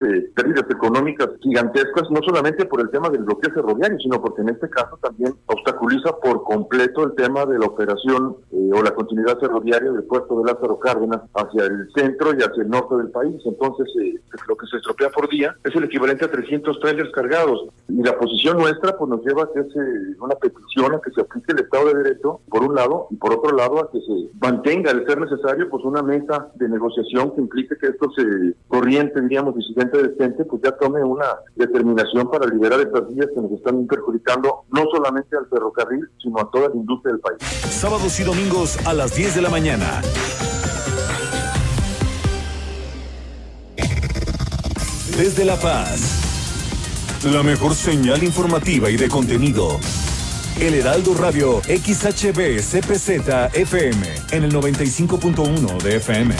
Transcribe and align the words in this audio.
eh, 0.00 0.30
pérdidas 0.34 0.64
económicas 0.70 1.28
gigantescas, 1.40 2.10
no 2.10 2.20
solamente 2.22 2.64
por 2.64 2.80
el 2.80 2.90
tema 2.90 3.10
del 3.10 3.24
bloqueo 3.24 3.52
ferroviario, 3.52 3.98
sino 3.98 4.20
porque 4.20 4.42
en 4.42 4.48
este 4.48 4.70
caso 4.70 4.98
también 5.02 5.34
obstaculiza 5.46 6.16
por 6.22 6.42
completo 6.44 7.04
el 7.04 7.14
tema 7.14 7.44
de 7.44 7.58
la 7.58 7.66
operación 7.66 8.36
eh, 8.50 8.70
o 8.72 8.82
la 8.82 8.92
continuidad 8.92 9.38
ferroviaria 9.38 9.90
del 9.92 10.04
puerto 10.04 10.40
de 10.40 10.52
Lázaro 10.52 10.78
Cárdenas 10.78 11.20
hacia 11.34 11.64
el 11.64 11.90
centro 11.94 12.32
y 12.32 12.42
hacia 12.42 12.62
el 12.62 12.70
norte 12.70 12.96
del 12.96 13.10
país. 13.10 13.36
Entonces, 13.44 13.88
eh, 14.00 14.14
lo 14.48 14.56
que 14.56 14.66
se 14.68 14.78
estropea 14.78 15.10
por 15.10 15.28
día 15.28 15.54
es 15.64 15.74
el 15.76 15.84
equivalente 15.84 16.24
a 16.24 16.30
300 16.30 16.80
trailers 16.80 17.12
cargados. 17.12 17.68
Y 17.88 18.02
la 18.02 18.16
posición 18.18 18.56
nuestra 18.56 18.96
pues 18.96 19.10
nos 19.10 19.22
lleva 19.22 19.44
a 19.44 19.52
que 19.52 19.60
es 19.60 20.16
una 20.18 20.34
petición 20.36 20.94
a 20.94 21.00
que 21.00 21.10
se 21.10 21.20
aplique 21.20 21.52
el 21.52 21.60
Estado 21.60 21.88
de 21.88 22.02
Derecho, 22.02 22.40
por 22.48 22.62
un 22.62 22.74
lado, 22.74 23.08
y 23.10 23.16
por 23.16 23.34
otro 23.34 23.54
lado, 23.54 23.80
a 23.80 23.90
que 23.90 24.00
se 24.00 24.30
mantenga, 24.40 24.92
al 24.92 25.04
ser 25.06 25.20
necesario, 25.20 25.68
pues 25.68 25.84
una 25.84 26.02
mesa 26.02 26.48
de 26.54 26.68
negociación 26.68 27.34
que 27.34 27.42
implique 27.42 27.76
que 27.76 27.88
esto 27.88 28.10
se 28.12 28.54
corriente, 28.68 29.20
diríamos, 29.20 29.56
decente, 29.98 30.44
pues 30.44 30.62
ya 30.62 30.72
tome 30.72 31.02
una 31.02 31.26
determinación 31.56 32.30
para 32.30 32.46
liberar 32.46 32.80
estas 32.80 33.08
vías 33.08 33.28
que 33.34 33.40
nos 33.40 33.52
están 33.52 33.86
perjudicando 33.86 34.64
no 34.70 34.84
solamente 34.90 35.36
al 35.36 35.46
ferrocarril, 35.48 36.08
sino 36.22 36.40
a 36.40 36.50
toda 36.50 36.68
la 36.68 36.76
industria 36.76 37.12
del 37.12 37.20
país. 37.20 37.38
Sábados 37.40 38.18
y 38.20 38.24
domingos 38.24 38.78
a 38.86 38.94
las 38.94 39.14
10 39.14 39.34
de 39.34 39.42
la 39.42 39.50
mañana. 39.50 40.02
Desde 45.16 45.44
La 45.44 45.56
Paz, 45.56 47.24
la 47.30 47.42
mejor 47.42 47.74
señal 47.74 48.22
informativa 48.22 48.88
y 48.88 48.96
de 48.96 49.08
contenido. 49.08 49.78
El 50.58 50.74
Heraldo 50.74 51.14
Radio 51.14 51.60
XHB 51.62 52.60
CPZ 52.60 53.54
FM 53.54 54.06
en 54.32 54.44
el 54.44 54.52
95.1 54.52 55.82
de 55.82 55.96
FM. 55.96 56.34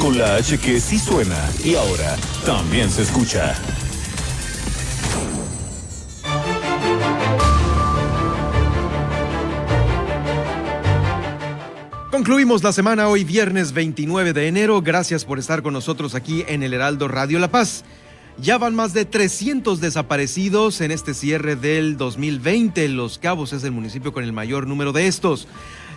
Con 0.00 0.18
la 0.18 0.36
H 0.36 0.58
que 0.58 0.80
sí 0.80 0.98
suena 0.98 1.38
y 1.64 1.74
ahora 1.74 2.16
también 2.44 2.90
se 2.90 3.02
escucha. 3.02 3.54
Concluimos 12.10 12.62
la 12.62 12.72
semana 12.72 13.08
hoy 13.08 13.24
viernes 13.24 13.72
29 13.72 14.32
de 14.32 14.46
enero. 14.48 14.80
Gracias 14.82 15.24
por 15.24 15.38
estar 15.38 15.62
con 15.62 15.72
nosotros 15.72 16.14
aquí 16.14 16.44
en 16.46 16.62
el 16.62 16.72
Heraldo 16.72 17.08
Radio 17.08 17.38
La 17.38 17.48
Paz. 17.48 17.84
Ya 18.38 18.56
van 18.56 18.74
más 18.74 18.94
de 18.94 19.04
300 19.04 19.80
desaparecidos 19.80 20.80
en 20.80 20.90
este 20.90 21.12
cierre 21.12 21.56
del 21.56 21.96
2020. 21.96 22.88
Los 22.88 23.18
Cabos 23.18 23.52
es 23.52 23.62
el 23.64 23.72
municipio 23.72 24.12
con 24.12 24.24
el 24.24 24.32
mayor 24.32 24.66
número 24.66 24.92
de 24.92 25.06
estos. 25.06 25.46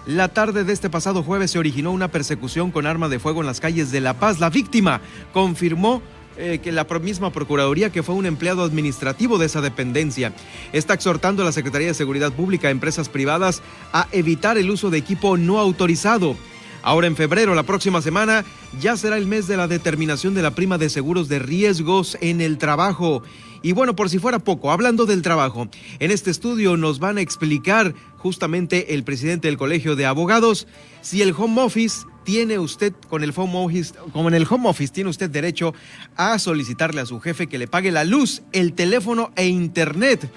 La 0.08 0.30
tarde 0.30 0.64
de 0.64 0.72
este 0.72 0.90
pasado 0.90 1.22
jueves 1.22 1.52
se 1.52 1.60
originó 1.60 1.92
una 1.92 2.08
persecución 2.08 2.72
con 2.72 2.88
arma 2.88 3.10
de 3.10 3.20
fuego 3.20 3.42
en 3.42 3.46
las 3.46 3.60
calles 3.60 3.92
de 3.92 4.00
La 4.00 4.14
Paz. 4.14 4.40
La 4.40 4.50
víctima 4.50 5.02
confirmó 5.34 6.02
eh, 6.38 6.62
que 6.64 6.72
la 6.72 6.86
misma 7.02 7.34
Procuraduría 7.34 7.92
que 7.92 8.04
fue 8.04 8.16
un 8.16 8.26
empleado 8.26 8.64
administrativo 8.64 9.38
de 9.38 9.48
esa 9.48 9.60
dependencia. 9.60 10.32
Está 10.72 10.94
exhortando 10.94 11.42
a 11.42 11.46
la 11.46 11.52
Secretaría 11.52 11.90
de 11.90 11.94
Seguridad 11.94 12.32
Pública 12.32 12.70
a 12.70 12.72
empresas 12.72 13.10
privadas 13.10 13.62
a 13.92 14.08
evitar 14.14 14.58
el 14.58 14.70
uso 14.70 14.90
de 14.90 14.98
equipo 14.98 15.36
no 15.36 15.60
autorizado. 15.60 16.38
Ahora 16.84 17.08
en 17.08 17.18
febrero, 17.18 17.54
la 17.54 17.64
próxima 17.64 18.02
semana, 18.02 18.46
ya 18.80 18.96
será 18.96 19.18
el 19.18 19.28
mes 19.28 19.46
de 19.48 19.58
la 19.58 19.68
determinación 19.68 20.34
de 20.34 20.42
la 20.42 20.52
prima 20.52 20.78
de 20.78 20.90
seguros 20.90 21.28
de 21.28 21.40
riesgos 21.40 22.18
en 22.22 22.40
el 22.40 22.58
trabajo. 22.58 23.24
Y 23.62 23.74
bueno, 23.74 23.96
por 23.96 24.10
si 24.10 24.20
fuera 24.20 24.40
poco, 24.40 24.72
hablando 24.72 25.06
del 25.06 25.22
trabajo, 25.22 25.68
en 26.00 26.12
este 26.12 26.32
estudio 26.32 26.78
nos 26.78 27.00
van 27.00 27.18
a 27.18 27.22
explicar 27.22 27.94
justamente 28.28 28.94
el 28.94 29.06
presidente 29.06 29.48
del 29.48 29.58
Colegio 29.58 29.96
de 29.96 30.06
Abogados 30.06 30.68
si 31.00 31.22
el 31.22 31.34
home 31.38 31.62
office 31.62 32.06
tiene 32.26 32.60
usted 32.60 32.92
con 33.08 33.24
el 33.24 33.32
home 33.34 33.54
office, 33.56 33.94
como 34.12 34.28
en 34.28 34.36
el 34.36 34.46
home 34.50 34.68
office 34.68 34.92
tiene 34.94 35.10
usted 35.10 35.30
derecho 35.30 35.74
a 36.18 36.38
solicitarle 36.40 37.00
a 37.00 37.06
su 37.06 37.22
jefe 37.22 37.48
que 37.48 37.58
le 37.58 37.70
pague 37.70 37.90
la 37.90 38.04
luz, 38.04 38.42
el 38.52 38.74
teléfono 38.74 39.32
e 39.38 39.48
internet. 39.48 40.30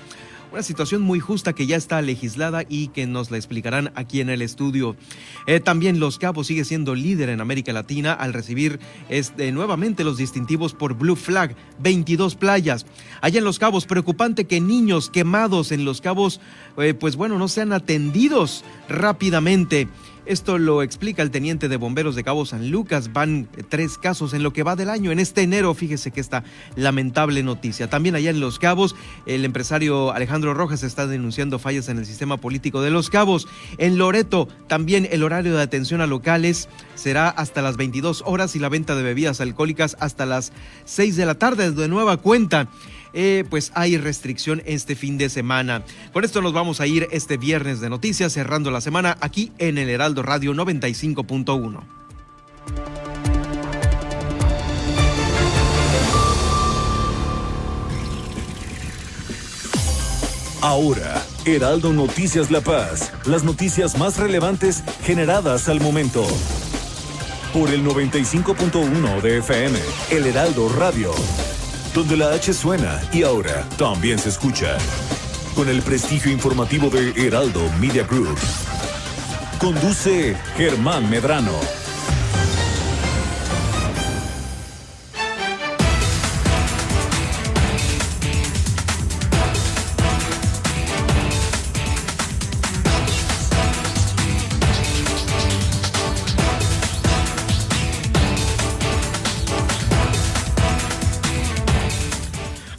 Una 0.53 0.65
situación 0.65 1.03
muy 1.03 1.21
justa 1.21 1.53
que 1.53 1.67
ya 1.67 1.77
está 1.77 2.03
legislada 2.03 2.65
y 2.69 2.89
que 2.89 3.07
nos 3.07 3.31
la 3.31 3.37
explicarán 3.37 3.93
aquí 3.95 4.21
en 4.21 4.31
el 4.31 4.43
estudio. 4.43 4.97
Eh, 5.47 5.61
también 5.61 6.01
Los 6.01 6.19
Cabos 6.19 6.49
sigue 6.49 6.65
siendo 6.65 6.97
líder 6.97 7.29
en 7.29 7.41
América 7.41 7.73
Latina 7.73 8.13
al 8.13 8.33
recibir 8.33 8.81
este, 9.09 9.53
nuevamente 9.53 10.03
los 10.03 10.17
distintivos 10.17 10.75
por 10.75 10.95
Blue 10.95 11.15
Flag, 11.15 11.55
22 11.79 12.35
playas. 12.35 12.85
Allá 13.21 13.39
en 13.39 13.45
Los 13.45 13.61
Cabos, 13.61 13.87
preocupante 13.87 14.47
que 14.47 14.61
niños 14.61 15.09
quemados 15.09 15.71
en 15.71 15.85
Los 15.85 16.01
Cabos, 16.01 16.41
eh, 16.79 16.95
pues 16.95 17.15
bueno, 17.15 17.39
no 17.39 17.47
sean 17.47 17.73
atendidos 17.73 18.65
rápidamente. 18.89 19.87
Esto 20.31 20.59
lo 20.59 20.85
explica 20.85 21.23
el 21.23 21.33
teniente 21.33 21.69
de 21.69 21.77
bomberos 21.77 22.15
de 22.15 22.23
Cabo 22.23 22.47
San 22.47 22.71
Lucas. 22.71 23.13
Van 23.13 23.49
tres 23.69 23.99
casos 23.99 24.33
en 24.33 24.45
lo 24.45 24.53
que 24.53 24.63
va 24.63 24.77
del 24.77 24.89
año. 24.89 25.11
En 25.11 25.19
este 25.19 25.43
enero, 25.43 25.75
fíjese 25.75 26.13
que 26.13 26.21
esta 26.21 26.45
lamentable 26.77 27.43
noticia. 27.43 27.91
También 27.91 28.15
allá 28.15 28.31
en 28.31 28.39
Los 28.39 28.61
Cabos, 28.61 28.95
el 29.27 29.45
empresario 29.45 30.13
Alejandro 30.13 30.55
Rojas 30.55 30.85
está 30.85 31.09
denunciando 31.09 31.59
fallas 31.59 31.89
en 31.89 31.99
el 31.99 32.07
sistema 32.07 32.37
político 32.37 32.81
de 32.81 32.93
Los 32.93 33.11
Cabos. 33.11 33.49
En 33.77 33.99
Loreto, 33.99 34.47
también 34.69 35.09
el 35.11 35.25
horario 35.25 35.57
de 35.57 35.63
atención 35.63 36.01
a 36.01 36.07
locales 36.07 36.69
será 36.95 37.29
hasta 37.29 37.61
las 37.61 37.77
22 37.77 38.23
horas 38.25 38.55
y 38.55 38.61
la 38.61 38.69
venta 38.69 38.95
de 38.95 39.03
bebidas 39.03 39.41
alcohólicas 39.41 39.97
hasta 39.99 40.27
las 40.27 40.53
6 40.85 41.17
de 41.17 41.27
la 41.27 41.35
tarde 41.35 41.73
de 41.73 41.89
nueva 41.89 42.19
cuenta. 42.19 42.69
Eh, 43.13 43.45
pues 43.49 43.73
hay 43.75 43.97
restricción 43.97 44.63
este 44.67 44.95
fin 44.95 45.19
de 45.19 45.29
semana. 45.29 45.83
Con 46.13 46.25
esto 46.25 46.41
nos 46.41 46.53
vamos 46.53 46.81
a 46.81 46.87
ir 46.87 47.09
este 47.11 47.37
viernes 47.37 47.81
de 47.81 47.91
noticias, 47.91 48.33
cerrando 48.33 48.71
la 48.71 48.81
semana 48.81 49.17
aquí 49.21 49.53
en 49.59 49.79
el 49.79 49.89
Heraldo 49.89 50.23
Radio 50.23 50.55
95.1. 50.55 51.81
Ahora, 60.63 61.25
Heraldo 61.47 61.91
Noticias 61.95 62.51
La 62.51 62.61
Paz, 62.61 63.13
las 63.25 63.45
noticias 63.45 63.97
más 63.97 64.19
relevantes 64.19 64.85
generadas 65.05 65.71
al 65.71 65.81
momento. 65.81 66.27
Por 67.55 67.71
el 67.71 67.83
95.1 67.83 69.23
de 69.23 69.39
FM, 69.39 69.79
El 70.11 70.27
Heraldo 70.27 70.69
Radio 70.69 71.13
donde 71.95 72.17
la 72.17 72.33
H 72.33 72.53
suena 72.55 73.01
y 73.13 73.23
ahora 73.23 73.67
también 73.77 74.19
se 74.19 74.29
escucha. 74.29 74.79
Con 75.55 75.69
el 75.69 75.83
prestigio 75.83 76.31
informativo 76.31 76.89
de 76.91 77.11
Heraldo 77.17 77.61
Media 77.81 78.05
Group. 78.05 78.39
Conduce 79.59 80.37
Germán 80.57 81.11
Medrano. 81.11 81.90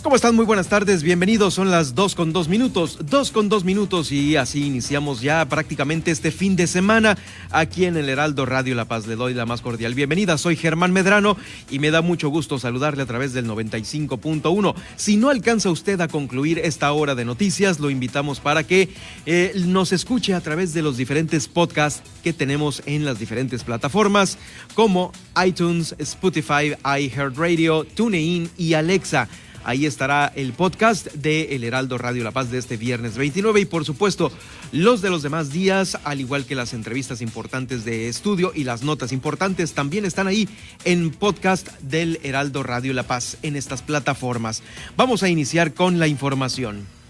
¿Cómo 0.04 0.16
están? 0.16 0.36
Muy 0.36 0.46
buenas 0.46 0.68
tardes, 0.68 1.04
bienvenidos. 1.04 1.54
Son 1.54 1.70
las 1.70 1.94
dos 1.94 2.16
con 2.16 2.34
dos 2.34 2.48
minutos, 2.48 2.98
dos 3.04 3.30
con 3.30 3.50
dos 3.50 3.64
minutos 3.64 4.12
y 4.12 4.36
así 4.36 4.66
iniciamos 4.66 5.22
ya 5.22 5.48
prácticamente 5.48 6.10
este 6.10 6.32
fin 6.32 6.56
de 6.56 6.66
semana 6.66 7.20
aquí 7.52 7.86
en 7.86 7.96
el 7.96 8.10
Heraldo 8.10 8.48
Radio 8.48 8.74
La 8.74 8.86
Paz. 8.86 9.06
Le 9.06 9.16
doy 9.16 9.36
la 9.36 9.46
más 9.46 9.62
cordial 9.62 9.94
bienvenida. 9.94 10.40
Soy 10.40 10.56
Germán 10.56 10.92
Medrano 10.92 11.38
y 11.70 11.78
me 11.78 11.92
da 11.92 12.02
mucho 12.02 12.30
gusto 12.30 12.58
saludarle 12.58 13.04
a 13.04 13.06
través 13.06 13.34
del 13.34 13.46
95.1. 13.46 14.74
Si 14.96 15.18
no 15.18 15.30
alcanza 15.30 15.70
usted 15.70 16.02
a 16.02 16.08
concluir 16.08 16.58
esta 16.58 16.92
hora 16.94 17.14
de 17.14 17.24
noticias, 17.24 17.80
lo 17.80 17.92
invitamos 17.92 18.40
para 18.40 18.64
que 18.64 18.90
eh, 19.28 19.54
nos 19.68 19.92
escuche 19.92 20.34
a 20.34 20.42
través 20.42 20.74
de 20.74 20.82
los 20.82 20.98
diferentes 20.98 21.48
podcasts 21.48 22.02
que 22.24 22.34
tenemos 22.34 22.82
en 22.88 23.06
las 23.06 23.20
diferentes 23.20 23.64
plataformas 23.64 24.40
como 24.74 25.12
iTunes, 25.46 25.94
Spotify, 26.00 26.74
iHeartRadio, 26.84 27.86
TuneIn 27.86 28.50
y 28.58 28.74
Alexa. 28.74 29.30
Ahí 29.64 29.86
estará 29.86 30.32
el 30.36 30.54
podcast 30.54 31.08
de 31.14 31.56
El 31.56 31.64
Heraldo 31.64 31.98
Radio 31.98 32.24
La 32.24 32.32
Paz 32.32 32.52
de 32.52 32.58
este 32.58 32.78
viernes 32.78 33.18
29 33.18 33.62
y 33.62 33.66
por 33.66 33.86
supuesto 33.86 34.32
los 34.72 35.02
de 35.02 35.10
los 35.10 35.22
demás 35.22 35.52
días, 35.52 35.98
al 36.04 36.20
igual 36.20 36.46
que 36.46 36.56
las 36.56 36.74
entrevistas 36.74 37.22
importantes 37.22 37.86
de 37.86 38.08
estudio 38.08 38.52
y 38.56 38.64
las 38.64 38.84
notas 38.84 39.12
importantes 39.12 39.74
también 39.74 40.06
están 40.06 40.28
ahí 40.28 40.50
en 40.86 41.12
podcast 41.12 41.68
del 41.82 42.20
Heraldo 42.24 42.64
Radio 42.64 42.94
La 42.94 43.04
Paz 43.04 43.38
en 43.42 43.56
estas 43.56 43.82
plataformas. 43.82 44.64
Vamos 44.98 45.24
a 45.24 45.30
iniciar 45.30 45.74
con 45.74 46.00
la 46.00 46.08
información. 46.08 47.01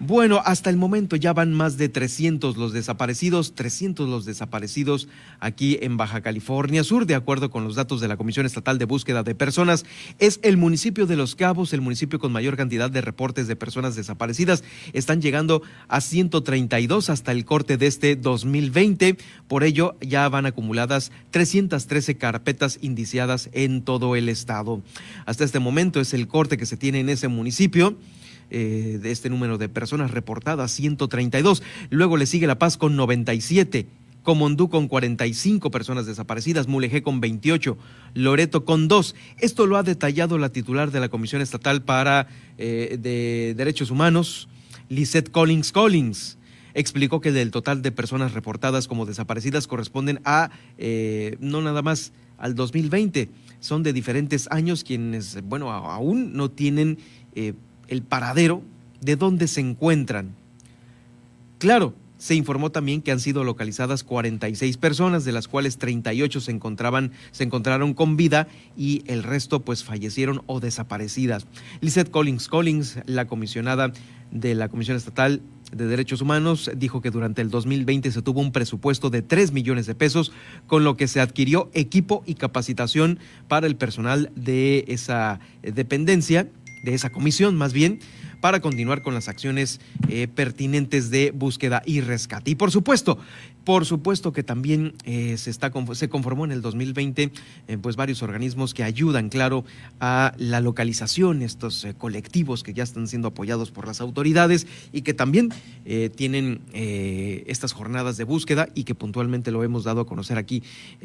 Bueno, 0.00 0.40
hasta 0.44 0.70
el 0.70 0.76
momento 0.76 1.16
ya 1.16 1.32
van 1.32 1.52
más 1.52 1.76
de 1.76 1.88
300 1.88 2.56
los 2.56 2.72
desaparecidos, 2.72 3.56
300 3.56 4.08
los 4.08 4.24
desaparecidos 4.24 5.08
aquí 5.40 5.76
en 5.82 5.96
Baja 5.96 6.20
California 6.20 6.84
Sur, 6.84 7.04
de 7.04 7.16
acuerdo 7.16 7.50
con 7.50 7.64
los 7.64 7.74
datos 7.74 8.00
de 8.00 8.06
la 8.06 8.16
Comisión 8.16 8.46
Estatal 8.46 8.78
de 8.78 8.84
Búsqueda 8.84 9.24
de 9.24 9.34
Personas. 9.34 9.84
Es 10.20 10.38
el 10.44 10.56
municipio 10.56 11.06
de 11.06 11.16
Los 11.16 11.34
Cabos, 11.34 11.72
el 11.72 11.80
municipio 11.80 12.20
con 12.20 12.30
mayor 12.30 12.56
cantidad 12.56 12.88
de 12.88 13.00
reportes 13.00 13.48
de 13.48 13.56
personas 13.56 13.96
desaparecidas. 13.96 14.62
Están 14.92 15.20
llegando 15.20 15.62
a 15.88 16.00
132 16.00 17.10
hasta 17.10 17.32
el 17.32 17.44
corte 17.44 17.76
de 17.76 17.88
este 17.88 18.14
2020. 18.14 19.16
Por 19.48 19.64
ello, 19.64 19.96
ya 20.00 20.28
van 20.28 20.46
acumuladas 20.46 21.10
313 21.32 22.16
carpetas 22.18 22.78
indiciadas 22.82 23.50
en 23.52 23.82
todo 23.82 24.14
el 24.14 24.28
estado. 24.28 24.80
Hasta 25.26 25.42
este 25.42 25.58
momento 25.58 26.00
es 26.00 26.14
el 26.14 26.28
corte 26.28 26.56
que 26.56 26.66
se 26.66 26.76
tiene 26.76 27.00
en 27.00 27.08
ese 27.08 27.26
municipio. 27.26 27.96
Eh, 28.50 28.98
de 29.02 29.10
este 29.10 29.28
número 29.28 29.58
de 29.58 29.68
personas 29.68 30.10
reportadas, 30.10 30.70
132. 30.72 31.62
Luego 31.90 32.16
le 32.16 32.24
sigue 32.24 32.46
La 32.46 32.58
Paz 32.58 32.78
con 32.78 32.96
97. 32.96 33.86
Comondú 34.22 34.68
con 34.68 34.88
45 34.88 35.70
personas 35.70 36.06
desaparecidas, 36.06 36.66
Mulegé 36.66 37.02
con 37.02 37.20
28, 37.20 37.76
Loreto 38.14 38.64
con 38.64 38.88
2. 38.88 39.14
Esto 39.38 39.66
lo 39.66 39.76
ha 39.76 39.82
detallado 39.82 40.38
la 40.38 40.50
titular 40.50 40.90
de 40.90 41.00
la 41.00 41.08
Comisión 41.08 41.42
Estatal 41.42 41.82
para 41.82 42.26
eh, 42.56 42.98
de 43.00 43.54
Derechos 43.56 43.90
Humanos, 43.90 44.48
Lisette 44.88 45.30
Collins 45.30 45.72
Collins. 45.72 46.38
Explicó 46.74 47.20
que 47.20 47.32
del 47.32 47.50
total 47.50 47.82
de 47.82 47.92
personas 47.92 48.32
reportadas 48.32 48.88
como 48.88 49.06
desaparecidas 49.06 49.66
corresponden 49.66 50.20
a 50.24 50.50
eh, 50.76 51.36
no 51.40 51.60
nada 51.60 51.82
más 51.82 52.12
al 52.38 52.54
2020, 52.54 53.30
son 53.60 53.82
de 53.82 53.92
diferentes 53.92 54.46
años 54.50 54.84
quienes, 54.84 55.42
bueno, 55.42 55.72
aún 55.72 56.34
no 56.34 56.50
tienen 56.50 56.98
el 57.88 58.02
paradero 58.02 58.62
de 59.00 59.16
dónde 59.16 59.48
se 59.48 59.60
encuentran. 59.60 60.34
Claro, 61.58 61.94
se 62.18 62.34
informó 62.34 62.70
también 62.70 63.00
que 63.00 63.12
han 63.12 63.20
sido 63.20 63.44
localizadas 63.44 64.02
46 64.02 64.76
personas, 64.76 65.24
de 65.24 65.32
las 65.32 65.46
cuales 65.46 65.78
38 65.78 66.40
se 66.40 66.50
encontraban, 66.50 67.12
se 67.30 67.44
encontraron 67.44 67.94
con 67.94 68.16
vida 68.16 68.48
y 68.76 69.04
el 69.06 69.22
resto 69.22 69.60
pues 69.60 69.84
fallecieron 69.84 70.42
o 70.46 70.58
desaparecidas. 70.58 71.46
Lizeth 71.80 72.10
Collins 72.10 72.48
Collins, 72.48 72.98
la 73.06 73.28
comisionada 73.28 73.92
de 74.32 74.54
la 74.56 74.68
Comisión 74.68 74.96
Estatal 74.96 75.40
de 75.72 75.86
Derechos 75.86 76.20
Humanos, 76.20 76.70
dijo 76.76 77.00
que 77.00 77.10
durante 77.10 77.40
el 77.40 77.50
2020 77.50 78.10
se 78.10 78.22
tuvo 78.22 78.40
un 78.40 78.50
presupuesto 78.50 79.10
de 79.10 79.22
3 79.22 79.52
millones 79.52 79.86
de 79.86 79.94
pesos, 79.94 80.32
con 80.66 80.82
lo 80.82 80.96
que 80.96 81.06
se 81.06 81.20
adquirió 81.20 81.70
equipo 81.72 82.24
y 82.26 82.34
capacitación 82.34 83.20
para 83.46 83.68
el 83.68 83.76
personal 83.76 84.32
de 84.34 84.84
esa 84.88 85.38
dependencia 85.62 86.48
de 86.82 86.94
esa 86.94 87.10
comisión 87.10 87.56
más 87.56 87.72
bien, 87.72 88.00
para 88.40 88.60
continuar 88.60 89.02
con 89.02 89.14
las 89.14 89.28
acciones 89.28 89.80
eh, 90.08 90.28
pertinentes 90.28 91.10
de 91.10 91.32
búsqueda 91.32 91.82
y 91.84 92.00
rescate. 92.00 92.52
Y 92.52 92.54
por 92.54 92.70
supuesto, 92.70 93.18
por 93.64 93.84
supuesto 93.84 94.32
que 94.32 94.42
también 94.42 94.94
eh, 95.04 95.36
se, 95.36 95.50
está, 95.50 95.72
se 95.92 96.08
conformó 96.08 96.44
en 96.44 96.52
el 96.52 96.62
2020 96.62 97.32
eh, 97.66 97.78
pues 97.78 97.96
varios 97.96 98.22
organismos 98.22 98.74
que 98.74 98.84
ayudan, 98.84 99.28
claro, 99.28 99.64
a 100.00 100.32
la 100.38 100.60
localización, 100.60 101.42
estos 101.42 101.86
colectivos 101.98 102.62
que 102.62 102.72
ya 102.72 102.84
están 102.84 103.08
siendo 103.08 103.28
apoyados 103.28 103.70
por 103.70 103.86
las 103.86 104.00
autoridades 104.00 104.66
y 104.92 105.02
que 105.02 105.14
también 105.14 105.50
tienen 106.16 106.60
estas 106.72 107.72
jornadas 107.72 108.16
de 108.16 108.24
búsqueda 108.24 108.68
y 108.74 108.84
que 108.84 108.94
puntualmente 108.94 109.50
lo 109.50 109.64
hemos 109.64 109.84
dado 109.84 110.02
a 110.02 110.06
conocer 110.06 110.38
aquí 110.38 110.62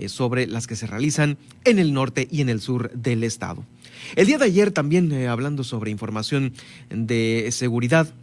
sobre 0.08 0.48
las 0.48 0.68
que 0.68 0.76
se 0.76 0.88
realizan 0.88 1.38
en 1.64 1.80
el 1.80 1.94
norte 1.94 2.28
y 2.30 2.42
en 2.42 2.50
el 2.50 2.62
sur 2.62 2.92
del 2.92 3.24
estado. 3.24 3.66
El 4.16 4.28
día 4.28 4.38
de 4.38 4.46
ayer 4.46 4.72
también 4.72 5.12
hablando 5.28 5.64
sobre 5.64 5.92
información 5.92 6.54
de 6.90 7.50
seguridad, 7.52 8.14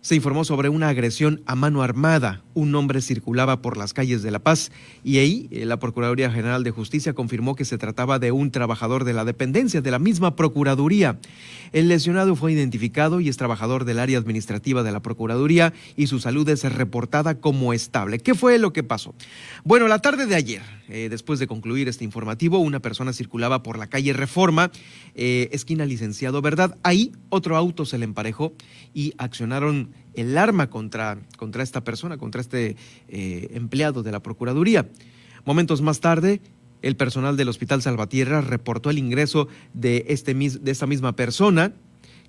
se 0.00 0.14
informó 0.14 0.44
sobre 0.44 0.68
una 0.68 0.88
agresión 0.88 1.42
a 1.46 1.54
mano 1.54 1.82
armada. 1.82 2.42
Un 2.54 2.74
hombre 2.74 3.00
circulaba 3.00 3.60
por 3.60 3.76
las 3.76 3.92
calles 3.92 4.22
de 4.22 4.30
La 4.30 4.38
Paz 4.38 4.70
y 5.02 5.18
ahí 5.18 5.48
eh, 5.50 5.64
la 5.64 5.78
Procuraduría 5.78 6.30
General 6.30 6.62
de 6.62 6.70
Justicia 6.70 7.14
confirmó 7.14 7.56
que 7.56 7.64
se 7.64 7.78
trataba 7.78 8.18
de 8.18 8.32
un 8.32 8.50
trabajador 8.50 9.04
de 9.04 9.12
la 9.12 9.24
dependencia 9.24 9.80
de 9.80 9.90
la 9.90 9.98
misma 9.98 10.36
Procuraduría. 10.36 11.18
El 11.72 11.88
lesionado 11.88 12.36
fue 12.36 12.52
identificado 12.52 13.20
y 13.20 13.28
es 13.28 13.36
trabajador 13.36 13.84
del 13.84 13.98
área 13.98 14.18
administrativa 14.18 14.82
de 14.82 14.92
la 14.92 15.00
Procuraduría 15.00 15.72
y 15.96 16.06
su 16.06 16.20
salud 16.20 16.48
es 16.48 16.62
reportada 16.72 17.40
como 17.40 17.72
estable. 17.72 18.20
¿Qué 18.20 18.34
fue 18.34 18.58
lo 18.58 18.72
que 18.72 18.84
pasó? 18.84 19.14
Bueno, 19.64 19.88
la 19.88 19.98
tarde 19.98 20.26
de 20.26 20.36
ayer, 20.36 20.62
eh, 20.88 21.08
después 21.10 21.38
de 21.38 21.46
concluir 21.46 21.88
este 21.88 22.04
informativo, 22.04 22.58
una 22.58 22.80
persona 22.80 23.12
circulaba 23.12 23.62
por 23.62 23.78
la 23.78 23.88
calle 23.88 24.12
Reforma, 24.12 24.70
eh, 25.14 25.48
esquina 25.52 25.84
licenciado 25.84 26.40
Verdad. 26.40 26.78
Ahí 26.82 27.12
otro 27.28 27.56
auto 27.56 27.84
se 27.84 27.98
le 27.98 28.04
emparejó 28.04 28.52
y 28.94 29.12
accionaron 29.18 29.87
el 30.14 30.36
arma 30.36 30.70
contra, 30.70 31.18
contra 31.36 31.62
esta 31.62 31.84
persona, 31.84 32.18
contra 32.18 32.40
este 32.40 32.76
eh, 33.08 33.48
empleado 33.52 34.02
de 34.02 34.12
la 34.12 34.20
Procuraduría. 34.20 34.88
Momentos 35.44 35.82
más 35.82 36.00
tarde, 36.00 36.40
el 36.82 36.96
personal 36.96 37.36
del 37.36 37.48
Hospital 37.48 37.82
Salvatierra 37.82 38.40
reportó 38.40 38.90
el 38.90 38.98
ingreso 38.98 39.48
de, 39.74 40.04
este, 40.08 40.34
de 40.34 40.70
esta 40.70 40.86
misma 40.86 41.16
persona 41.16 41.72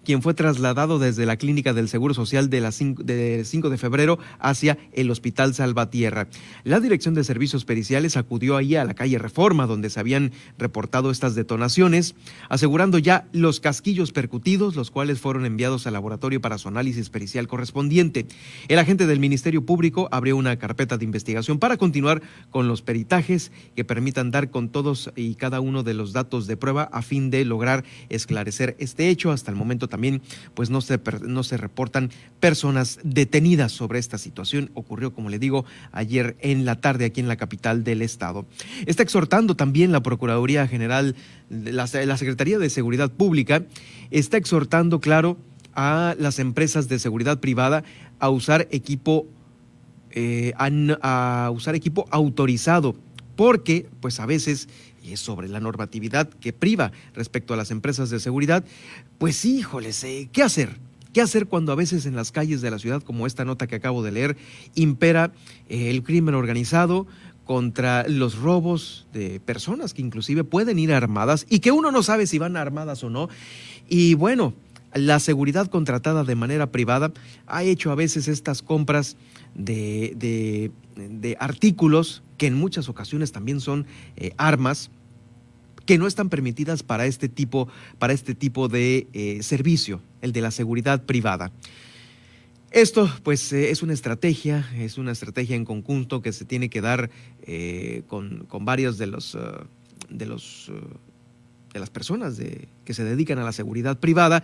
quien 0.10 0.24
fue 0.24 0.34
trasladado 0.34 0.98
desde 0.98 1.28
la 1.28 1.38
clínica 1.38 1.72
del 1.72 1.88
Seguro 1.88 2.16
Social 2.16 2.50
de 2.50 2.62
la 2.62 2.72
5 2.72 3.04
de, 3.04 3.46
5 3.46 3.70
de 3.70 3.78
febrero 3.78 4.18
hacia 4.40 4.80
el 4.92 5.12
Hospital 5.12 5.54
Salvatierra. 5.54 6.28
La 6.64 6.80
Dirección 6.80 7.14
de 7.14 7.24
Servicios 7.24 7.64
Periciales 7.64 8.18
acudió 8.18 8.58
ahí 8.58 8.76
a 8.76 8.86
la 8.86 8.96
calle 8.96 9.20
Reforma, 9.20 9.68
donde 9.68 9.92
se 9.92 10.00
habían 10.00 10.32
reportado 10.58 11.12
estas 11.12 11.36
detonaciones, 11.36 12.16
asegurando 12.50 12.98
ya 12.98 13.28
los 13.34 13.60
casquillos 13.60 14.12
percutidos, 14.12 14.76
los 14.76 14.90
cuales 14.90 15.20
fueron 15.20 15.46
enviados 15.46 15.86
al 15.86 15.94
laboratorio 15.94 16.42
para 16.42 16.58
su 16.58 16.70
análisis 16.70 17.12
pericial 17.12 17.48
correspondiente. 17.48 18.26
El 18.68 18.80
agente 18.80 19.06
del 19.06 19.20
Ministerio 19.20 19.64
Público 19.64 20.10
abrió 20.12 20.38
una 20.38 20.58
carpeta 20.58 20.98
de 20.98 21.06
investigación 21.06 21.60
para 21.60 21.78
continuar 21.78 22.24
con 22.50 22.68
los 22.68 22.82
peritajes 22.82 23.52
que 23.76 23.86
permitan 23.86 24.32
dar 24.32 24.50
con 24.50 24.70
todos 24.70 25.12
y 25.16 25.36
cada 25.36 25.60
uno 25.60 25.84
de 25.84 25.94
los 25.94 26.14
datos 26.14 26.48
de 26.48 26.58
prueba 26.58 26.90
a 26.92 27.04
fin 27.04 27.30
de 27.30 27.46
lograr 27.46 27.84
esclarecer 28.10 28.76
este 28.80 29.10
hecho. 29.10 29.32
Hasta 29.32 29.52
el 29.52 29.58
momento 29.58 29.88
también 29.88 29.99
pues 30.54 30.70
no 30.70 30.82
se, 30.82 31.00
no 31.22 31.44
se 31.44 31.58
reportan 31.58 32.10
personas 32.40 33.00
detenidas 33.04 33.72
sobre 33.72 34.00
esta 34.00 34.18
situación. 34.18 34.72
Ocurrió, 34.74 35.14
como 35.14 35.30
le 35.30 35.40
digo, 35.40 35.66
ayer 35.92 36.36
en 36.40 36.66
la 36.66 36.82
tarde 36.82 37.06
aquí 37.06 37.20
en 37.20 37.28
la 37.28 37.38
capital 37.38 37.84
del 37.84 38.02
estado. 38.02 38.46
Está 38.86 39.04
exhortando 39.04 39.56
también 39.56 39.92
la 39.92 40.02
Procuraduría 40.02 40.68
General, 40.68 41.16
la, 41.50 41.88
la 42.06 42.18
Secretaría 42.18 42.60
de 42.60 42.70
Seguridad 42.70 43.12
Pública, 43.12 43.64
está 44.12 44.38
exhortando, 44.38 45.00
claro, 45.00 45.38
a 45.74 46.16
las 46.20 46.40
empresas 46.40 46.90
de 46.90 47.00
seguridad 47.00 47.40
privada 47.40 47.84
a 48.20 48.30
usar 48.30 48.68
equipo 48.72 49.28
eh, 50.12 50.54
a, 50.58 51.52
usar 51.54 51.76
equipo 51.76 52.08
autorizado 52.10 52.96
porque 53.36 53.88
pues 54.02 54.20
a 54.20 54.26
veces 54.26 54.68
es 55.14 55.20
sobre 55.20 55.48
la 55.48 55.60
normatividad 55.60 56.30
que 56.30 56.54
priva 56.54 56.92
respecto 57.14 57.54
a 57.54 57.58
las 57.58 57.72
empresas 57.72 58.10
de 58.10 58.20
seguridad, 58.20 58.64
pues 59.18 59.46
híjoles, 59.46 60.06
¿qué 60.32 60.44
hacer? 60.44 60.78
¿Qué 61.14 61.22
hacer 61.22 61.48
cuando 61.48 61.72
a 61.72 61.76
veces 61.76 62.06
en 62.06 62.16
las 62.16 62.32
calles 62.32 62.62
de 62.62 62.70
la 62.70 62.78
ciudad, 62.78 63.02
como 63.02 63.26
esta 63.26 63.44
nota 63.44 63.66
que 63.66 63.76
acabo 63.76 64.04
de 64.04 64.12
leer, 64.12 64.38
impera 64.76 65.32
eh, 65.68 65.90
el 65.90 66.04
crimen 66.04 66.36
organizado 66.36 67.08
contra 67.46 68.08
los 68.08 68.38
robos 68.38 69.08
de 69.12 69.40
personas 69.40 69.96
que 69.96 70.04
inclusive 70.04 70.44
pueden 70.44 70.78
ir 70.78 70.94
armadas 70.94 71.48
y 71.50 71.60
que 71.60 71.72
uno 71.72 71.92
no 71.92 72.04
sabe 72.04 72.28
si 72.28 72.38
van 72.38 72.56
armadas 72.58 73.04
o 73.04 73.10
no? 73.10 73.28
Y 73.88 74.14
bueno, 74.14 74.54
la 74.94 75.20
seguridad 75.20 75.68
contratada 75.68 76.24
de 76.24 76.36
manera 76.36 76.72
privada 76.72 77.12
ha 77.48 77.64
hecho 77.64 77.92
a 77.92 77.96
veces 77.96 78.28
estas 78.28 78.62
compras 78.62 79.18
de, 79.56 80.14
de, 80.16 81.38
artículos 81.40 82.22
que 82.38 82.48
en 82.48 82.54
muchas 82.54 82.88
ocasiones 82.88 83.32
también 83.32 83.62
son 83.62 83.88
eh, 84.16 84.32
armas 84.38 84.92
que 85.90 85.98
no 85.98 86.06
están 86.06 86.30
permitidas 86.30 86.84
para 86.84 87.08
este 87.08 87.30
tipo, 87.30 87.68
para 87.98 88.14
este 88.14 88.36
tipo 88.36 88.68
de 88.68 89.08
eh, 89.12 89.42
servicio, 89.42 90.04
el 90.22 90.34
de 90.34 90.42
la 90.42 90.52
seguridad 90.52 91.04
privada. 91.04 91.52
Esto, 92.70 93.12
pues, 93.24 93.52
eh, 93.54 93.72
es 93.72 93.82
una 93.82 93.94
estrategia, 93.94 94.70
es 94.78 95.00
una 95.00 95.12
estrategia 95.12 95.56
en 95.56 95.66
conjunto 95.66 96.22
que 96.22 96.32
se 96.32 96.46
tiene 96.46 96.70
que 96.70 96.82
dar 96.82 97.10
eh, 97.42 98.04
con, 98.06 98.46
varios 98.62 99.00
de 99.00 99.08
los, 99.08 99.36
de 100.12 100.26
los 100.28 100.72
de 101.74 101.80
las 101.80 101.90
personas 101.90 102.38
de, 102.38 102.68
que 102.86 102.94
se 102.94 103.04
dedican 103.04 103.40
a 103.40 103.44
la 103.44 103.52
seguridad 103.52 104.00
privada, 104.00 104.44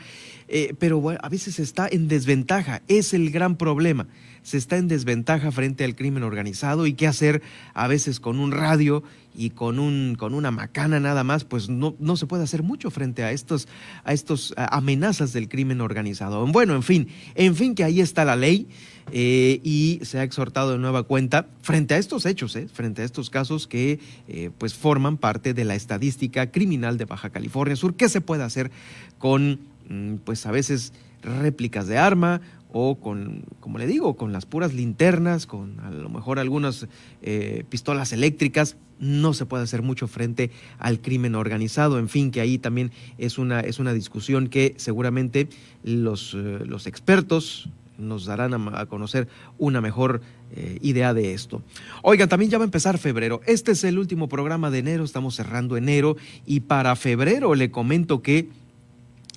pero 0.78 1.10
a 1.10 1.30
veces 1.30 1.60
está 1.60 1.88
en 1.88 2.08
desventaja, 2.08 2.84
es 2.88 3.16
el 3.16 3.30
gran 3.32 3.56
problema 3.56 4.08
se 4.46 4.58
está 4.58 4.78
en 4.78 4.88
desventaja 4.88 5.52
frente 5.52 5.84
al 5.84 5.96
crimen 5.96 6.22
organizado 6.22 6.86
y 6.86 6.94
qué 6.94 7.08
hacer 7.08 7.42
a 7.74 7.88
veces 7.88 8.20
con 8.20 8.40
un 8.40 8.52
radio 8.52 9.04
y 9.36 9.52
con, 9.52 9.80
un, 9.80 10.16
con 10.18 10.34
una 10.34 10.52
macana 10.52 11.00
nada 11.00 11.24
más, 11.24 11.44
pues 11.44 11.70
no, 11.70 11.96
no 12.00 12.18
se 12.18 12.26
puede 12.26 12.44
hacer 12.44 12.64
mucho 12.64 12.92
frente 12.92 13.24
a 13.24 13.32
estos, 13.32 13.68
a 14.04 14.14
estos 14.14 14.54
amenazas 14.58 15.34
del 15.34 15.50
crimen 15.50 15.82
organizado. 15.82 16.46
Bueno, 16.48 16.76
en 16.76 16.84
fin, 16.84 17.08
en 17.36 17.56
fin 17.56 17.76
que 17.76 17.84
ahí 17.84 18.02
está 18.02 18.26
la 18.26 18.36
ley 18.36 18.68
eh, 19.12 19.60
y 19.64 20.00
se 20.04 20.20
ha 20.20 20.24
exhortado 20.24 20.72
de 20.72 20.78
nueva 20.80 21.04
cuenta 21.04 21.48
frente 21.62 21.94
a 21.94 21.98
estos 21.98 22.26
hechos, 22.26 22.56
eh, 22.56 22.68
frente 22.72 23.04
a 23.04 23.06
estos 23.06 23.30
casos 23.30 23.68
que 23.68 24.00
eh, 24.28 24.50
pues 24.58 24.74
forman 24.74 25.18
parte 25.18 25.54
de 25.54 25.64
la 25.64 25.76
estadística 25.76 26.52
criminal 26.52 26.98
de 26.98 27.06
Baja 27.06 27.30
California 27.30 27.76
Sur. 27.76 27.96
¿Qué 27.96 28.10
se 28.10 28.22
puede 28.22 28.44
hacer 28.44 28.72
con, 29.20 29.60
mm, 29.90 30.16
pues 30.24 30.46
a 30.46 30.52
veces 30.52 30.94
réplicas 31.22 31.88
de 31.88 31.98
arma 31.98 32.42
o 32.78 32.96
con, 32.96 33.46
como 33.62 33.78
le 33.78 33.88
digo, 33.88 34.18
con 34.18 34.34
las 34.34 34.46
puras 34.46 34.74
linternas, 34.74 35.46
con 35.46 35.80
a 35.80 35.92
lo 35.92 36.10
mejor 36.10 36.40
algunas 36.40 36.90
eh, 37.22 37.64
pistolas 37.70 38.12
eléctricas, 38.12 38.76
no 39.00 39.34
se 39.34 39.46
puede 39.46 39.64
hacer 39.64 39.82
mucho 39.82 40.10
frente 40.10 40.52
al 40.78 41.00
crimen 41.00 41.36
organizado. 41.36 42.00
En 42.00 42.10
fin, 42.10 42.32
que 42.32 42.42
ahí 42.42 42.58
también 42.58 42.92
es 43.18 43.38
una, 43.38 43.62
es 43.62 43.80
una 43.80 43.94
discusión 43.94 44.50
que 44.50 44.74
seguramente 44.76 45.48
los, 45.84 46.34
eh, 46.34 46.66
los 46.66 46.86
expertos 46.86 47.70
nos 47.98 48.26
darán 48.26 48.54
a, 48.54 48.86
conocer 48.88 49.30
una 49.58 49.80
mejor 49.80 50.20
eh, 50.54 50.78
idea 50.82 51.14
de 51.14 51.34
esto. 51.34 51.62
Oigan, 52.04 52.28
también 52.28 52.52
ya 52.52 52.58
va 52.58 52.66
a 52.66 52.68
empezar 52.68 52.98
febrero. 52.98 53.40
Este 53.46 53.72
es 53.72 53.86
el 53.86 53.98
último 53.98 54.28
programa 54.28 54.70
de 54.70 54.80
enero, 54.80 55.06
estamos 55.06 55.38
cerrando 55.38 55.78
enero 55.78 56.18
y 56.46 56.60
para 56.60 56.94
febrero 56.98 57.56
le 57.56 57.72
comento 57.72 58.22
que 58.22 58.50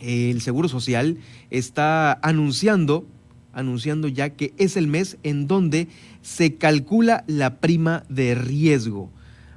el 0.00 0.40
Seguro 0.40 0.68
Social 0.68 1.18
está 1.50 2.14
anunciando 2.14 3.07
anunciando 3.52 4.08
ya 4.08 4.30
que 4.30 4.52
es 4.58 4.76
el 4.76 4.86
mes 4.86 5.18
en 5.22 5.46
donde 5.46 5.88
se 6.22 6.56
calcula 6.56 7.24
la 7.26 7.60
prima 7.60 8.04
de 8.08 8.34
riesgo. 8.34 9.10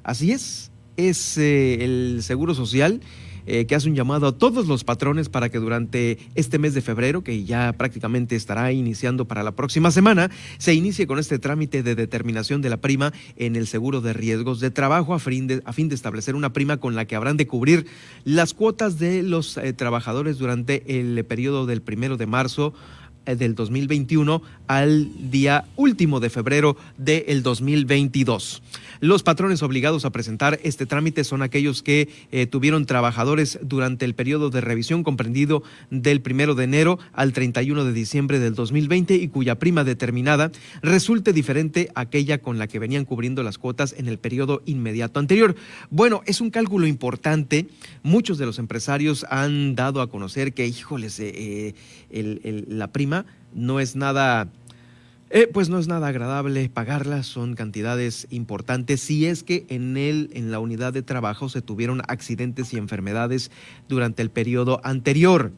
Así 0.04 0.32
es, 0.32 0.72
es 0.98 1.38
eh, 1.38 1.84
el 1.84 2.24
Seguro 2.24 2.54
Social 2.54 3.02
eh, 3.48 3.66
que 3.66 3.74
hace 3.74 3.90
un 3.90 3.96
llamado 3.96 4.28
a 4.28 4.38
todos 4.38 4.68
los 4.68 4.84
patrones 4.84 5.28
para 5.28 5.50
que 5.50 5.58
durante 5.58 6.20
este 6.36 6.60
mes 6.60 6.76
de 6.76 6.82
febrero, 6.82 7.24
que 7.24 7.44
ya 7.44 7.74
prácticamente 7.74 8.36
estará 8.36 8.72
iniciando 8.72 9.26
para 9.26 9.42
la 9.42 9.54
próxima 9.54 9.90
semana, 9.90 10.30
se 10.60 10.76
inicie 10.76 11.08
con 11.08 11.18
este 11.18 11.40
trámite 11.40 11.82
de 11.82 11.96
determinación 11.96 12.62
de 12.62 12.70
la 12.70 12.78
prima 12.78 13.14
en 13.38 13.56
el 13.56 13.66
seguro 13.66 14.00
de 14.02 14.14
riesgos 14.14 14.60
de 14.60 14.70
trabajo 14.70 15.16
a 15.16 15.20
fin 15.20 15.48
de, 15.48 15.62
establecer 15.92 16.36
una 16.36 16.54
prima 16.54 16.78
con 16.78 16.96
la 16.96 17.06
que 17.06 17.16
habrán 17.16 17.38
de 17.38 17.48
cubrir 17.48 17.88
las 18.26 18.54
cuotas 18.54 19.00
de 19.00 19.24
los 19.24 19.58
eh, 19.58 19.74
trabajadores 19.74 20.38
durante 20.38 21.00
el 21.00 21.24
periodo 21.26 21.66
del 21.66 21.82
primero 21.82 22.18
de 22.18 22.28
marzo 22.28 22.74
del 23.26 23.56
2021 23.56 24.42
al 24.68 25.10
día 25.32 25.66
último 25.76 26.20
de 26.20 26.30
febrero 26.30 26.78
del 26.98 27.44
2022. 27.44 28.62
Los 29.02 29.24
patrones 29.24 29.64
obligados 29.64 30.06
a 30.06 30.12
presentar 30.12 30.60
este 30.62 30.86
trámite 30.86 31.24
son 31.24 31.42
aquellos 31.42 31.82
que 31.82 32.08
eh, 32.32 32.46
tuvieron 32.46 32.86
trabajadores 32.86 33.58
durante 33.64 34.06
el 34.06 34.14
periodo 34.14 34.52
de 34.52 34.62
revisión 34.62 35.02
comprendido 35.02 35.64
del 35.90 36.22
primero 36.22 36.54
de 36.54 36.66
enero 36.66 37.00
al 37.12 37.34
31 37.34 37.84
de 37.84 37.94
diciembre 37.94 38.38
del 38.38 38.54
2020 38.54 39.16
y 39.16 39.28
cuya 39.28 39.58
prima 39.58 39.84
determinada 39.84 40.52
resulte 40.84 41.34
diferente 41.34 41.90
a 41.96 42.02
aquella 42.02 42.38
con 42.38 42.60
la 42.60 42.68
que 42.68 42.78
venían 42.78 43.06
cubriendo 43.06 43.42
las 43.42 43.58
cuotas 43.58 43.96
en 43.98 44.08
el 44.08 44.20
periodo 44.20 44.62
inmediato 44.68 45.20
anterior. 45.20 45.56
Bueno, 45.90 46.22
es 46.28 46.40
un 46.40 46.52
cálculo 46.52 46.86
importante. 46.86 47.66
Muchos 48.04 48.38
de 48.38 48.46
los 48.46 48.60
empresarios 48.60 49.26
han 49.32 49.74
dado 49.74 50.02
a 50.02 50.12
conocer 50.12 50.54
que, 50.54 50.68
híjoles, 50.68 51.20
eh, 51.20 51.74
la 52.12 52.92
prima 52.92 53.26
no 53.54 53.80
es 53.80 53.96
nada, 53.96 54.48
eh, 55.34 55.48
pues 55.48 55.70
no 55.70 55.80
es 55.80 55.88
nada 55.88 56.08
agradable 56.08 56.70
pagarla, 56.70 57.24
son 57.24 57.56
cantidades 57.56 58.28
importantes. 58.30 59.02
Si 59.02 59.26
es 59.26 59.44
que 59.44 59.66
en 59.70 59.96
él, 59.98 60.30
en 60.34 60.52
la 60.52 60.60
unidad 60.60 60.94
de 60.94 61.04
trabajo, 61.04 61.48
se 61.50 61.62
tuvieron 61.62 62.02
accidentes 62.08 62.74
y 62.74 62.78
enfermedades 62.78 63.52
durante 63.88 64.22
el 64.22 64.30
periodo 64.30 64.82
anterior. 64.84 65.54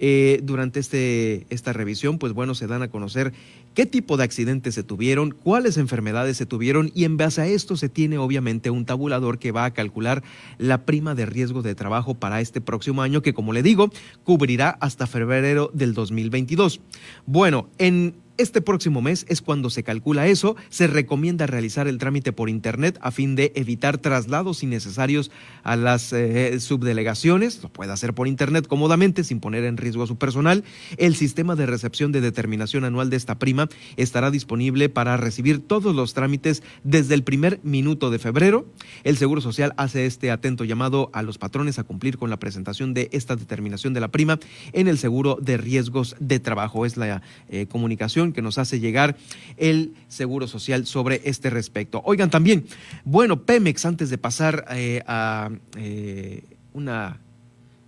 Eh, 0.00 0.40
durante 0.42 0.80
este, 0.80 1.46
esta 1.50 1.72
revisión, 1.72 2.18
pues 2.18 2.32
bueno, 2.32 2.56
se 2.56 2.66
dan 2.66 2.82
a 2.82 2.88
conocer 2.88 3.32
qué 3.74 3.86
tipo 3.86 4.16
de 4.16 4.24
accidentes 4.24 4.74
se 4.74 4.82
tuvieron, 4.82 5.30
cuáles 5.30 5.76
enfermedades 5.76 6.36
se 6.36 6.46
tuvieron 6.46 6.90
y 6.96 7.04
en 7.04 7.16
base 7.16 7.42
a 7.42 7.46
esto 7.46 7.76
se 7.76 7.88
tiene 7.88 8.18
obviamente 8.18 8.70
un 8.70 8.86
tabulador 8.86 9.38
que 9.38 9.52
va 9.52 9.64
a 9.64 9.72
calcular 9.72 10.24
la 10.58 10.84
prima 10.84 11.14
de 11.14 11.26
riesgo 11.26 11.62
de 11.62 11.76
trabajo 11.76 12.14
para 12.14 12.40
este 12.40 12.60
próximo 12.60 13.02
año 13.02 13.22
que 13.22 13.34
como 13.34 13.52
le 13.52 13.62
digo, 13.62 13.88
cubrirá 14.24 14.70
hasta 14.80 15.06
febrero 15.06 15.70
del 15.72 15.94
2022. 15.94 16.80
Bueno, 17.26 17.68
en 17.78 18.16
este 18.36 18.60
próximo 18.60 19.00
mes 19.00 19.26
es 19.28 19.40
cuando 19.40 19.70
se 19.70 19.82
calcula 19.82 20.26
eso. 20.26 20.56
Se 20.68 20.86
recomienda 20.86 21.46
realizar 21.46 21.86
el 21.86 21.98
trámite 21.98 22.32
por 22.32 22.48
Internet 22.48 22.98
a 23.00 23.10
fin 23.10 23.36
de 23.36 23.52
evitar 23.54 23.98
traslados 23.98 24.62
innecesarios 24.62 25.30
a 25.62 25.76
las 25.76 26.12
eh, 26.12 26.58
subdelegaciones. 26.60 27.62
Lo 27.62 27.68
puede 27.68 27.92
hacer 27.92 28.14
por 28.14 28.28
Internet 28.28 28.66
cómodamente 28.66 29.24
sin 29.24 29.40
poner 29.40 29.64
en 29.64 29.76
riesgo 29.76 30.02
a 30.02 30.06
su 30.06 30.16
personal. 30.16 30.64
El 30.96 31.14
sistema 31.14 31.54
de 31.54 31.66
recepción 31.66 32.12
de 32.12 32.20
determinación 32.20 32.84
anual 32.84 33.10
de 33.10 33.16
esta 33.16 33.38
prima 33.38 33.68
estará 33.96 34.30
disponible 34.30 34.88
para 34.88 35.16
recibir 35.16 35.60
todos 35.60 35.94
los 35.94 36.14
trámites 36.14 36.62
desde 36.82 37.14
el 37.14 37.24
primer 37.24 37.60
minuto 37.62 38.10
de 38.10 38.18
febrero. 38.18 38.66
El 39.04 39.16
Seguro 39.16 39.40
Social 39.40 39.74
hace 39.76 40.06
este 40.06 40.30
atento 40.30 40.64
llamado 40.64 41.10
a 41.12 41.22
los 41.22 41.38
patrones 41.38 41.78
a 41.78 41.84
cumplir 41.84 42.18
con 42.18 42.30
la 42.30 42.38
presentación 42.38 42.94
de 42.94 43.08
esta 43.12 43.36
determinación 43.36 43.94
de 43.94 44.00
la 44.00 44.08
prima 44.08 44.38
en 44.72 44.88
el 44.88 44.98
seguro 44.98 45.38
de 45.40 45.56
riesgos 45.56 46.16
de 46.18 46.40
trabajo. 46.40 46.86
Es 46.86 46.96
la 46.96 47.22
eh, 47.48 47.66
comunicación 47.66 48.23
que 48.32 48.42
nos 48.42 48.58
hace 48.58 48.80
llegar 48.80 49.16
el 49.56 49.94
Seguro 50.08 50.46
Social 50.46 50.86
sobre 50.86 51.20
este 51.24 51.50
respecto. 51.50 52.02
Oigan 52.04 52.30
también, 52.30 52.66
bueno, 53.04 53.42
Pemex, 53.42 53.84
antes 53.84 54.10
de 54.10 54.18
pasar 54.18 54.64
eh, 54.70 55.02
a 55.06 55.50
eh, 55.76 56.42
una 56.72 57.20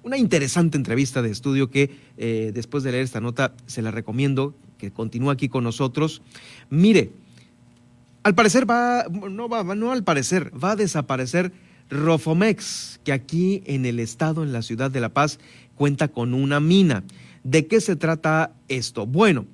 una 0.07 0.17
interesante 0.17 0.77
entrevista 0.77 1.21
de 1.21 1.33
estudio 1.33 1.69
que 1.69 1.91
eh, 2.17 2.53
después 2.55 2.85
de 2.85 2.93
leer 2.93 3.03
esta 3.03 3.21
nota 3.21 3.55
se 3.67 3.83
la 3.83 3.91
recomiendo, 3.91 4.55
que 4.79 4.93
continúe 4.93 5.31
aquí 5.31 5.49
con 5.49 5.65
nosotros. 5.65 6.23
Mire, 6.71 7.11
al 8.23 8.37
parecer 8.37 8.71
va, 8.71 9.07
no 9.11 9.49
va, 9.49 9.75
no 9.75 9.91
al 9.91 10.05
parecer, 10.05 10.53
va 10.63 10.71
a 10.71 10.77
desaparecer 10.77 11.51
Rofomex, 11.91 13.01
que 13.03 13.13
aquí 13.13 13.65
en 13.67 13.85
el 13.85 13.99
estado, 13.99 14.45
en 14.45 14.53
la 14.53 14.63
ciudad 14.63 14.93
de 14.93 15.01
La 15.01 15.09
Paz, 15.09 15.41
cuenta 15.75 16.07
con 16.07 16.35
una 16.35 16.61
mina. 16.61 17.03
¿De 17.43 17.67
qué 17.67 17.81
se 17.81 17.97
trata 17.97 18.53
esto? 18.69 19.07
Bueno, 19.07 19.45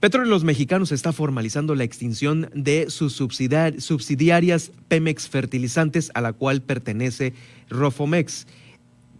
Petróleos 0.00 0.44
Mexicanos 0.44 0.92
está 0.92 1.12
formalizando 1.12 1.74
la 1.74 1.82
extinción 1.82 2.50
de 2.54 2.88
sus 2.88 3.14
subsidiarias 3.14 4.70
Pemex 4.86 5.28
Fertilizantes, 5.28 6.12
a 6.14 6.20
la 6.20 6.32
cual 6.32 6.62
pertenece 6.62 7.32
Rofomex, 7.68 8.46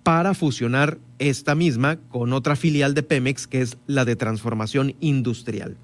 para 0.04 0.34
fusionar 0.34 0.98
esta 1.18 1.56
misma 1.56 1.96
con 1.96 2.32
otra 2.32 2.54
filial 2.54 2.94
de 2.94 3.02
Pemex, 3.02 3.48
que 3.48 3.60
es 3.60 3.76
la 3.88 4.04
de 4.04 4.14
Transformación 4.14 4.94
Industrial. 5.00 5.76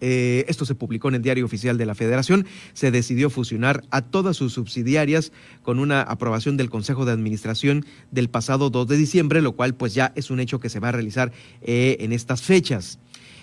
Eh, 0.00 0.44
esto 0.46 0.64
se 0.66 0.76
publicó 0.76 1.08
en 1.08 1.16
el 1.16 1.22
diario 1.22 1.44
oficial 1.44 1.76
de 1.76 1.86
la 1.86 1.96
Federación. 1.96 2.46
Se 2.74 2.92
decidió 2.92 3.28
fusionar 3.28 3.82
a 3.90 4.02
todas 4.02 4.36
sus 4.36 4.52
subsidiarias 4.52 5.32
con 5.62 5.80
una 5.80 6.02
aprobación 6.02 6.56
del 6.56 6.70
Consejo 6.70 7.06
de 7.06 7.12
Administración 7.12 7.84
del 8.12 8.28
pasado 8.28 8.70
2 8.70 8.86
de 8.86 8.96
diciembre, 8.98 9.42
lo 9.42 9.52
cual 9.52 9.74
pues 9.74 9.94
ya 9.94 10.12
es 10.14 10.30
un 10.30 10.38
hecho 10.38 10.60
que 10.60 10.68
se 10.68 10.78
va 10.78 10.90
a 10.90 10.92
realizar 10.92 11.32
eh, 11.62 11.96
en 12.00 12.12
estas 12.12 12.42
fechas. 12.42 13.00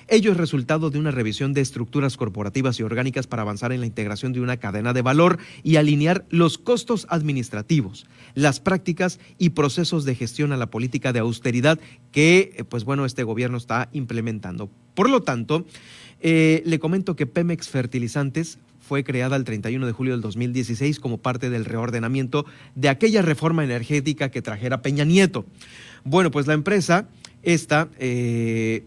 Ello 0.07 0.31
es 0.31 0.37
resultado 0.37 0.89
de 0.89 0.99
una 0.99 1.11
revisión 1.11 1.53
de 1.53 1.61
estructuras 1.61 2.17
corporativas 2.17 2.79
y 2.79 2.83
orgánicas 2.83 3.27
para 3.27 3.41
avanzar 3.43 3.71
en 3.71 3.79
la 3.79 3.85
integración 3.85 4.33
de 4.33 4.41
una 4.41 4.57
cadena 4.57 4.93
de 4.93 5.01
valor 5.01 5.37
y 5.63 5.77
alinear 5.77 6.25
los 6.29 6.57
costos 6.57 7.07
administrativos, 7.09 8.05
las 8.33 8.59
prácticas 8.59 9.19
y 9.37 9.51
procesos 9.51 10.05
de 10.05 10.15
gestión 10.15 10.51
a 10.51 10.57
la 10.57 10.69
política 10.69 11.13
de 11.13 11.19
austeridad 11.19 11.79
que, 12.11 12.53
eh, 12.55 12.63
pues 12.63 12.83
bueno, 12.83 13.05
este 13.05 13.23
gobierno 13.23 13.57
está 13.57 13.89
implementando. 13.93 14.69
Por 14.93 15.09
lo 15.09 15.21
tanto, 15.21 15.65
eh, 16.21 16.61
le 16.65 16.79
comento 16.79 17.15
que 17.15 17.25
Pemex 17.25 17.69
Fertilizantes 17.69 18.59
fue 18.79 19.03
creada 19.03 19.37
el 19.37 19.45
31 19.45 19.85
de 19.85 19.91
julio 19.93 20.13
del 20.13 20.21
2016 20.21 20.99
como 20.99 21.17
parte 21.17 21.49
del 21.49 21.65
reordenamiento 21.65 22.45
de 22.75 22.89
aquella 22.89 23.21
reforma 23.21 23.63
energética 23.63 24.29
que 24.29 24.41
trajera 24.41 24.81
Peña 24.81 25.05
Nieto. 25.05 25.45
Bueno, 26.03 26.31
pues 26.31 26.47
la 26.47 26.53
empresa, 26.53 27.07
esta, 27.43 27.87
eh, 27.97 28.83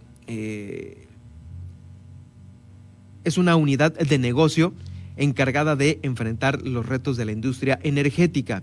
es 3.26 3.38
una 3.38 3.56
unidad 3.56 3.92
de 3.92 4.18
negocio 4.18 4.72
encargada 5.16 5.74
de 5.74 5.98
enfrentar 6.02 6.62
los 6.62 6.86
retos 6.86 7.16
de 7.16 7.24
la 7.24 7.32
industria 7.32 7.78
energética. 7.82 8.62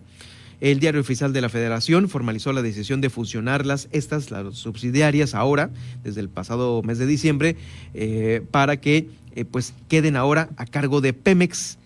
El 0.61 0.79
diario 0.79 1.01
oficial 1.01 1.33
de 1.33 1.41
la 1.41 1.49
Federación 1.49 2.07
formalizó 2.07 2.53
la 2.53 2.61
decisión 2.61 3.01
de 3.01 3.09
fusionarlas, 3.09 3.89
estas, 3.91 4.31
las 4.31 4.55
subsidiarias, 4.55 5.35
ahora, 5.35 5.71
desde 6.03 6.21
el 6.21 6.29
pasado 6.29 6.81
mes 6.83 6.97
de 6.97 7.05
diciembre, 7.05 7.57
eh, 7.93 8.41
para 8.51 8.77
que 8.79 9.09
eh, 9.35 9.43
pues 9.43 9.73
queden 9.89 10.15
ahora 10.15 10.49
a 10.55 10.65
cargo 10.65 11.01
de 11.01 11.11
Pemex 11.11 11.77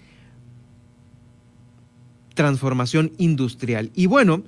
Transformación 2.36 3.12
Industrial. 3.18 3.90
Y 3.96 4.06
bueno, 4.06 4.44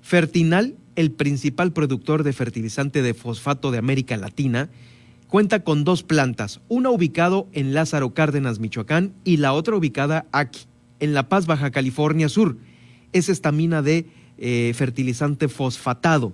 Fertinal, 0.00 0.74
el 0.96 1.10
principal 1.10 1.74
productor 1.74 2.22
de 2.22 2.32
fertilizante 2.32 3.02
de 3.02 3.12
fosfato 3.12 3.70
de 3.70 3.76
América 3.76 4.16
Latina, 4.16 4.70
cuenta 5.28 5.60
con 5.62 5.84
dos 5.84 6.02
plantas, 6.02 6.60
una 6.68 6.90
ubicado 6.90 7.48
en 7.52 7.74
Lázaro 7.74 8.14
Cárdenas, 8.14 8.58
Michoacán, 8.58 9.12
y 9.24 9.36
la 9.36 9.52
otra 9.52 9.76
ubicada 9.76 10.26
aquí, 10.32 10.62
en 11.00 11.14
La 11.14 11.28
Paz, 11.28 11.46
Baja 11.46 11.70
California 11.70 12.28
Sur. 12.28 12.56
Es 13.12 13.28
esta 13.28 13.52
mina 13.52 13.82
de 13.82 14.06
eh, 14.38 14.72
fertilizante 14.74 15.48
fosfatado, 15.48 16.32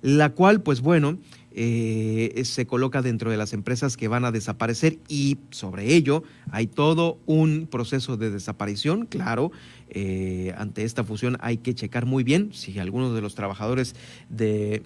la 0.00 0.30
cual, 0.30 0.62
pues 0.62 0.80
bueno, 0.80 1.18
eh, 1.54 2.40
se 2.44 2.66
coloca 2.66 3.02
dentro 3.02 3.30
de 3.30 3.36
las 3.36 3.52
empresas 3.52 3.98
que 3.98 4.08
van 4.08 4.24
a 4.24 4.32
desaparecer 4.32 4.98
y 5.08 5.36
sobre 5.50 5.94
ello 5.94 6.22
hay 6.50 6.66
todo 6.66 7.18
un 7.26 7.68
proceso 7.70 8.16
de 8.16 8.30
desaparición, 8.30 9.06
claro. 9.06 9.52
Eh, 9.94 10.54
ante 10.56 10.84
esta 10.84 11.04
fusión 11.04 11.36
hay 11.40 11.58
que 11.58 11.74
checar 11.74 12.06
muy 12.06 12.24
bien 12.24 12.48
si 12.54 12.78
algunos 12.78 13.14
de 13.14 13.20
los 13.20 13.34
trabajadores 13.34 13.94
de 14.30 14.82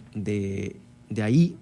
de 1.08 1.22
ahí 1.22 1.56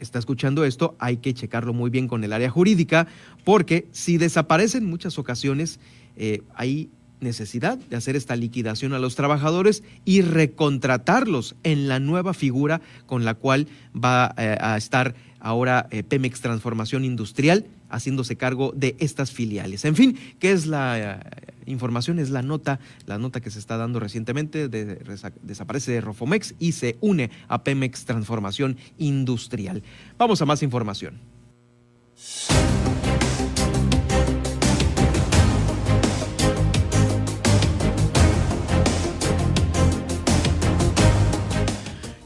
está 0.00 0.18
escuchando 0.18 0.64
esto, 0.64 0.96
hay 0.98 1.18
que 1.18 1.34
checarlo 1.34 1.72
muy 1.72 1.90
bien 1.90 2.08
con 2.08 2.24
el 2.24 2.32
área 2.32 2.50
jurídica, 2.50 3.06
porque 3.44 3.86
si 3.92 4.18
desaparecen 4.18 4.84
muchas 4.84 5.18
ocasiones, 5.18 5.78
eh, 6.16 6.42
hay 6.54 6.90
necesidad 7.20 7.78
de 7.78 7.96
hacer 7.96 8.16
esta 8.16 8.36
liquidación 8.36 8.92
a 8.94 8.98
los 8.98 9.14
trabajadores 9.14 9.82
y 10.04 10.22
recontratarlos 10.22 11.54
en 11.62 11.88
la 11.88 12.00
nueva 12.00 12.34
figura 12.34 12.80
con 13.06 13.24
la 13.24 13.34
cual 13.34 13.68
va 13.94 14.34
eh, 14.38 14.56
a 14.60 14.76
estar 14.76 15.14
ahora 15.38 15.86
eh, 15.90 16.02
Pemex 16.02 16.40
Transformación 16.40 17.04
Industrial 17.04 17.66
haciéndose 17.90 18.36
cargo 18.36 18.72
de 18.74 18.96
estas 18.98 19.30
filiales. 19.32 19.84
En 19.84 19.96
fin, 19.96 20.18
¿qué 20.38 20.52
es 20.52 20.66
la 20.66 20.98
eh, 20.98 21.20
información? 21.66 22.18
Es 22.18 22.30
la 22.30 22.42
nota, 22.42 22.80
la 23.06 23.18
nota 23.18 23.40
que 23.40 23.50
se 23.50 23.58
está 23.58 23.76
dando 23.76 24.00
recientemente, 24.00 24.68
desaparece 24.68 25.92
de 25.92 26.00
Rofomex 26.00 26.54
y 26.58 26.72
se 26.72 26.96
une 27.00 27.30
a 27.48 27.64
Pemex 27.64 28.04
Transformación 28.04 28.76
Industrial. 28.98 29.82
Vamos 30.18 30.40
a 30.42 30.46
más 30.46 30.62
información. 30.62 31.18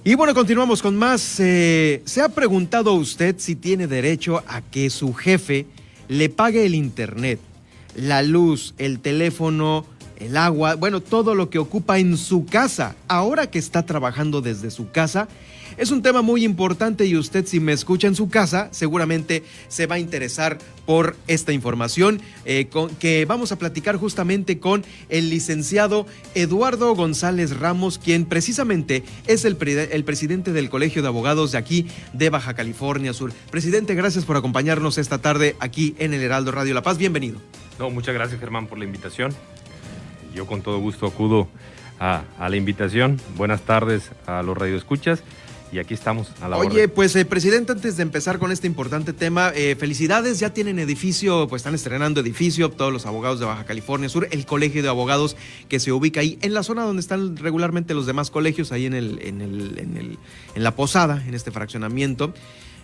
Y 0.07 0.17
bueno, 0.17 0.35
continuamos 0.35 0.83
con 0.83 0.97
más. 0.97 1.41
Eh, 1.41 2.03
¿Se 2.05 2.21
ha 2.21 2.29
preguntado 2.29 2.93
usted 2.93 3.37
si 3.39 3.57
tiene 3.57 3.87
derecho 3.87 4.45
a 4.47 4.61
que 4.61 4.91
su 4.91 5.15
jefe 5.15 5.65
le 6.09 6.29
pague 6.29 6.67
el 6.67 6.75
internet, 6.75 7.41
la 7.97 8.21
luz, 8.21 8.75
el 8.77 9.01
teléfono, 9.01 9.87
el 10.19 10.37
agua, 10.37 10.75
bueno, 10.75 11.01
todo 11.01 11.35
lo 11.35 11.49
que 11.49 11.59
ocupa 11.59 11.99
en 11.99 12.19
su 12.19 12.45
casa, 12.45 12.97
ahora 13.09 13.51
que 13.51 13.59
está 13.59 13.87
trabajando 13.87 14.43
desde 14.43 14.71
su 14.71 14.91
casa? 14.91 15.27
Es 15.77 15.91
un 15.91 16.03
tema 16.03 16.23
muy 16.23 16.45
importante 16.45 17.05
y 17.05 17.17
usted 17.17 17.47
si 17.47 17.59
me 17.59 17.73
escucha 17.73 18.07
en 18.07 18.15
su 18.15 18.29
casa 18.29 18.69
seguramente 18.71 19.43
se 19.67 19.87
va 19.87 19.97
a 19.97 19.99
interesar 19.99 20.59
por 20.87 21.17
esta 21.27 21.53
información 21.53 22.21
eh, 22.45 22.69
que 23.01 23.25
vamos 23.25 23.51
a 23.51 23.59
platicar 23.59 23.97
justamente 23.97 24.61
con 24.61 24.85
el 25.09 25.31
licenciado 25.31 26.07
Eduardo 26.37 26.95
González 26.95 27.59
Ramos, 27.59 27.99
quien 27.99 28.25
precisamente 28.27 29.03
es 29.27 29.45
el, 29.45 29.57
el 29.61 30.05
presidente 30.05 30.53
del 30.53 30.71
Colegio 30.71 31.03
de 31.03 31.09
Abogados 31.09 31.51
de 31.53 31.59
aquí 31.59 31.89
de 32.13 32.31
Baja 32.31 32.55
California 32.55 33.13
Sur. 33.13 33.33
Presidente, 33.51 33.97
gracias 33.97 34.25
por 34.25 34.37
acompañarnos 34.37 34.97
esta 34.97 35.19
tarde 35.19 35.57
aquí 35.59 35.97
en 35.99 36.15
el 36.15 36.23
Heraldo 36.23 36.53
Radio 36.53 36.75
La 36.75 36.83
Paz. 36.83 36.99
Bienvenido. 36.99 37.41
No, 37.81 37.91
muchas 37.91 38.15
gracias 38.15 38.39
Germán 38.39 38.69
por 38.69 38.79
la 38.79 38.85
invitación. 38.85 39.35
Yo 40.33 40.47
con 40.47 40.63
todo 40.63 40.79
gusto 40.79 41.07
acudo 41.07 41.49
a, 41.99 42.23
a 42.39 42.49
la 42.49 42.57
invitación. 42.57 43.21
Buenas 43.37 43.63
tardes 43.63 44.11
a 44.27 44.43
los 44.45 44.57
radioescuchas 44.57 45.25
y 45.75 45.81
aquí 45.81 45.93
estamos 45.93 46.29
a 46.41 46.49
la 46.49 46.57
Oye, 46.57 46.87
pues 46.87 47.17
eh, 47.17 47.25
presidente, 47.25 47.73
antes 47.73 47.97
de 47.97 48.05
empezar 48.05 48.39
con 48.39 48.53
este 48.53 48.69
importante 48.69 49.13
tema, 49.13 49.51
eh, 49.57 49.75
felicidades, 49.75 50.39
ya 50.39 50.51
tienen 50.51 50.79
edificio, 50.79 51.49
pues 51.49 51.61
están 51.61 51.75
estrenando 51.75 52.21
edificio, 52.21 52.71
todos 52.71 52.93
los 52.93 53.07
abogados 53.07 53.41
de 53.41 53.47
Baja 53.47 53.65
California 53.65 54.09
Sur, 54.09 54.29
el 54.31 54.47
colegio 54.47 54.85
de 54.85 54.89
abogados 54.89 55.37
que 55.69 55.81
se 55.81 55.91
ubica 55.91 56.21
ahí 56.21 56.39
en 56.43 56.55
la 56.55 56.63
zona 56.63 56.85
donde 56.85 57.01
están 57.01 57.37
regularmente 57.37 57.93
los 57.93 58.07
demás 58.07 58.31
colegios, 58.31 58.71
ahí 58.71 58.87
en 58.87 58.95
el, 58.95 59.19
en 59.21 59.41
el, 59.41 59.79
en 59.81 59.97
el, 59.97 60.19
en 60.55 60.63
la 60.63 60.77
posada, 60.77 61.25
en 61.27 61.35
este 61.35 61.51
fraccionamiento. 61.51 62.33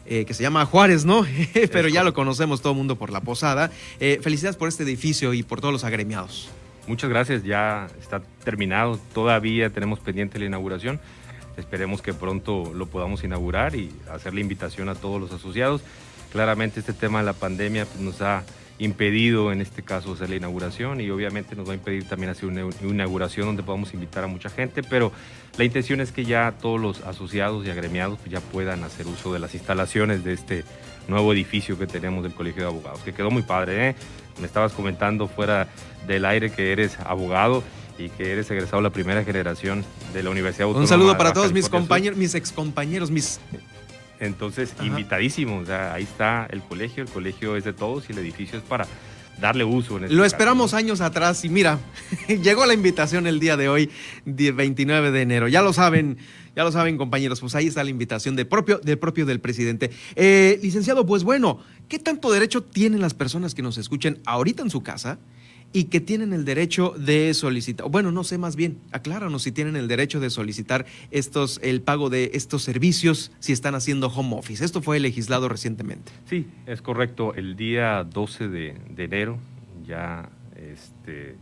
Eh, 0.06 0.24
que 0.24 0.34
se 0.34 0.42
llama 0.42 0.64
Juárez, 0.66 1.04
¿no? 1.04 1.24
Pero 1.72 1.86
ya 1.86 2.02
lo 2.02 2.14
conocemos 2.14 2.60
todo 2.62 2.72
el 2.72 2.78
mundo 2.78 2.96
por 2.96 3.12
la 3.12 3.20
posada. 3.20 3.70
felicidades 3.98 4.56
por 4.56 4.68
este 4.68 4.82
edificio 4.82 5.34
y 5.34 5.44
por 5.44 5.60
todos 5.60 5.72
los 5.72 5.84
agremiados. 5.84 6.48
Muchas 6.88 7.08
gracias, 7.10 7.44
ya 7.44 7.86
está 8.00 8.20
terminado, 8.42 8.98
todavía 9.14 9.70
tenemos 9.70 10.00
pendiente 10.00 10.40
la 10.40 10.46
inauguración 10.46 10.98
Esperemos 11.56 12.02
que 12.02 12.14
pronto 12.14 12.72
lo 12.74 12.86
podamos 12.86 13.24
inaugurar 13.24 13.74
y 13.74 13.92
hacer 14.10 14.34
la 14.34 14.40
invitación 14.40 14.88
a 14.88 14.94
todos 14.94 15.20
los 15.20 15.32
asociados. 15.32 15.82
Claramente 16.32 16.80
este 16.80 16.92
tema 16.92 17.18
de 17.18 17.26
la 17.26 17.32
pandemia 17.32 17.86
pues, 17.86 18.00
nos 18.00 18.22
ha 18.22 18.44
impedido 18.80 19.52
en 19.52 19.60
este 19.60 19.82
caso 19.82 20.14
hacer 20.14 20.30
la 20.30 20.36
inauguración 20.36 21.02
y 21.02 21.10
obviamente 21.10 21.54
nos 21.54 21.68
va 21.68 21.72
a 21.72 21.74
impedir 21.74 22.08
también 22.08 22.30
hacer 22.30 22.48
una 22.48 22.62
inauguración 22.82 23.46
donde 23.46 23.62
podamos 23.62 23.92
invitar 23.92 24.24
a 24.24 24.26
mucha 24.26 24.48
gente, 24.48 24.82
pero 24.82 25.12
la 25.58 25.64
intención 25.64 26.00
es 26.00 26.12
que 26.12 26.24
ya 26.24 26.54
todos 26.60 26.80
los 26.80 27.02
asociados 27.02 27.66
y 27.66 27.70
agremiados 27.70 28.18
pues, 28.18 28.30
ya 28.30 28.40
puedan 28.40 28.82
hacer 28.82 29.06
uso 29.06 29.34
de 29.34 29.38
las 29.38 29.54
instalaciones 29.54 30.24
de 30.24 30.32
este 30.32 30.64
nuevo 31.08 31.32
edificio 31.34 31.78
que 31.78 31.86
tenemos 31.86 32.22
del 32.22 32.32
Colegio 32.32 32.62
de 32.62 32.68
Abogados, 32.68 33.00
que 33.00 33.12
quedó 33.12 33.30
muy 33.30 33.42
padre. 33.42 33.90
¿eh? 33.90 33.94
Me 34.40 34.46
estabas 34.46 34.72
comentando 34.72 35.28
fuera 35.28 35.68
del 36.06 36.24
aire 36.24 36.50
que 36.50 36.72
eres 36.72 36.98
abogado 37.00 37.62
y 38.00 38.08
que 38.08 38.32
eres 38.32 38.50
egresado 38.50 38.78
de 38.78 38.84
la 38.84 38.90
primera 38.90 39.22
generación 39.24 39.84
de 40.12 40.22
la 40.22 40.30
Universidad 40.30 40.64
Autónoma. 40.64 40.84
Un 40.84 40.88
saludo 40.88 41.16
para 41.16 41.32
todos 41.32 41.52
mis 41.52 41.68
compañeros, 41.68 42.18
mis 42.18 42.34
excompañeros, 42.34 43.10
mis 43.10 43.40
entonces, 44.20 44.74
invitadísimo, 44.82 45.62
ahí 45.92 46.02
está 46.02 46.46
el 46.50 46.60
colegio, 46.60 47.02
el 47.02 47.08
colegio 47.08 47.56
es 47.56 47.64
de 47.64 47.72
todos 47.72 48.04
y 48.08 48.12
el 48.12 48.18
edificio 48.18 48.58
es 48.58 48.64
para 48.64 48.86
darle 49.40 49.64
uso. 49.64 49.96
En 49.96 50.04
este 50.04 50.14
Lo 50.14 50.26
esperamos 50.26 50.74
años 50.74 51.00
atrás 51.00 51.42
y 51.46 51.48
mira, 51.48 51.78
llegó 52.28 52.66
la 52.66 52.74
invitación 52.74 53.26
el 53.26 53.40
día 53.40 53.56
de 53.56 53.70
hoy, 53.70 53.90
29 54.26 55.10
de 55.10 55.22
enero. 55.22 55.48
Ya 55.48 55.62
lo 55.62 55.72
saben, 55.72 56.18
ya 56.54 56.64
lo 56.64 56.70
saben 56.70 56.98
compañeros, 56.98 57.40
pues 57.40 57.54
ahí 57.54 57.68
está 57.68 57.82
la 57.82 57.88
invitación 57.88 58.36
del 58.36 58.46
propio 58.46 58.78
del, 58.78 58.98
propio 58.98 59.24
del 59.24 59.40
presidente. 59.40 59.90
Eh, 60.16 60.60
licenciado, 60.62 61.06
pues 61.06 61.24
bueno, 61.24 61.60
¿qué 61.88 61.98
tanto 61.98 62.30
derecho 62.30 62.62
tienen 62.62 63.00
las 63.00 63.14
personas 63.14 63.54
que 63.54 63.62
nos 63.62 63.78
escuchen 63.78 64.20
ahorita 64.26 64.62
en 64.62 64.68
su 64.68 64.82
casa? 64.82 65.18
Y 65.72 65.84
que 65.84 66.00
tienen 66.00 66.32
el 66.32 66.44
derecho 66.44 66.94
de 66.96 67.32
solicitar, 67.34 67.88
bueno, 67.88 68.10
no 68.10 68.24
sé 68.24 68.38
más 68.38 68.56
bien, 68.56 68.78
acláranos 68.90 69.42
si 69.42 69.52
tienen 69.52 69.76
el 69.76 69.88
derecho 69.88 70.18
de 70.18 70.30
solicitar 70.30 70.86
estos, 71.10 71.60
el 71.62 71.80
pago 71.80 72.10
de 72.10 72.32
estos 72.34 72.62
servicios 72.62 73.32
si 73.38 73.52
están 73.52 73.74
haciendo 73.74 74.08
home 74.08 74.36
office. 74.36 74.64
Esto 74.64 74.82
fue 74.82 74.98
legislado 74.98 75.48
recientemente. 75.48 76.12
Sí, 76.26 76.46
es 76.66 76.82
correcto. 76.82 77.34
El 77.34 77.56
día 77.56 78.04
12 78.04 78.48
de, 78.48 78.76
enero 78.96 79.38
ya 79.86 80.28
este, 80.56 81.36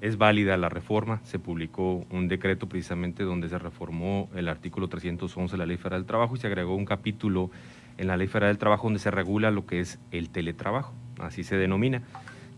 es 0.00 0.16
válida 0.16 0.56
la 0.56 0.70
reforma. 0.70 1.20
Se 1.24 1.38
publicó 1.38 2.06
un 2.10 2.28
decreto 2.28 2.68
precisamente 2.68 3.24
donde 3.24 3.48
se 3.48 3.58
reformó 3.58 4.30
el 4.34 4.48
artículo 4.48 4.88
311 4.88 5.52
de 5.52 5.58
la 5.58 5.66
Ley 5.66 5.76
Federal 5.76 6.00
del 6.00 6.06
Trabajo 6.06 6.34
y 6.34 6.38
se 6.38 6.46
agregó 6.46 6.74
un 6.74 6.86
capítulo 6.86 7.50
en 7.98 8.06
la 8.06 8.16
Ley 8.16 8.26
Federal 8.26 8.50
del 8.50 8.58
Trabajo 8.58 8.84
donde 8.84 9.00
se 9.00 9.10
regula 9.10 9.50
lo 9.50 9.66
que 9.66 9.80
es 9.80 9.98
el 10.10 10.30
teletrabajo, 10.30 10.94
así 11.18 11.44
se 11.44 11.56
denomina. 11.56 12.02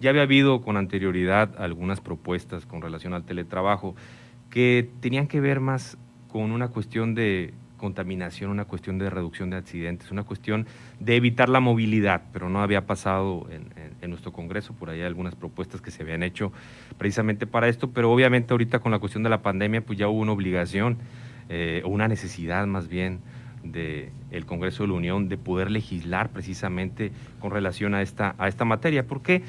Ya 0.03 0.11
había 0.11 0.23
habido 0.23 0.63
con 0.63 0.77
anterioridad 0.77 1.55
algunas 1.63 2.01
propuestas 2.01 2.67
con 2.67 2.83
relación 2.83 3.15
al 3.15 3.23
teletrabajo 3.23 3.95
que 4.51 4.91
tenían 4.99 5.29
que 5.29 5.41
ver 5.41 5.61
más 5.61 5.97
con 6.27 6.51
una 6.51 6.67
cuestión 6.67 7.15
de 7.15 7.55
contaminación, 7.77 8.51
una 8.51 8.65
cuestión 8.65 8.99
de 8.99 9.11
reducción 9.11 9.51
de 9.51 9.59
accidentes, 9.59 10.11
una 10.11 10.25
cuestión 10.25 10.67
de 10.99 11.15
evitar 11.15 11.49
la 11.49 11.61
movilidad, 11.61 12.23
pero 12.33 12.49
no 12.49 12.63
había 12.63 12.85
pasado 12.85 13.47
en, 13.49 14.11
nuestro 14.11 14.33
Congreso, 14.33 14.75
por 14.75 14.91
ahí 14.91 15.03
algunas 15.03 15.37
propuestas 15.37 15.81
que 15.81 15.93
se 15.93 16.03
habían 16.03 16.25
hecho 16.25 16.53
precisamente 16.99 17.47
para 17.47 17.69
esto, 17.69 17.91
pero 17.91 18.11
obviamente 18.11 18.53
ahorita 18.53 18.81
con 18.81 18.91
la 18.91 18.99
cuestión 18.99 19.23
de 19.23 19.31
la 19.31 19.41
pandemia 19.41 19.87
pues 19.87 20.01
ya 20.01 20.09
hubo 20.09 20.19
una 20.19 20.33
obligación 20.33 20.99
eh, 21.49 21.81
o 21.85 21.91
una 21.91 22.09
necesidad 22.09 22.67
más 22.67 22.89
bien 22.89 23.21
del 23.63 24.11
el 24.33 24.47
Congreso 24.47 24.83
de 24.83 24.89
la 24.89 24.95
Unión 24.95 25.29
de 25.29 25.39
poder 25.39 25.71
legislar 25.71 26.31
precisamente 26.31 27.13
con 27.39 27.53
relación 27.53 27.95
a 27.95 28.03
esta, 28.03 28.35
a 28.39 28.49
esta 28.49 28.65
materia. 28.65 29.07
¿Por 29.07 29.23
qué? 29.23 29.43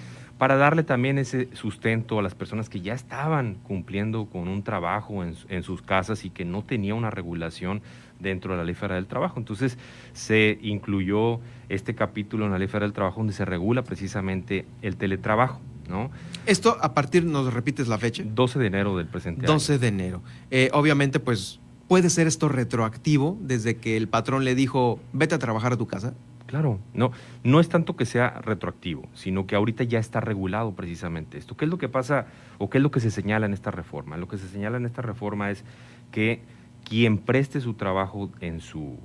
Para 0.44 0.58
darle 0.58 0.84
también 0.84 1.20
ese 1.20 1.48
sustento 1.54 2.20
a 2.20 2.22
las 2.22 2.36
personas 2.36 2.68
que 2.68 2.82
ya 2.82 2.94
estaban 2.94 3.56
cumpliendo 3.64 4.26
con 4.26 4.50
un 4.50 4.62
trabajo 4.62 5.24
en, 5.24 5.64
sus 5.64 5.82
casas 5.82 6.26
y 6.26 6.32
que 6.32 6.44
no 6.44 6.66
tenía 6.66 6.96
una 6.96 7.10
regulación 7.10 7.82
dentro 8.20 8.52
de 8.52 8.58
la 8.58 8.66
Ley 8.66 8.76
Federal 8.76 8.98
del 8.98 9.08
Trabajo. 9.08 9.40
Entonces 9.40 9.78
se 10.12 10.60
incluyó 10.62 11.40
este 11.70 11.96
capítulo 11.96 12.46
en 12.46 12.52
la 12.52 12.60
Ley 12.60 12.68
Federal 12.68 12.90
del 12.90 12.94
Trabajo 12.94 13.22
donde 13.22 13.32
se 13.32 13.46
regula 13.46 13.86
precisamente 13.86 14.66
el 14.82 14.98
teletrabajo. 14.98 15.62
¿no? 15.88 16.12
Esto 16.46 16.78
a 16.82 16.94
partir, 16.94 17.24
¿nos 17.24 17.54
repites 17.54 17.88
la 17.88 17.98
fecha? 17.98 18.24
12 18.26 18.60
de 18.60 18.68
enero 18.68 18.98
del 18.98 19.08
presente 19.08 19.46
12 19.46 19.80
de 19.80 19.88
enero. 19.88 20.24
Eh, 20.52 20.70
obviamente, 20.74 21.22
pues, 21.22 21.62
¿puede 21.88 22.10
ser 22.10 22.28
esto 22.28 22.50
retroactivo 22.50 23.38
desde 23.40 23.78
que 23.78 23.96
el 23.96 24.10
patrón 24.10 24.44
le 24.44 24.56
dijo, 24.56 25.00
vete 25.14 25.36
a 25.36 25.40
trabajar 25.40 25.72
a 25.72 25.78
tu 25.78 25.88
casa? 25.88 26.14
Claro, 26.54 26.78
no, 26.94 27.12
no 27.44 27.60
es 27.60 27.68
tanto 27.68 27.96
que 27.96 28.06
sea 28.06 28.30
retroactivo, 28.30 29.10
sino 29.16 29.48
que 29.48 29.56
ahorita 29.56 29.86
ya 29.86 29.98
está 29.98 30.20
regulado 30.20 30.74
precisamente 30.74 31.40
esto. 31.40 31.58
¿Qué 31.58 31.66
es 31.66 31.72
lo 31.72 31.80
que 31.80 31.90
pasa 31.90 32.28
o 32.60 32.70
qué 32.70 32.78
es 32.78 32.84
lo 32.84 32.92
que 32.92 33.00
se 33.00 33.10
señala 33.10 33.48
en 33.48 33.54
esta 33.54 33.72
reforma? 33.72 34.18
Lo 34.18 34.28
que 34.28 34.38
se 34.38 34.48
señala 34.48 34.78
en 34.78 34.86
esta 34.86 35.02
reforma 35.02 35.50
es 35.50 35.64
que 36.12 36.42
quien 36.88 37.18
preste 37.18 37.60
su 37.60 37.74
trabajo 37.74 38.30
en 38.40 38.60
su, 38.60 39.00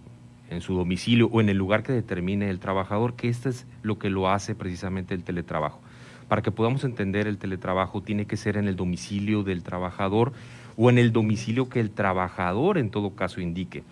en 0.50 0.60
su 0.60 0.74
domicilio 0.74 1.28
o 1.32 1.40
en 1.40 1.48
el 1.48 1.56
lugar 1.56 1.84
que 1.84 1.94
determine 1.94 2.50
el 2.50 2.60
trabajador, 2.60 3.14
que 3.14 3.30
esto 3.30 3.48
es 3.48 3.66
lo 3.80 3.98
que 3.98 4.10
lo 4.10 4.28
hace 4.28 4.54
precisamente 4.54 5.14
el 5.14 5.24
teletrabajo. 5.24 5.80
Para 6.28 6.42
que 6.42 6.50
podamos 6.50 6.84
entender 6.84 7.26
el 7.26 7.38
teletrabajo 7.38 8.02
tiene 8.02 8.26
que 8.26 8.36
ser 8.36 8.58
en 8.58 8.68
el 8.68 8.76
domicilio 8.76 9.42
del 9.42 9.62
trabajador 9.62 10.34
o 10.76 10.90
en 10.90 10.98
el 10.98 11.12
domicilio 11.12 11.70
que 11.70 11.80
el 11.80 11.92
trabajador 11.92 12.76
en 12.76 12.90
todo 12.90 13.14
caso 13.14 13.40
indique. 13.40 13.84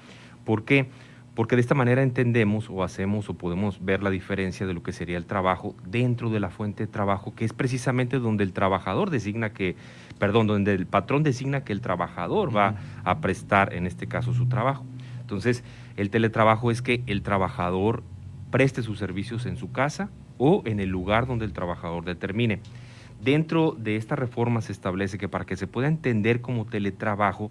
¿Por 0.44 0.64
qué? 0.64 0.90
De 1.44 1.60
esta 1.60 1.74
manera 1.74 2.02
entendemos 2.02 2.70
o 2.70 2.82
hacemos 2.82 3.28
o 3.28 3.34
podemos 3.34 3.84
ver 3.84 4.02
la 4.02 4.10
diferencia 4.10 4.66
de 4.66 4.72
lo 4.72 4.82
que 4.82 4.92
sería 4.92 5.18
el 5.18 5.26
trabajo 5.26 5.74
dentro 5.86 6.30
de 6.30 6.40
la 6.40 6.48
fuente 6.48 6.86
de 6.86 6.92
trabajo, 6.92 7.34
que 7.34 7.44
es 7.44 7.52
precisamente 7.52 8.18
donde 8.18 8.42
el 8.42 8.52
trabajador 8.52 9.10
designa 9.10 9.52
que, 9.52 9.76
perdón, 10.18 10.46
donde 10.46 10.72
el 10.74 10.86
patrón 10.86 11.22
designa 11.22 11.62
que 11.62 11.74
el 11.74 11.82
trabajador 11.82 12.56
va 12.56 12.76
a 13.04 13.20
prestar, 13.20 13.74
en 13.74 13.86
este 13.86 14.06
caso, 14.06 14.32
su 14.32 14.46
trabajo. 14.46 14.84
Entonces, 15.20 15.62
el 15.96 16.08
teletrabajo 16.10 16.70
es 16.70 16.80
que 16.80 17.02
el 17.06 17.22
trabajador 17.22 18.02
preste 18.50 18.82
sus 18.82 18.98
servicios 18.98 19.44
en 19.44 19.56
su 19.56 19.70
casa 19.70 20.08
o 20.38 20.62
en 20.64 20.80
el 20.80 20.88
lugar 20.88 21.26
donde 21.26 21.44
el 21.44 21.52
trabajador 21.52 22.04
determine. 22.04 22.60
Dentro 23.22 23.76
de 23.78 23.96
esta 23.96 24.16
reforma 24.16 24.60
se 24.62 24.72
establece 24.72 25.18
que 25.18 25.28
para 25.28 25.44
que 25.44 25.56
se 25.56 25.66
pueda 25.66 25.88
entender 25.88 26.40
como 26.40 26.64
teletrabajo, 26.64 27.50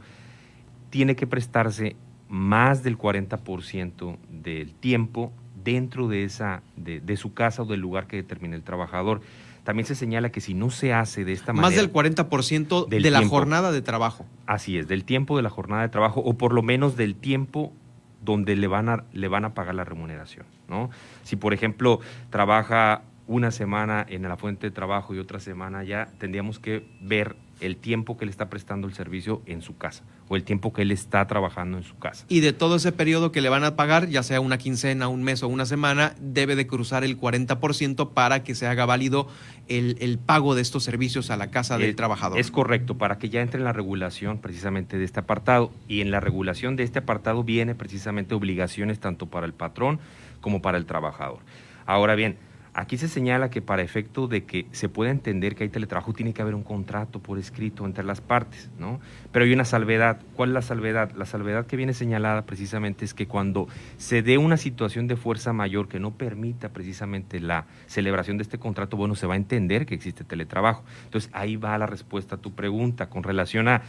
tiene 0.89 1.15
que 1.15 1.27
prestarse 1.27 1.95
más 2.29 2.83
del 2.83 2.97
40% 2.97 4.17
del 4.29 4.73
tiempo 4.73 5.31
dentro 5.63 6.07
de, 6.07 6.23
esa, 6.23 6.61
de, 6.75 7.17
su 7.17 7.33
casa 7.33 7.63
o 7.63 7.65
del 7.65 7.79
lugar 7.79 8.07
que 8.07 8.17
determine 8.17 8.55
el 8.55 8.63
trabajador. 8.63 9.21
También 9.63 9.87
se 9.87 9.95
señala 9.95 10.31
que 10.31 10.41
si 10.41 10.53
no 10.53 10.69
se 10.69 10.93
hace 10.93 11.25
de 11.25 11.33
esta 11.33 11.51
manera... 11.51 11.69
Más 11.69 11.75
del 11.75 11.91
40% 11.91 12.87
de 12.87 13.11
la 13.11 13.27
jornada 13.27 13.71
de 13.71 13.81
trabajo. 13.81 14.25
Así 14.45 14.77
es, 14.77 14.87
del 14.87 15.03
tiempo 15.05 15.37
de 15.37 15.43
la 15.43 15.49
jornada 15.49 15.81
de 15.81 15.89
trabajo 15.89 16.21
o 16.21 16.35
por 16.35 16.53
lo 16.53 16.61
menos 16.61 16.95
del 16.95 17.15
tiempo 17.15 17.73
donde 18.21 18.55
le 18.55 18.67
van 18.67 18.89
a, 18.89 19.03
le 19.11 19.27
van 19.27 19.43
a 19.43 19.53
pagar 19.53 19.75
la 19.75 19.83
remuneración. 19.83 20.45
¿no? 20.67 20.91
Si, 21.23 21.35
por 21.35 21.53
ejemplo, 21.53 21.99
trabaja 22.29 23.03
una 23.27 23.49
semana 23.51 24.05
en 24.07 24.21
la 24.23 24.37
fuente 24.37 24.67
de 24.67 24.71
trabajo 24.71 25.15
y 25.15 25.19
otra 25.19 25.39
semana 25.39 25.83
ya, 25.83 26.09
tendríamos 26.19 26.59
que 26.59 26.87
ver 27.01 27.35
el 27.61 27.77
tiempo 27.77 28.17
que 28.17 28.25
le 28.25 28.31
está 28.31 28.49
prestando 28.49 28.87
el 28.87 28.93
servicio 28.93 29.41
en 29.45 29.61
su 29.61 29.77
casa 29.77 30.03
o 30.27 30.35
el 30.35 30.43
tiempo 30.43 30.73
que 30.73 30.81
él 30.81 30.91
está 30.91 31.25
trabajando 31.27 31.77
en 31.77 31.83
su 31.83 31.97
casa. 31.97 32.25
Y 32.27 32.39
de 32.39 32.53
todo 32.53 32.75
ese 32.77 32.91
periodo 32.91 33.31
que 33.31 33.41
le 33.41 33.49
van 33.49 33.63
a 33.63 33.75
pagar, 33.75 34.07
ya 34.09 34.23
sea 34.23 34.41
una 34.41 34.57
quincena, 34.57 35.07
un 35.07 35.23
mes 35.23 35.43
o 35.43 35.47
una 35.47 35.65
semana, 35.65 36.15
debe 36.19 36.55
de 36.55 36.67
cruzar 36.67 37.03
el 37.03 37.19
40% 37.19 38.09
para 38.13 38.43
que 38.43 38.55
se 38.55 38.67
haga 38.67 38.85
válido 38.85 39.27
el, 39.67 40.19
pago 40.25 40.55
de 40.55 40.61
estos 40.61 40.83
servicios 40.83 41.29
a 41.29 41.37
la 41.37 41.51
casa 41.51 41.77
del 41.77 41.95
trabajador. 41.95 42.39
Es 42.39 42.51
correcto, 42.51 42.97
para 42.97 43.17
que 43.17 43.29
ya 43.29 43.41
entre 43.41 43.59
en 43.59 43.65
la 43.65 43.73
regulación 43.73 44.39
precisamente 44.39 44.97
de 44.97 45.05
este 45.05 45.19
apartado. 45.19 45.71
Y 45.87 46.01
en 46.01 46.11
la 46.11 46.19
regulación 46.19 46.75
de 46.75 46.83
este 46.83 46.99
apartado 46.99 47.43
viene 47.43 47.75
precisamente 47.75 48.35
obligaciones 48.35 48.99
tanto 48.99 49.27
para 49.27 49.45
el 49.45 49.53
patrón 49.53 49.99
como 50.41 50.61
para 50.61 50.77
el 50.77 50.85
trabajador. 50.85 51.39
Ahora 51.85 52.15
bien, 52.15 52.37
Aquí 52.77 52.97
se 52.97 53.07
señala 53.07 53.49
que 53.49 53.61
para 53.61 53.83
efecto 53.83 54.27
de 54.27 54.43
que 54.43 54.67
se 54.73 54.89
pueda 54.89 55.09
entender 55.09 55.55
que 55.55 55.63
hay 55.63 55.69
teletrabajo 55.69 56.11
tiene 56.11 56.33
que 56.33 56.41
haber 56.41 56.55
un 56.55 56.63
contrato 56.63 57.21
por 57.21 57.39
escrito 57.39 57.85
entre 57.85 58.03
las 58.03 58.19
partes, 58.19 58.69
¿no? 58.77 58.99
Pero 59.31 59.45
hay 59.45 59.53
una 59.53 59.63
salvedad. 59.63 60.19
¿Cuál 60.35 60.49
es 60.49 60.55
la 60.55 60.61
salvedad? 60.61 61.11
La 61.15 61.25
salvedad 61.25 61.67
que 61.67 61.77
viene 61.77 61.93
señalada 61.93 62.41
precisamente 62.41 63.05
es 63.05 63.13
que 63.13 63.27
cuando 63.27 63.69
se 63.95 64.21
dé 64.21 64.37
una 64.37 64.57
situación 64.57 65.07
de 65.07 65.15
fuerza 65.15 65.53
mayor 65.53 65.87
que 65.87 66.01
no 66.01 66.11
permita 66.11 66.73
precisamente 66.73 67.39
la 67.39 67.65
celebración 67.87 68.37
de 68.37 68.43
este 68.43 68.59
contrato, 68.59 68.97
bueno, 68.97 69.15
se 69.15 69.25
va 69.25 69.35
a 69.35 69.37
entender 69.37 69.85
que 69.85 69.95
existe 69.95 70.25
teletrabajo. 70.25 70.83
Entonces 71.05 71.31
ahí 71.33 71.55
va 71.55 71.77
la 71.77 71.85
respuesta 71.85 72.35
a 72.35 72.39
tu 72.39 72.55
pregunta 72.55 73.07
con 73.07 73.23
relación 73.23 73.69
a 73.69 73.83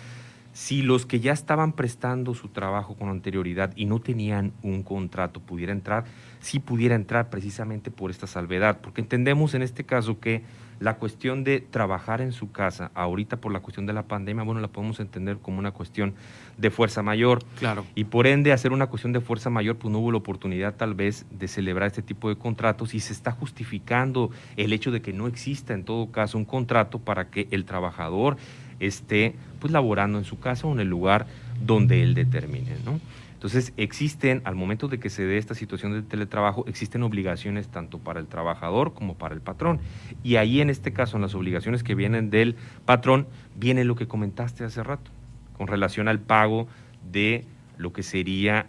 si 0.56 0.80
los 0.80 1.04
que 1.04 1.20
ya 1.20 1.32
estaban 1.32 1.72
prestando 1.72 2.34
su 2.34 2.48
trabajo 2.48 2.94
con 2.94 3.10
anterioridad 3.10 3.74
y 3.76 3.84
no 3.84 3.98
tenían 4.00 4.54
un 4.62 4.82
contrato 4.82 5.40
pudiera 5.40 5.70
entrar, 5.70 6.04
sí 6.40 6.58
pudiera 6.58 6.94
entrar 6.94 7.30
precisamente 7.30 7.90
por 7.90 8.10
esta 8.10 8.26
salvedad, 8.26 8.80
porque 8.80 9.00
entendemos 9.00 9.54
en 9.54 9.62
este 9.62 9.84
caso 9.84 10.20
que 10.20 10.42
la 10.78 10.96
cuestión 10.96 11.42
de 11.42 11.60
trabajar 11.60 12.20
en 12.20 12.32
su 12.32 12.52
casa, 12.52 12.90
ahorita 12.94 13.38
por 13.38 13.52
la 13.52 13.60
cuestión 13.60 13.86
de 13.86 13.92
la 13.92 14.02
pandemia, 14.02 14.44
bueno, 14.44 14.60
la 14.60 14.68
podemos 14.68 15.00
entender 15.00 15.38
como 15.38 15.58
una 15.58 15.70
cuestión 15.70 16.14
de 16.58 16.70
fuerza 16.70 17.02
mayor. 17.02 17.42
Claro. 17.58 17.86
Y 17.94 18.04
por 18.04 18.26
ende, 18.26 18.52
hacer 18.52 18.72
una 18.72 18.86
cuestión 18.88 19.12
de 19.12 19.20
fuerza 19.20 19.48
mayor, 19.48 19.76
pues 19.76 19.90
no 19.90 20.00
hubo 20.00 20.12
la 20.12 20.18
oportunidad 20.18 20.74
tal 20.74 20.94
vez 20.94 21.24
de 21.30 21.48
celebrar 21.48 21.86
este 21.86 22.02
tipo 22.02 22.28
de 22.28 22.36
contratos 22.36 22.94
y 22.94 23.00
se 23.00 23.12
está 23.12 23.30
justificando 23.30 24.30
el 24.56 24.72
hecho 24.72 24.90
de 24.90 25.00
que 25.00 25.12
no 25.12 25.26
exista 25.26 25.72
en 25.72 25.84
todo 25.84 26.10
caso 26.10 26.36
un 26.36 26.44
contrato 26.44 26.98
para 26.98 27.30
que 27.30 27.48
el 27.50 27.64
trabajador 27.64 28.36
esté 28.78 29.34
pues 29.60 29.72
laborando 29.72 30.18
en 30.18 30.24
su 30.24 30.38
casa 30.38 30.66
o 30.66 30.72
en 30.72 30.80
el 30.80 30.88
lugar 30.88 31.26
donde 31.64 32.02
él 32.02 32.14
determine, 32.14 32.76
¿no? 32.84 33.00
Entonces 33.46 33.72
existen, 33.76 34.42
al 34.42 34.56
momento 34.56 34.88
de 34.88 34.98
que 34.98 35.08
se 35.08 35.24
dé 35.24 35.38
esta 35.38 35.54
situación 35.54 35.92
de 35.92 36.02
teletrabajo, 36.02 36.64
existen 36.66 37.04
obligaciones 37.04 37.68
tanto 37.68 38.00
para 38.00 38.18
el 38.18 38.26
trabajador 38.26 38.92
como 38.92 39.14
para 39.14 39.36
el 39.36 39.40
patrón. 39.40 39.78
Y 40.24 40.34
ahí 40.34 40.60
en 40.60 40.68
este 40.68 40.92
caso, 40.92 41.16
en 41.16 41.22
las 41.22 41.36
obligaciones 41.36 41.84
que 41.84 41.94
vienen 41.94 42.28
del 42.28 42.56
patrón, 42.86 43.28
viene 43.54 43.84
lo 43.84 43.94
que 43.94 44.08
comentaste 44.08 44.64
hace 44.64 44.82
rato, 44.82 45.12
con 45.56 45.68
relación 45.68 46.08
al 46.08 46.18
pago 46.18 46.66
de 47.12 47.44
lo 47.78 47.92
que 47.92 48.02
sería 48.02 48.66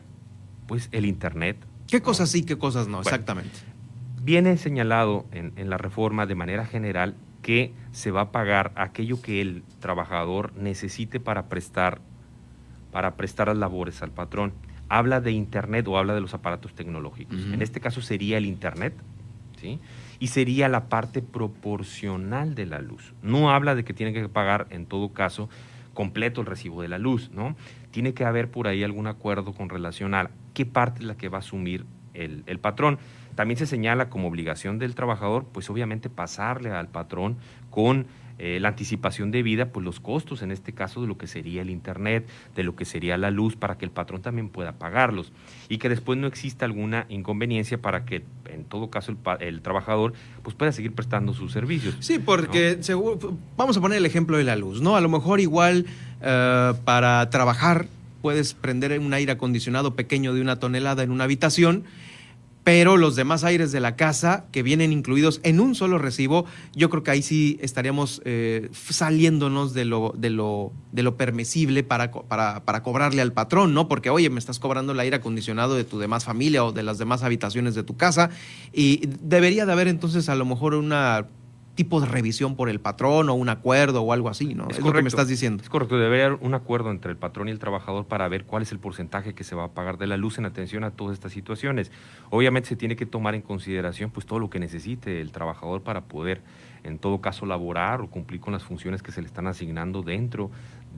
pues 0.67 0.89
el 0.91 1.07
Internet. 1.07 1.57
¿Qué 1.87 2.03
cosas 2.03 2.29
sí, 2.29 2.43
qué 2.43 2.59
cosas 2.59 2.87
no? 2.87 2.99
Exactamente. 2.99 3.57
Viene 4.21 4.57
señalado 4.57 5.25
en, 5.31 5.53
en 5.55 5.71
la 5.71 5.79
reforma 5.79 6.27
de 6.27 6.35
manera 6.35 6.67
general 6.67 7.15
que 7.41 7.73
se 7.93 8.11
va 8.11 8.21
a 8.21 8.31
pagar 8.31 8.73
aquello 8.75 9.23
que 9.23 9.41
el 9.41 9.63
trabajador 9.79 10.53
necesite 10.55 11.19
para 11.19 11.49
prestar, 11.49 11.99
para 12.91 13.15
prestar 13.15 13.47
las 13.47 13.57
labores 13.57 14.03
al 14.03 14.11
patrón. 14.11 14.53
Habla 14.89 15.21
de 15.21 15.31
Internet 15.31 15.87
o 15.87 15.97
habla 15.97 16.13
de 16.13 16.21
los 16.21 16.33
aparatos 16.33 16.73
tecnológicos. 16.73 17.37
En 17.51 17.61
este 17.61 17.79
caso 17.79 18.01
sería 18.01 18.37
el 18.37 18.45
Internet, 18.45 18.93
¿sí? 19.59 19.79
Y 20.19 20.27
sería 20.27 20.69
la 20.69 20.89
parte 20.89 21.21
proporcional 21.21 22.55
de 22.55 22.65
la 22.65 22.79
luz. 22.79 23.13
No 23.21 23.51
habla 23.51 23.75
de 23.75 23.83
que 23.83 23.93
tiene 23.93 24.13
que 24.13 24.27
pagar, 24.29 24.67
en 24.69 24.85
todo 24.85 25.09
caso, 25.13 25.49
completo 25.93 26.41
el 26.41 26.47
recibo 26.47 26.81
de 26.81 26.87
la 26.87 26.97
luz, 26.97 27.31
¿no? 27.33 27.55
Tiene 27.91 28.13
que 28.13 28.23
haber 28.23 28.49
por 28.49 28.67
ahí 28.67 28.83
algún 28.83 29.07
acuerdo 29.07 29.53
con 29.53 29.69
relación 29.69 30.13
a 30.13 30.29
qué 30.53 30.65
parte 30.65 31.01
es 31.01 31.05
la 31.05 31.17
que 31.17 31.29
va 31.29 31.37
a 31.37 31.39
asumir 31.39 31.85
el, 32.13 32.43
el 32.45 32.59
patrón. 32.59 32.99
También 33.35 33.57
se 33.57 33.67
señala 33.67 34.09
como 34.09 34.27
obligación 34.27 34.79
del 34.79 34.95
trabajador, 34.95 35.45
pues 35.51 35.69
obviamente 35.69 36.09
pasarle 36.09 36.71
al 36.71 36.87
patrón 36.87 37.37
con 37.69 38.07
eh, 38.39 38.59
la 38.59 38.69
anticipación 38.69 39.31
de 39.31 39.41
vida, 39.41 39.71
pues 39.71 39.83
los 39.83 39.99
costos 39.99 40.41
en 40.41 40.51
este 40.51 40.73
caso 40.73 41.01
de 41.01 41.07
lo 41.07 41.17
que 41.17 41.25
sería 41.27 41.61
el 41.61 41.69
Internet, 41.69 42.27
de 42.55 42.63
lo 42.63 42.75
que 42.75 42.85
sería 42.85 43.17
la 43.17 43.31
luz, 43.31 43.55
para 43.55 43.77
que 43.77 43.85
el 43.85 43.91
patrón 43.91 44.21
también 44.21 44.49
pueda 44.49 44.73
pagarlos 44.73 45.31
y 45.69 45.79
que 45.79 45.89
después 45.89 46.19
no 46.19 46.27
exista 46.27 46.65
alguna 46.65 47.05
inconveniencia 47.09 47.81
para 47.81 48.05
que 48.05 48.23
en 48.45 48.65
todo 48.65 48.89
caso 48.89 49.15
el, 49.39 49.61
trabajador 49.61 50.13
pues 50.43 50.55
pueda 50.55 50.71
seguir 50.71 50.93
prestando 50.93 51.33
sus 51.33 51.51
servicios. 51.51 51.95
Sí, 51.99 52.19
porque 52.19 52.77
seguro, 52.81 53.37
vamos 53.57 53.77
a 53.77 53.81
poner 53.81 53.97
el 53.97 54.05
ejemplo 54.05 54.37
de 54.37 54.43
la 54.43 54.55
luz, 54.55 54.81
¿no? 54.81 54.95
A 54.95 55.01
lo 55.01 55.09
mejor 55.09 55.39
igual 55.39 55.85
eh, 56.21 56.73
para 56.85 57.29
trabajar 57.29 57.87
puedes 58.21 58.53
prender 58.53 58.99
un 58.99 59.13
aire 59.13 59.31
acondicionado 59.31 59.95
pequeño 59.95 60.33
de 60.33 60.41
una 60.41 60.57
tonelada 60.57 61.03
en 61.03 61.11
una 61.11 61.23
habitación 61.23 61.85
pero 62.67 62.97
los 62.97 63.15
demás 63.15 63.45
aires 63.45 63.71
de 63.71 63.79
la 63.79 63.95
casa 63.95 64.43
que 64.51 64.61
vienen 64.61 64.91
incluidos 64.91 65.39
en 65.43 65.61
un 65.61 65.73
solo 65.73 65.99
recibo, 65.99 66.43
yo 66.75 66.89
creo 66.89 67.01
que 67.01 67.11
ahí 67.11 67.21
sí 67.21 67.57
estaríamos 67.61 68.21
eh, 68.25 68.67
saliéndonos 68.89 69.73
de 69.73 69.85
lo, 69.85 70.13
de 70.17 70.29
lo, 70.29 70.73
de 70.91 71.01
lo 71.01 71.15
permisible 71.15 71.83
para, 71.83 72.11
para, 72.11 72.65
para, 72.65 72.83
cobrarle 72.83 73.21
al 73.21 73.31
patrón, 73.31 73.73
¿no? 73.73 73.87
Porque, 73.87 74.09
oye, 74.09 74.29
me 74.29 74.37
estás 74.37 74.59
cobrando 74.59 74.91
el 74.91 74.99
aire 74.99 75.15
acondicionado 75.15 75.75
de 75.75 75.85
tu 75.85 75.97
demás 75.97 76.25
familia 76.25 76.65
o 76.65 76.73
de 76.73 76.83
las 76.83 76.97
demás 76.97 77.23
habitaciones 77.23 77.73
de 77.73 77.83
tu 77.83 77.95
casa 77.95 78.31
y 78.73 79.07
debería 79.21 79.65
de 79.65 79.71
haber 79.71 79.87
entonces 79.87 80.27
a 80.27 80.35
lo 80.35 80.43
mejor 80.43 80.75
una 80.75 81.25
tipo 81.77 82.01
de 82.01 82.07
revisión 82.07 82.55
por 82.55 82.69
el 82.69 82.81
patrón 82.81 83.29
o 83.29 83.35
un 83.35 83.49
acuerdo 83.49 84.01
o 84.01 84.11
algo 84.11 84.29
así, 84.29 84.55
¿no? 84.55 84.67
Es, 84.69 84.79
lo 84.79 84.91
que 84.91 85.03
me 85.03 85.07
estás 85.07 85.27
diciendo. 85.27 85.61
Es 85.61 85.69
correcto, 85.69 85.97
debe 85.97 86.23
haber 86.25 86.39
un 86.41 86.55
acuerdo 86.55 86.89
entre 86.89 87.11
el 87.11 87.17
patrón 87.17 87.47
y 87.47 87.51
el 87.51 87.59
trabajador 87.59 88.05
para 88.05 88.27
ver 88.27 88.45
cuál 88.45 88.63
es 88.63 88.71
el 88.71 88.79
porcentaje 88.79 89.35
que 89.35 89.43
se 89.43 89.55
va 89.55 89.65
a 89.65 89.67
pagar 89.69 89.99
de 89.99 90.07
la 90.07 90.17
luz 90.17 90.39
en 90.39 90.45
atención 90.45 90.83
a 90.83 90.91
todas 90.91 91.13
estas 91.13 91.31
situaciones. 91.31 91.91
Obviamente 92.31 92.67
se 92.67 92.75
tiene 92.75 92.95
que 92.95 93.05
tomar 93.05 93.35
en 93.35 93.43
consideración 93.43 94.09
pues 94.09 94.25
todo 94.25 94.39
lo 94.39 94.49
que 94.49 94.59
necesite 94.59 95.21
el 95.21 95.31
trabajador 95.31 95.83
para 95.83 96.01
poder 96.01 96.41
en 96.83 96.97
todo 96.97 97.21
caso 97.21 97.45
laborar 97.45 98.01
o 98.01 98.07
cumplir 98.07 98.41
con 98.41 98.53
las 98.53 98.63
funciones 98.63 99.03
que 99.03 99.11
se 99.11 99.21
le 99.21 99.27
están 99.27 99.45
asignando 99.45 100.01
dentro 100.01 100.49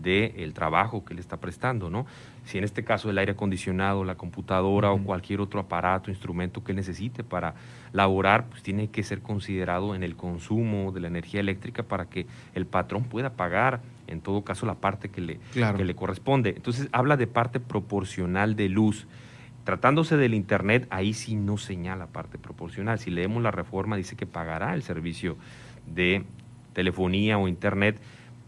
del 0.01 0.53
trabajo 0.53 1.03
que 1.03 1.13
le 1.13 1.19
está 1.19 1.37
prestando, 1.37 1.89
¿no? 1.89 2.05
Si 2.45 2.57
en 2.57 2.63
este 2.63 2.85
caso 2.85 3.09
el 3.09 3.17
aire 3.17 3.33
acondicionado, 3.33 4.05
la 4.05 4.15
computadora 4.15 4.91
o 4.91 5.03
cualquier 5.03 5.41
otro 5.41 5.59
aparato, 5.59 6.09
instrumento 6.09 6.63
que 6.63 6.73
necesite 6.73 7.23
para 7.23 7.55
laborar, 7.91 8.45
pues 8.49 8.63
tiene 8.63 8.89
que 8.89 9.03
ser 9.03 9.21
considerado 9.21 9.95
en 9.95 10.03
el 10.03 10.15
consumo 10.15 10.91
de 10.91 11.01
la 11.01 11.07
energía 11.07 11.39
eléctrica 11.39 11.83
para 11.83 12.05
que 12.05 12.27
el 12.53 12.65
patrón 12.65 13.03
pueda 13.03 13.31
pagar, 13.31 13.81
en 14.07 14.21
todo 14.21 14.43
caso, 14.43 14.65
la 14.65 14.75
parte 14.75 15.09
que 15.09 15.21
le, 15.21 15.39
que 15.53 15.85
le 15.85 15.95
corresponde. 15.95 16.53
Entonces, 16.55 16.87
habla 16.91 17.17
de 17.17 17.27
parte 17.27 17.59
proporcional 17.59 18.55
de 18.55 18.69
luz. 18.69 19.07
Tratándose 19.63 20.17
del 20.17 20.33
Internet, 20.33 20.87
ahí 20.89 21.13
sí 21.13 21.35
no 21.35 21.57
señala 21.57 22.07
parte 22.07 22.37
proporcional. 22.37 22.97
Si 22.97 23.11
leemos 23.11 23.43
la 23.43 23.51
reforma, 23.51 23.97
dice 23.97 24.15
que 24.15 24.25
pagará 24.25 24.73
el 24.73 24.83
servicio 24.83 25.37
de 25.85 26.23
telefonía 26.73 27.37
o 27.37 27.47
Internet 27.47 27.99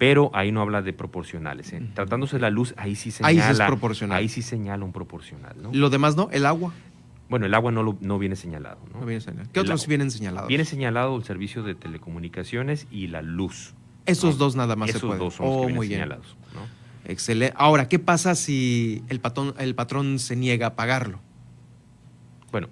pero 0.02 0.32
ahí 0.34 0.52
no 0.52 0.62
habla 0.62 0.82
de 0.82 0.94
proporcionales. 0.94 1.72
¿eh? 1.74 1.84
Tratándose 1.94 2.38
de 2.38 2.42
la 2.42 2.50
luz, 2.50 2.74
ahí 2.76 2.96
sí 2.96 3.12
señala. 3.12 3.50
Ahí 3.50 3.56
sí 3.56 3.62
proporcional. 3.68 4.18
Ahí 4.18 4.30
sí 4.30 4.42
señala 4.42 4.84
un 4.84 4.94
proporcional. 4.94 5.54
¿no? 5.62 5.70
Lo 5.72 5.92
demás 5.92 6.16
no, 6.16 6.28
el 6.32 6.48
agua. 6.48 6.74
Bueno, 7.32 7.46
el 7.46 7.54
agua 7.54 7.72
no, 7.72 7.98
no 8.02 8.20
viene 8.20 8.36
señalado. 8.36 8.78
¿no? 8.94 9.06
viene 9.06 9.22
señalado. 9.22 9.50
¿Qué 9.54 9.62
otros 9.62 9.88
vienen 9.88 10.12
señalados? 10.12 10.50
Viene 10.50 10.66
señalado 10.66 11.16
el 11.16 11.24
servicio 11.24 11.64
de 11.64 11.76
telecomunicaciones 11.76 12.88
y 12.92 13.08
la 13.08 13.22
luz. 13.22 13.74
Esos 14.06 14.38
dos 14.38 14.58
nada 14.58 14.76
más 14.76 14.90
Esos 14.90 15.00
se 15.00 15.08
pueden. 15.08 15.24
dos 15.24 15.36
son 15.36 15.46
los 15.46 15.56
que 15.56 15.62
oh, 15.62 15.66
vienen 15.68 15.90
señalados. 15.90 16.36
Excelente. 17.06 17.56
Ahora, 17.58 17.88
¿qué 17.88 18.00
pasa 18.00 18.36
si 18.36 19.06
el 19.08 19.22
patrón, 19.22 19.54
el 19.60 19.76
patrón 19.76 20.20
se 20.20 20.36
niega 20.36 20.68
a 20.68 20.76
pagarlo? 20.76 21.22
Bueno, 22.52 22.68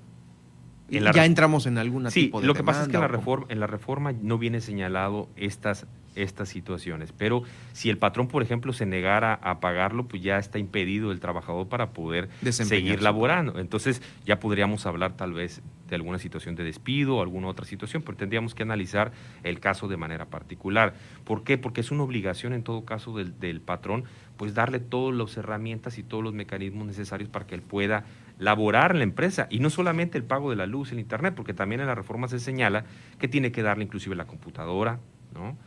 ya 0.89 1.23
entramos 1.23 1.65
en 1.65 1.77
alguna 1.77 2.11
sí, 2.11 2.23
tipo 2.23 2.41
de 2.41 2.47
lo 2.47 2.53
que 2.53 2.63
pasa 2.65 2.81
es 2.81 2.89
que 2.89 2.95
en 2.95 3.01
la, 3.01 3.07
reforma, 3.07 3.45
en 3.47 3.61
la 3.61 3.67
reforma 3.67 4.11
no 4.11 4.37
viene 4.37 4.59
señalado 4.59 5.29
estas 5.37 5.87
estas 6.23 6.49
situaciones. 6.49 7.11
Pero 7.11 7.43
si 7.73 7.89
el 7.89 7.97
patrón, 7.97 8.27
por 8.27 8.43
ejemplo, 8.43 8.73
se 8.73 8.85
negara 8.85 9.33
a 9.33 9.59
pagarlo, 9.59 10.07
pues 10.07 10.21
ya 10.21 10.37
está 10.37 10.59
impedido 10.59 11.11
el 11.11 11.19
trabajador 11.19 11.67
para 11.67 11.91
poder 11.91 12.29
seguir 12.51 13.01
laborando. 13.01 13.59
Entonces 13.59 14.01
ya 14.25 14.39
podríamos 14.39 14.85
hablar 14.85 15.13
tal 15.13 15.33
vez 15.33 15.61
de 15.89 15.95
alguna 15.95 16.19
situación 16.19 16.55
de 16.55 16.63
despido 16.63 17.17
o 17.17 17.21
alguna 17.21 17.47
otra 17.47 17.65
situación, 17.65 18.03
pero 18.03 18.17
tendríamos 18.17 18.53
que 18.53 18.63
analizar 18.63 19.11
el 19.43 19.59
caso 19.59 19.87
de 19.87 19.97
manera 19.97 20.25
particular. 20.25 20.93
¿Por 21.23 21.43
qué? 21.43 21.57
Porque 21.57 21.81
es 21.81 21.91
una 21.91 22.03
obligación 22.03 22.53
en 22.53 22.63
todo 22.63 22.85
caso 22.85 23.15
del, 23.17 23.39
del 23.39 23.59
patrón, 23.61 24.03
pues 24.37 24.53
darle 24.53 24.79
todas 24.79 25.15
las 25.15 25.35
herramientas 25.35 25.97
y 25.97 26.03
todos 26.03 26.23
los 26.23 26.33
mecanismos 26.33 26.87
necesarios 26.87 27.29
para 27.29 27.47
que 27.47 27.55
él 27.55 27.61
pueda 27.61 28.05
laborar 28.37 28.91
en 28.91 28.99
la 28.99 29.03
empresa 29.03 29.47
y 29.49 29.59
no 29.59 29.69
solamente 29.69 30.17
el 30.17 30.23
pago 30.23 30.49
de 30.49 30.55
la 30.55 30.65
luz, 30.65 30.91
el 30.91 30.99
internet, 30.99 31.33
porque 31.35 31.53
también 31.53 31.81
en 31.81 31.87
la 31.87 31.95
reforma 31.95 32.27
se 32.27 32.39
señala 32.39 32.85
que 33.19 33.27
tiene 33.27 33.51
que 33.51 33.61
darle 33.61 33.83
inclusive 33.83 34.15
la 34.15 34.25
computadora, 34.25 34.99
¿no? 35.33 35.57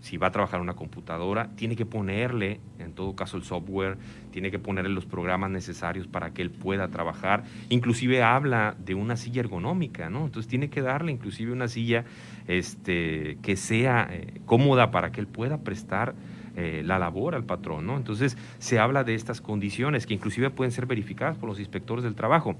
Si 0.00 0.16
va 0.16 0.28
a 0.28 0.30
trabajar 0.30 0.60
una 0.60 0.74
computadora, 0.74 1.50
tiene 1.56 1.76
que 1.76 1.84
ponerle, 1.84 2.60
en 2.78 2.94
todo 2.94 3.14
caso, 3.14 3.36
el 3.36 3.44
software, 3.44 3.98
tiene 4.30 4.50
que 4.50 4.58
ponerle 4.58 4.90
los 4.90 5.04
programas 5.04 5.50
necesarios 5.50 6.06
para 6.06 6.32
que 6.32 6.40
él 6.42 6.50
pueda 6.50 6.88
trabajar. 6.88 7.44
Inclusive 7.68 8.22
habla 8.22 8.74
de 8.78 8.94
una 8.94 9.16
silla 9.16 9.40
ergonómica, 9.40 10.08
¿no? 10.08 10.24
Entonces 10.24 10.48
tiene 10.48 10.70
que 10.70 10.80
darle 10.80 11.12
inclusive 11.12 11.52
una 11.52 11.68
silla 11.68 12.04
este, 12.48 13.38
que 13.42 13.56
sea 13.56 14.08
eh, 14.10 14.40
cómoda 14.46 14.90
para 14.90 15.12
que 15.12 15.20
él 15.20 15.26
pueda 15.26 15.58
prestar 15.58 16.14
eh, 16.56 16.82
la 16.84 16.98
labor 16.98 17.34
al 17.34 17.44
patrón, 17.44 17.86
¿no? 17.86 17.96
Entonces 17.96 18.36
se 18.58 18.78
habla 18.78 19.04
de 19.04 19.14
estas 19.14 19.40
condiciones 19.40 20.06
que 20.06 20.14
inclusive 20.14 20.50
pueden 20.50 20.72
ser 20.72 20.86
verificadas 20.86 21.36
por 21.36 21.48
los 21.48 21.60
inspectores 21.60 22.02
del 22.02 22.14
trabajo. 22.14 22.56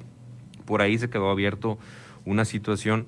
Por 0.66 0.82
ahí 0.82 0.98
se 0.98 1.10
quedó 1.10 1.30
abierto 1.30 1.78
una 2.24 2.44
situación 2.44 3.06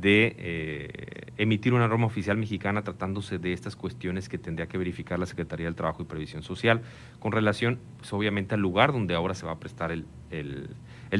de 0.00 0.34
eh, 0.38 1.32
emitir 1.36 1.74
una 1.74 1.88
norma 1.88 2.06
oficial 2.06 2.36
mexicana 2.36 2.82
tratándose 2.82 3.38
de 3.38 3.52
estas 3.52 3.76
cuestiones 3.76 4.28
que 4.28 4.38
tendría 4.38 4.66
que 4.66 4.78
verificar 4.78 5.18
la 5.18 5.26
Secretaría 5.26 5.66
del 5.66 5.74
Trabajo 5.74 6.02
y 6.02 6.06
Previsión 6.06 6.42
Social 6.42 6.82
con 7.18 7.32
relación, 7.32 7.78
pues, 7.98 8.12
obviamente, 8.12 8.54
al 8.54 8.60
lugar 8.60 8.92
donde 8.92 9.14
ahora 9.14 9.34
se 9.34 9.46
va 9.46 9.52
a 9.52 9.58
prestar 9.58 9.92
el, 9.92 10.06
el 10.30 10.70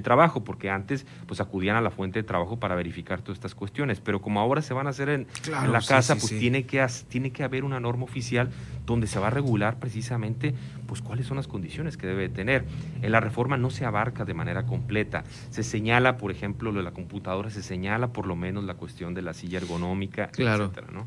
trabajo, 0.00 0.42
porque 0.42 0.70
antes 0.70 1.04
pues 1.26 1.42
acudían 1.42 1.76
a 1.76 1.82
la 1.82 1.90
fuente 1.90 2.18
de 2.18 2.22
trabajo 2.22 2.58
para 2.58 2.74
verificar 2.74 3.20
todas 3.20 3.36
estas 3.36 3.54
cuestiones, 3.54 4.00
pero 4.00 4.22
como 4.22 4.40
ahora 4.40 4.62
se 4.62 4.72
van 4.72 4.86
a 4.86 4.90
hacer 4.90 5.10
en, 5.10 5.26
la 5.70 5.82
casa, 5.82 6.16
pues 6.16 6.28
Tiene, 6.28 6.64
que, 6.64 6.86
tiene 7.08 7.30
que 7.30 7.44
haber 7.44 7.64
una 7.64 7.78
norma 7.78 8.04
oficial 8.04 8.48
donde 8.86 9.06
se 9.06 9.18
va 9.18 9.26
a 9.26 9.30
regular 9.30 9.78
precisamente 9.78 10.54
pues 10.86 11.02
cuáles 11.02 11.26
son 11.26 11.36
las 11.36 11.46
condiciones 11.46 11.98
que 11.98 12.06
debe 12.06 12.30
tener. 12.30 12.64
En 13.02 13.12
la 13.12 13.20
reforma 13.20 13.58
no 13.58 13.68
se 13.68 13.84
abarca 13.84 14.24
de 14.24 14.32
manera 14.32 14.64
completa, 14.64 15.24
se 15.50 15.62
señala, 15.62 16.16
por 16.16 16.30
ejemplo, 16.30 16.72
lo 16.72 16.78
de 16.78 16.84
la 16.84 16.92
computadora, 16.92 17.50
se 17.50 17.62
señala 17.62 18.08
por 18.08 18.26
lo 18.26 18.36
menos 18.36 18.64
la 18.64 18.74
cuestión 18.74 19.12
de 19.12 19.20
la 19.20 19.34
silla 19.34 19.58
ergonómica, 19.58 20.28
claro. 20.28 20.64
etcétera, 20.64 20.86
¿no? 20.92 21.06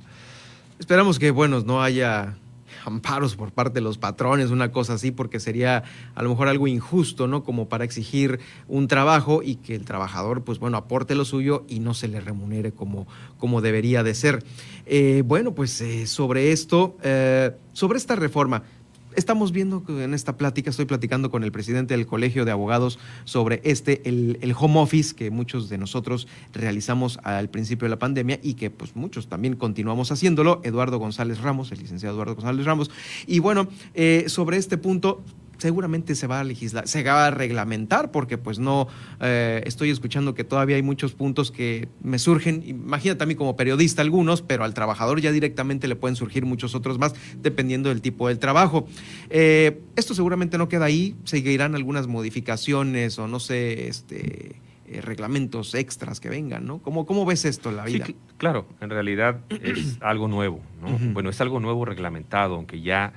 Esperamos 0.78 1.20
que, 1.20 1.32
bueno, 1.32 1.62
no 1.62 1.82
haya 1.82 2.36
amparos 2.84 3.36
por 3.36 3.52
parte 3.52 3.76
de 3.76 3.82
los 3.82 3.98
patrones, 3.98 4.52
una 4.52 4.72
cosa 4.72 4.94
así, 4.94 5.12
porque 5.12 5.40
sería 5.40 5.84
a 6.16 6.24
lo 6.24 6.30
mejor 6.30 6.48
algo 6.48 6.68
injusto, 6.68 7.28
¿no? 7.28 7.44
Como 7.44 7.70
para 7.70 7.86
exigir 7.86 8.40
un 8.68 8.88
trabajo 8.88 9.42
y 9.44 9.56
que 9.56 9.76
el 9.76 9.86
trabajador, 9.86 10.44
pues 10.44 10.60
bueno, 10.60 10.78
aporte 10.78 11.16
lo 11.16 11.26
suyo 11.26 11.66
y 11.68 11.80
no 11.80 11.94
se 11.94 12.08
le 12.08 12.20
remunere 12.20 12.72
como, 12.72 13.08
como 13.38 13.62
debería 13.62 14.04
de 14.04 14.14
ser. 14.14 14.44
Eh, 14.86 15.24
bueno, 15.26 15.54
pues 15.54 15.80
eh, 15.82 16.08
sobre 16.08 16.52
esto, 16.52 16.98
eh, 17.04 17.52
sobre 17.74 17.98
esta 17.98 18.16
reforma, 18.16 18.64
estamos 19.16 19.52
viendo 19.52 19.84
que 19.84 20.04
en 20.04 20.14
esta 20.14 20.38
plática, 20.38 20.70
estoy 20.70 20.86
platicando 20.86 21.30
con 21.30 21.44
el 21.44 21.52
presidente 21.52 21.96
del 21.96 22.06
Colegio 22.06 22.46
de 22.46 22.52
Abogados 22.52 23.00
sobre 23.24 23.62
este, 23.64 24.02
el, 24.08 24.56
home 24.58 24.80
office 24.80 25.16
que 25.16 25.32
muchos 25.32 25.70
de 25.70 25.78
nosotros 25.78 26.28
realizamos 26.54 27.20
al 27.24 27.50
principio 27.50 27.86
de 27.86 27.90
la 27.90 28.00
pandemia 28.00 28.40
y 28.42 28.54
que 28.54 28.70
pues 28.70 28.96
muchos 28.96 29.28
también 29.28 29.56
continuamos 29.56 30.12
haciéndolo, 30.12 30.62
Eduardo 30.64 31.00
González 31.00 31.40
Ramos, 31.42 31.72
el 31.72 31.80
licenciado 31.80 32.16
Eduardo 32.16 32.36
González 32.36 32.66
Ramos. 32.66 32.92
Y 33.28 33.40
bueno, 33.40 33.68
eh, 33.94 34.26
sobre 34.28 34.58
este 34.58 34.78
punto, 34.78 35.22
seguramente 35.58 36.16
se 36.16 36.28
va 36.28 36.40
a 36.40 36.44
legislar, 36.44 36.88
se 36.88 37.04
va 37.04 37.28
a 37.28 37.32
reglamentar, 37.32 38.12
porque 38.12 38.38
pues 38.38 38.60
no 38.60 38.88
eh, 39.22 39.62
estoy 39.66 39.90
escuchando 39.90 40.34
que 40.34 40.44
todavía 40.44 40.76
hay 40.76 40.82
muchos 40.82 41.14
puntos 41.14 41.52
que 41.52 41.88
me 42.02 42.20
surgen, 42.20 42.64
imagínate 42.66 43.24
a 43.24 43.28
mí 43.28 43.36
como 43.36 43.56
periodista 43.56 44.02
algunos, 44.02 44.42
pero 44.42 44.64
al 44.64 44.74
trabajador 44.74 45.22
ya 45.22 45.32
directamente 45.32 45.88
le 45.88 45.96
pueden 45.96 46.16
surgir 46.16 46.46
muchos 46.46 46.76
otros 46.76 47.00
más, 47.00 47.14
dependiendo 47.42 47.90
del 47.90 48.02
tipo 48.02 48.28
del 48.28 48.40
trabajo. 48.40 48.88
Eh, 49.30 49.82
esto 49.96 50.14
seguramente 50.14 50.58
no 50.58 50.70
queda 50.70 50.86
ahí, 50.86 51.16
seguirán 51.24 51.76
algunas 51.76 52.08
modificaciones 52.08 53.18
o 53.20 53.28
no 53.28 53.40
sé, 53.40 53.88
este 53.88 54.56
eh, 54.88 55.02
reglamentos 55.02 55.74
extras 55.74 56.20
que 56.20 56.30
vengan, 56.30 56.68
¿no? 56.68 56.78
¿Cómo, 56.78 57.08
¿Cómo 57.08 57.26
ves 57.26 57.44
esto 57.46 57.72
en 57.72 57.78
la 57.78 57.86
vida? 57.86 58.06
Sí, 58.06 58.16
claro, 58.38 58.68
en 58.82 58.92
realidad 58.92 59.40
es 59.50 59.98
algo 60.00 60.28
nuevo, 60.28 60.62
¿no? 60.80 60.96
Bueno, 61.12 61.32
es 61.32 61.42
algo 61.42 61.60
nuevo 61.60 61.86
reglamentado, 61.86 62.54
aunque 62.54 62.80
ya 62.82 63.14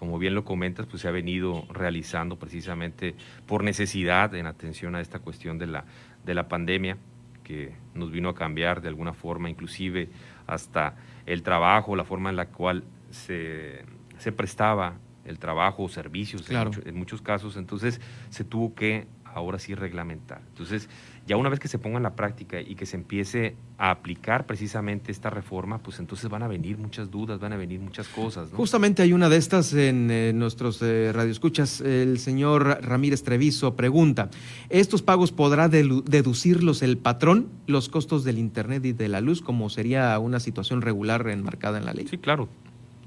como 0.00 0.18
bien 0.18 0.34
lo 0.34 0.46
comentas, 0.46 0.86
pues 0.86 1.02
se 1.02 1.08
ha 1.08 1.10
venido 1.10 1.66
realizando 1.70 2.38
precisamente 2.38 3.14
por 3.46 3.62
necesidad 3.62 4.34
en 4.34 4.46
atención 4.46 4.94
a 4.94 5.02
esta 5.02 5.18
cuestión 5.18 5.58
de 5.58 5.66
la, 5.66 5.84
de 6.24 6.32
la 6.32 6.48
pandemia 6.48 6.96
que 7.44 7.74
nos 7.92 8.10
vino 8.10 8.30
a 8.30 8.34
cambiar 8.34 8.80
de 8.80 8.88
alguna 8.88 9.12
forma, 9.12 9.50
inclusive 9.50 10.08
hasta 10.46 10.96
el 11.26 11.42
trabajo, 11.42 11.96
la 11.96 12.04
forma 12.04 12.30
en 12.30 12.36
la 12.36 12.46
cual 12.46 12.82
se, 13.10 13.84
se 14.16 14.32
prestaba 14.32 14.96
el 15.26 15.38
trabajo 15.38 15.82
o 15.82 15.88
servicios 15.90 16.48
en, 16.48 16.96
muchos 16.96 17.20
casos, 17.20 17.58
entonces 17.58 18.00
se 18.30 18.42
tuvo 18.42 18.74
que 18.74 19.06
ahora 19.26 19.58
sí 19.58 19.74
reglamentar. 19.74 20.40
Entonces, 20.48 20.88
ya 21.30 21.36
una 21.36 21.48
vez 21.48 21.60
que 21.60 21.68
se 21.68 21.78
ponga 21.78 21.96
en 21.96 22.02
la 22.02 22.16
práctica 22.16 22.60
y 22.60 22.74
que 22.74 22.86
se 22.86 22.96
empiece 22.96 23.54
a 23.78 23.92
aplicar 23.92 24.46
precisamente 24.46 25.12
esta 25.12 25.30
reforma, 25.30 25.78
pues 25.78 26.00
entonces 26.00 26.28
van 26.28 26.42
a 26.42 26.48
venir 26.48 26.76
muchas 26.76 27.08
dudas, 27.08 27.38
van 27.38 27.52
a 27.52 27.56
venir 27.56 27.78
muchas 27.78 28.08
cosas. 28.08 28.50
Justamente 28.50 29.02
hay 29.02 29.12
una 29.12 29.28
de 29.28 29.36
estas 29.36 29.72
en 29.72 30.10
eh, 30.10 30.32
nuestros 30.34 30.82
eh, 30.82 31.12
radioescuchas. 31.14 31.82
El 31.82 32.18
señor 32.18 32.80
Ramírez 32.82 33.22
Treviso 33.22 33.76
pregunta, 33.76 34.28
¿estos 34.70 35.02
pagos 35.02 35.30
podrá 35.30 35.68
deducirlos 35.68 36.82
el 36.82 36.98
patrón, 36.98 37.46
los 37.68 37.88
costos 37.88 38.24
del 38.24 38.36
Internet 38.36 38.84
y 38.84 38.92
de 38.92 39.06
la 39.06 39.20
luz, 39.20 39.40
como 39.40 39.70
sería 39.70 40.18
una 40.18 40.40
situación 40.40 40.82
regular 40.82 41.28
enmarcada 41.28 41.78
en 41.78 41.84
la 41.84 41.92
ley? 41.92 42.08
Sí, 42.08 42.18
claro, 42.18 42.48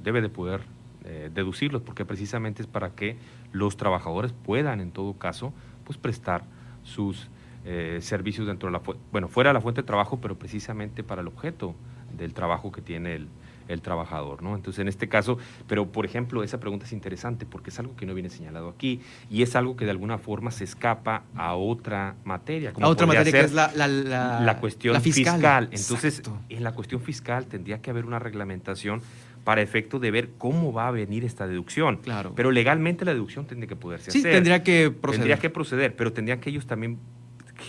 debe 0.01 0.21
de 0.21 0.29
poder 0.29 0.61
eh, 1.03 1.29
deducirlos, 1.33 1.81
porque 1.81 2.05
precisamente 2.05 2.61
es 2.61 2.69
para 2.69 2.91
que 2.91 3.17
los 3.51 3.75
trabajadores 3.75 4.31
puedan, 4.31 4.79
en 4.79 4.91
todo 4.91 5.11
caso, 5.15 5.51
pues 5.83 5.97
prestar 5.97 6.45
sus 6.83 7.27
eh, 7.65 7.99
servicios 8.01 8.47
dentro 8.47 8.67
de 8.67 8.73
la 8.73 8.81
bueno 9.11 9.27
fuera 9.27 9.49
de 9.49 9.53
la 9.53 9.61
fuente 9.61 9.81
de 9.81 9.87
trabajo 9.87 10.19
pero 10.19 10.37
precisamente 10.37 11.03
para 11.03 11.21
el 11.21 11.27
objeto 11.27 11.75
del 12.17 12.33
trabajo 12.33 12.71
que 12.71 12.81
tiene 12.81 13.15
el, 13.15 13.27
el, 13.67 13.81
trabajador 13.81 14.43
no 14.43 14.55
entonces 14.55 14.81
en 14.81 14.89
este 14.89 15.07
caso 15.07 15.37
pero 15.67 15.87
por 15.87 16.05
ejemplo 16.05 16.43
esa 16.43 16.59
pregunta 16.59 16.85
es 16.85 16.91
interesante 16.91 17.45
porque 17.45 17.69
es 17.69 17.79
algo 17.79 17.95
que 17.95 18.05
no 18.05 18.13
viene 18.13 18.29
señalado 18.29 18.67
aquí 18.67 18.99
y 19.29 19.43
es 19.43 19.55
algo 19.55 19.77
que 19.77 19.85
de 19.85 19.91
alguna 19.91 20.17
forma 20.17 20.51
se 20.51 20.65
escapa 20.65 21.23
a 21.35 21.55
otra 21.55 22.15
materia 22.25 22.73
a 22.79 22.87
otra 22.87 23.07
materia 23.07 23.31
que 23.31 23.39
es 23.39 23.53
la, 23.53 23.71
la, 23.73 23.87
la, 23.87 24.57
cuestión 24.59 24.99
fiscal. 25.01 25.69
entonces 25.71 26.21
en 26.49 26.63
la 26.63 26.73
cuestión 26.73 27.01
fiscal 27.01 27.45
tendría 27.45 27.81
que 27.81 27.89
haber 27.89 28.05
una 28.05 28.19
reglamentación 28.19 29.01
para 29.43 29.61
efecto 29.61 29.99
de 29.99 30.11
ver 30.11 30.29
cómo 30.37 30.71
va 30.73 30.87
a 30.87 30.91
venir 30.91 31.25
esta 31.25 31.47
deducción. 31.47 31.97
Claro. 31.97 32.33
Pero 32.35 32.51
legalmente 32.51 33.05
la 33.05 33.13
deducción 33.13 33.45
tendría 33.45 33.67
que 33.67 33.75
poderse 33.75 34.11
sí, 34.11 34.19
hacer. 34.19 34.33
tendría 34.33 34.63
que 34.63 34.89
proceder. 34.89 35.19
Tendría 35.19 35.37
que 35.37 35.49
proceder, 35.49 35.95
pero 35.95 36.13
tendrían 36.13 36.39
que 36.39 36.49
ellos 36.49 36.65
también 36.65 36.97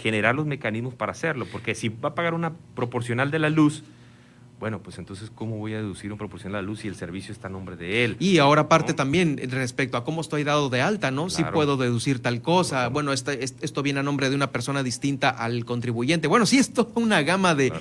generar 0.04 0.34
los 0.34 0.44
mecanismos 0.44 0.92
para 0.92 1.12
hacerlo, 1.12 1.46
porque 1.50 1.74
si 1.74 1.88
va 1.88 2.10
a 2.10 2.14
pagar 2.14 2.34
una 2.34 2.52
proporcional 2.74 3.30
de 3.30 3.38
la 3.38 3.48
luz, 3.48 3.84
bueno, 4.64 4.82
pues 4.82 4.96
entonces, 4.96 5.30
¿cómo 5.34 5.58
voy 5.58 5.74
a 5.74 5.76
deducir 5.76 6.10
un 6.10 6.16
proporcional 6.16 6.54
de 6.54 6.62
la 6.62 6.66
luz 6.66 6.80
si 6.80 6.88
el 6.88 6.96
servicio 6.96 7.32
está 7.32 7.48
a 7.48 7.50
nombre 7.50 7.76
de 7.76 8.02
él? 8.02 8.16
Y 8.18 8.38
ahora 8.38 8.66
parte 8.66 8.94
también 8.94 9.38
respecto 9.50 9.98
a 9.98 10.04
cómo 10.04 10.22
estoy 10.22 10.42
dado 10.42 10.70
de 10.70 10.80
alta, 10.80 11.10
¿no? 11.10 11.28
Si 11.28 11.44
puedo 11.44 11.76
deducir 11.76 12.20
tal 12.20 12.40
cosa. 12.40 12.88
Bueno, 12.88 13.12
esto 13.12 13.82
viene 13.82 14.00
a 14.00 14.02
nombre 14.02 14.30
de 14.30 14.36
una 14.36 14.52
persona 14.52 14.82
distinta 14.82 15.28
al 15.28 15.66
contribuyente. 15.66 16.28
Bueno, 16.28 16.46
sí, 16.46 16.56
es 16.56 16.72
toda 16.72 16.88
una 16.94 17.20
gama 17.20 17.54
de, 17.54 17.74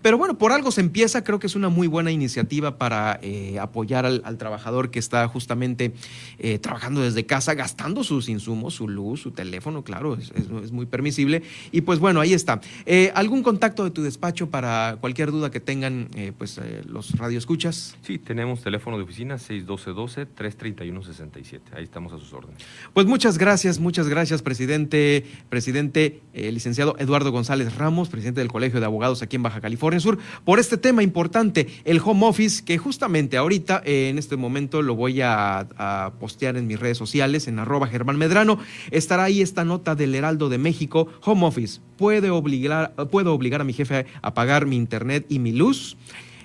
Pero 0.00 0.16
bueno, 0.16 0.38
por 0.38 0.52
algo 0.52 0.70
se 0.70 0.80
empieza. 0.80 1.22
Creo 1.22 1.38
que 1.38 1.48
es 1.48 1.54
una 1.54 1.68
muy 1.68 1.86
buena 1.86 2.10
iniciativa 2.10 2.78
para 2.78 3.20
eh, 3.20 3.58
apoyar 3.60 4.06
al, 4.06 4.38
trabajador 4.38 4.90
que 4.90 4.98
está 4.98 5.28
justamente 5.28 5.92
eh, 6.38 6.58
trabajando 6.58 7.02
desde 7.02 7.26
casa, 7.26 7.52
gastando 7.52 8.04
sus 8.04 8.30
insumos, 8.30 8.72
su 8.72 8.88
luz, 8.88 9.20
su 9.20 9.32
teléfono, 9.32 9.84
claro, 9.84 10.16
es, 10.16 10.72
muy 10.72 10.86
permisible. 10.86 11.42
Y 11.72 11.82
pues 11.82 11.98
bueno, 11.98 12.20
ahí 12.20 12.32
está. 12.32 12.62
Eh, 12.86 13.12
¿Algún 13.14 13.42
contacto 13.42 13.84
de 13.84 13.90
tu 13.90 14.02
despacho 14.02 14.48
para 14.48 14.96
cualquier 14.98 15.30
duda 15.30 15.50
que 15.50 15.60
tengan 15.60 16.05
eh, 16.14 16.32
pues 16.36 16.58
eh, 16.58 16.82
los 16.86 17.12
radioescuchas? 17.12 17.96
Sí, 18.02 18.18
tenemos 18.18 18.62
teléfono 18.62 18.96
de 18.96 19.04
oficina 19.04 19.36
612-12-331-67. 19.36 21.60
Ahí 21.74 21.84
estamos 21.84 22.12
a 22.12 22.18
sus 22.18 22.32
órdenes. 22.32 22.62
Pues 22.92 23.06
muchas 23.06 23.38
gracias, 23.38 23.80
muchas 23.80 24.08
gracias, 24.08 24.42
presidente, 24.42 25.24
presidente, 25.48 26.20
eh, 26.34 26.52
licenciado 26.52 26.96
Eduardo 26.98 27.32
González 27.32 27.74
Ramos, 27.76 28.08
presidente 28.08 28.40
del 28.40 28.48
Colegio 28.48 28.80
de 28.80 28.86
Abogados 28.86 29.22
aquí 29.22 29.36
en 29.36 29.42
Baja 29.42 29.60
California 29.60 30.00
Sur, 30.00 30.18
por 30.44 30.58
este 30.58 30.76
tema 30.76 31.02
importante, 31.02 31.66
el 31.84 32.00
home 32.04 32.26
office, 32.26 32.64
que 32.64 32.78
justamente 32.78 33.36
ahorita, 33.36 33.82
en 33.84 34.18
este 34.18 34.36
momento, 34.36 34.82
lo 34.82 34.94
voy 34.94 35.20
a, 35.20 35.68
a, 35.76 36.12
postear 36.20 36.56
en 36.56 36.66
mis 36.66 36.80
redes 36.80 36.98
sociales, 36.98 37.48
en 37.48 37.58
arroba 37.58 37.86
Germán 37.86 38.18
Medrano. 38.18 38.58
Estará 38.90 39.24
ahí 39.24 39.42
esta 39.42 39.64
nota 39.64 39.94
del 39.94 40.14
Heraldo 40.14 40.48
de 40.48 40.58
México, 40.58 41.08
home 41.22 41.46
office, 41.46 41.80
puede 41.96 42.30
obligar, 42.30 42.94
puedo 43.10 43.34
obligar 43.34 43.60
a 43.60 43.64
mi 43.64 43.72
jefe 43.72 44.06
a 44.22 44.34
pagar 44.34 44.66
mi 44.66 44.76
internet 44.76 45.26
y 45.28 45.38
mi 45.38 45.52
luz 45.52 45.95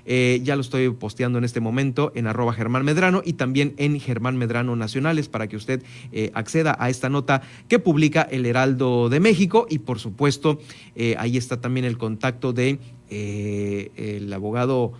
Eh, 0.05 0.41
ya 0.43 0.55
lo 0.55 0.61
estoy 0.61 0.89
posteando 0.89 1.37
en 1.37 1.43
este 1.43 1.59
momento 1.59 2.11
en 2.15 2.25
arroba 2.25 2.53
Germán 2.53 2.83
Medrano 2.83 3.21
y 3.23 3.33
también 3.33 3.75
en 3.77 3.99
Germán 3.99 4.35
Medrano 4.35 4.75
Nacionales 4.75 5.29
para 5.29 5.47
que 5.47 5.55
usted 5.55 5.83
eh, 6.11 6.31
acceda 6.33 6.75
a 6.79 6.89
esta 6.89 7.07
nota 7.07 7.43
que 7.67 7.77
publica 7.77 8.23
el 8.23 8.47
Heraldo 8.47 9.09
de 9.09 9.19
México 9.19 9.67
y 9.69 9.79
por 9.79 9.99
supuesto 9.99 10.59
ahí 11.17 11.37
está 11.37 11.61
también 11.61 11.85
el 11.85 11.99
contacto 11.99 12.51
de 12.51 12.79
el 13.09 14.33
abogado 14.33 14.93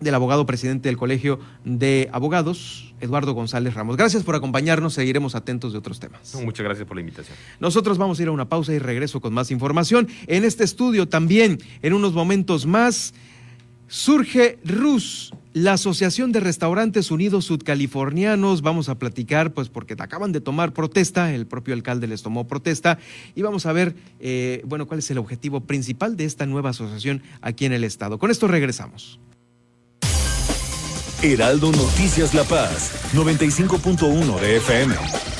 del 0.00 0.14
abogado 0.14 0.46
presidente 0.46 0.88
del 0.88 0.96
Colegio 0.96 1.38
de 1.64 2.08
Abogados, 2.12 2.94
Eduardo 3.00 3.34
González 3.34 3.74
Ramos. 3.74 3.96
Gracias 3.96 4.22
por 4.22 4.34
acompañarnos, 4.34 4.94
seguiremos 4.94 5.34
atentos 5.34 5.72
de 5.72 5.78
otros 5.78 6.00
temas. 6.00 6.34
muchas 6.42 6.64
gracias 6.64 6.88
por 6.88 6.96
la 6.96 7.02
invitación. 7.02 7.36
Nosotros 7.60 7.98
vamos 7.98 8.18
a 8.18 8.22
ir 8.22 8.28
a 8.28 8.32
una 8.32 8.48
pausa 8.48 8.72
y 8.72 8.78
regreso 8.78 9.20
con 9.20 9.34
más 9.34 9.50
información. 9.50 10.08
En 10.26 10.44
este 10.44 10.64
estudio 10.64 11.06
también, 11.08 11.58
en 11.82 11.92
unos 11.92 12.14
momentos 12.14 12.66
más, 12.66 13.12
surge 13.90 14.58
RUS, 14.64 15.32
la 15.52 15.72
Asociación 15.72 16.30
de 16.30 16.40
Restaurantes 16.40 17.10
Unidos 17.10 17.44
Sudcalifornianos. 17.44 18.62
Vamos 18.62 18.88
a 18.88 18.98
platicar, 18.98 19.52
pues 19.52 19.68
porque 19.68 19.96
acaban 19.98 20.32
de 20.32 20.40
tomar 20.40 20.72
protesta, 20.72 21.34
el 21.34 21.46
propio 21.46 21.74
alcalde 21.74 22.06
les 22.06 22.22
tomó 22.22 22.46
protesta, 22.46 22.98
y 23.34 23.42
vamos 23.42 23.66
a 23.66 23.72
ver, 23.72 23.94
eh, 24.20 24.62
bueno, 24.64 24.86
cuál 24.86 25.00
es 25.00 25.10
el 25.10 25.18
objetivo 25.18 25.60
principal 25.60 26.16
de 26.16 26.24
esta 26.24 26.46
nueva 26.46 26.70
asociación 26.70 27.22
aquí 27.42 27.66
en 27.66 27.72
el 27.72 27.84
estado. 27.84 28.18
Con 28.18 28.30
esto 28.30 28.46
regresamos. 28.48 29.18
Heraldo 31.22 31.70
Noticias 31.72 32.32
La 32.32 32.44
Paz, 32.44 32.92
95.1 33.12 34.40
de 34.40 34.56
FM. 34.56 35.39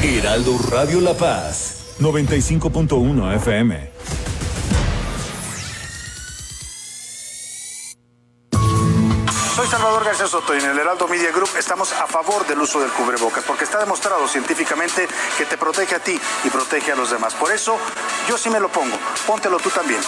Heraldo 0.00 0.56
Radio 0.70 1.00
La 1.00 1.12
Paz, 1.12 1.96
95.1 1.98 3.34
FM. 3.34 3.90
Soy 9.56 9.66
Salvador 9.66 10.04
García 10.04 10.28
Soto 10.28 10.54
y 10.54 10.60
en 10.60 10.66
el 10.66 10.78
Heraldo 10.78 11.08
Media 11.08 11.32
Group 11.32 11.48
estamos 11.58 11.92
a 11.92 12.06
favor 12.06 12.46
del 12.46 12.60
uso 12.60 12.80
del 12.80 12.90
cubrebocas 12.92 13.42
porque 13.42 13.64
está 13.64 13.80
demostrado 13.80 14.28
científicamente 14.28 15.08
que 15.36 15.44
te 15.46 15.58
protege 15.58 15.96
a 15.96 15.98
ti 15.98 16.16
y 16.44 16.48
protege 16.48 16.92
a 16.92 16.96
los 16.96 17.10
demás. 17.10 17.34
Por 17.34 17.50
eso 17.50 17.76
yo 18.28 18.38
sí 18.38 18.50
me 18.50 18.60
lo 18.60 18.68
pongo. 18.68 18.96
Póntelo 19.26 19.56
tú 19.56 19.68
también. 19.70 20.00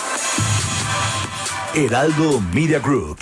Heraldo 1.74 2.40
Media 2.54 2.78
Group. 2.78 3.18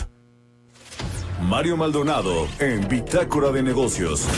Mario 1.41 1.79
Maldonado 1.79 2.47
en 2.59 2.87
Bitácora 2.89 3.53
de 3.53 3.63
Negocios 3.63 4.29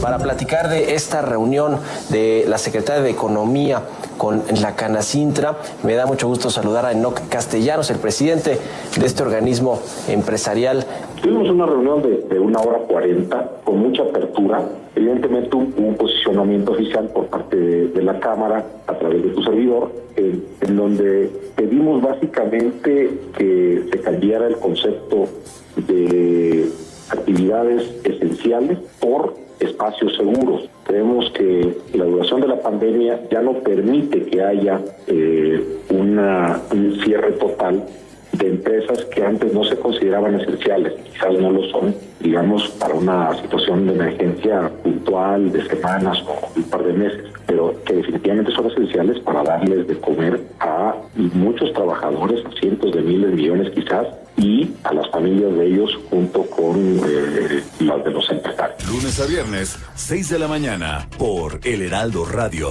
para 0.00 0.18
platicar 0.18 0.68
de 0.68 0.94
esta 0.94 1.22
reunión 1.22 1.78
de 2.10 2.44
la 2.48 2.58
Secretaria 2.58 3.02
de 3.02 3.10
Economía 3.10 3.82
con 4.16 4.42
la 4.60 4.74
Canacintra. 4.74 5.56
Me 5.82 5.94
da 5.94 6.06
mucho 6.06 6.28
gusto 6.28 6.50
saludar 6.50 6.84
a 6.84 6.92
Enoc 6.92 7.28
Castellanos, 7.28 7.90
el 7.90 7.98
presidente 7.98 8.58
de 8.98 9.06
este 9.06 9.22
organismo 9.22 9.80
empresarial. 10.08 10.84
Tuvimos 11.22 11.48
una 11.50 11.66
reunión 11.66 12.02
de, 12.02 12.38
una 12.38 12.60
hora 12.60 12.78
cuarenta 12.78 13.50
con 13.64 13.78
mucha 13.78 14.02
apertura. 14.02 14.62
Evidentemente 14.94 15.56
un, 15.56 15.74
un 15.76 15.94
posicionamiento 15.96 16.72
oficial 16.72 17.08
por 17.08 17.26
parte 17.26 17.56
de, 17.56 18.02
la 18.02 18.18
Cámara 18.20 18.64
a 18.86 18.94
través 18.94 19.22
de 19.22 19.28
tu 19.30 19.42
servidor, 19.42 19.90
en 20.16 20.76
donde 20.76 21.30
pedimos 21.56 22.00
básicamente 22.00 23.18
que 23.36 23.84
se 23.90 24.00
cambiara 24.00 24.46
el 24.46 24.56
concepto 24.56 25.26
de 25.76 26.68
actividades 27.10 27.82
esenciales 28.04 28.78
por 29.00 29.34
espacios 29.60 30.16
seguros. 30.16 30.68
Creemos 30.84 31.30
que 31.32 31.76
la 31.94 32.04
duración 32.04 32.40
de 32.40 32.48
la 32.48 32.60
pandemia 32.60 33.20
ya 33.30 33.42
no 33.42 33.54
permite 33.54 34.22
que 34.22 34.42
haya 34.42 34.80
eh, 35.06 35.78
una, 35.90 36.60
un 36.72 37.00
cierre 37.04 37.32
total 37.32 37.84
de 38.38 38.48
empresas 38.48 39.04
que 39.06 39.24
antes 39.24 39.52
no 39.52 39.64
se 39.64 39.76
consideraban 39.76 40.40
esenciales, 40.40 40.94
quizás 41.12 41.32
no 41.38 41.50
lo 41.50 41.62
son, 41.70 41.94
digamos, 42.20 42.68
para 42.80 42.94
una 42.94 43.34
situación 43.42 43.86
de 43.86 43.94
emergencia 43.94 44.70
puntual 44.82 45.52
de 45.52 45.66
semanas 45.66 46.18
o 46.26 46.48
un 46.56 46.62
par 46.64 46.84
de 46.84 46.92
meses, 46.92 47.24
pero 47.46 47.74
que 47.84 47.94
definitivamente 47.94 48.52
son 48.52 48.70
esenciales 48.70 49.18
para 49.20 49.42
darles 49.42 49.86
de 49.86 49.98
comer 49.98 50.40
a 50.60 50.94
muchos 51.14 51.72
trabajadores, 51.72 52.42
cientos 52.60 52.92
de 52.92 53.02
miles, 53.02 53.32
millones 53.32 53.70
quizás, 53.74 54.06
y 54.36 54.70
a 54.84 54.94
las 54.94 55.10
familias 55.10 55.52
de 55.54 55.66
ellos 55.66 55.98
junto 56.08 56.44
con 56.44 56.76
eh, 56.76 57.62
las 57.80 58.04
de 58.04 58.10
los 58.10 58.30
empresarios. 58.30 58.88
Lunes 58.88 59.20
a 59.20 59.26
viernes, 59.26 59.78
6 59.96 60.30
de 60.30 60.38
la 60.38 60.46
mañana, 60.46 61.08
por 61.18 61.60
El 61.64 61.82
Heraldo 61.82 62.24
Radio. 62.24 62.70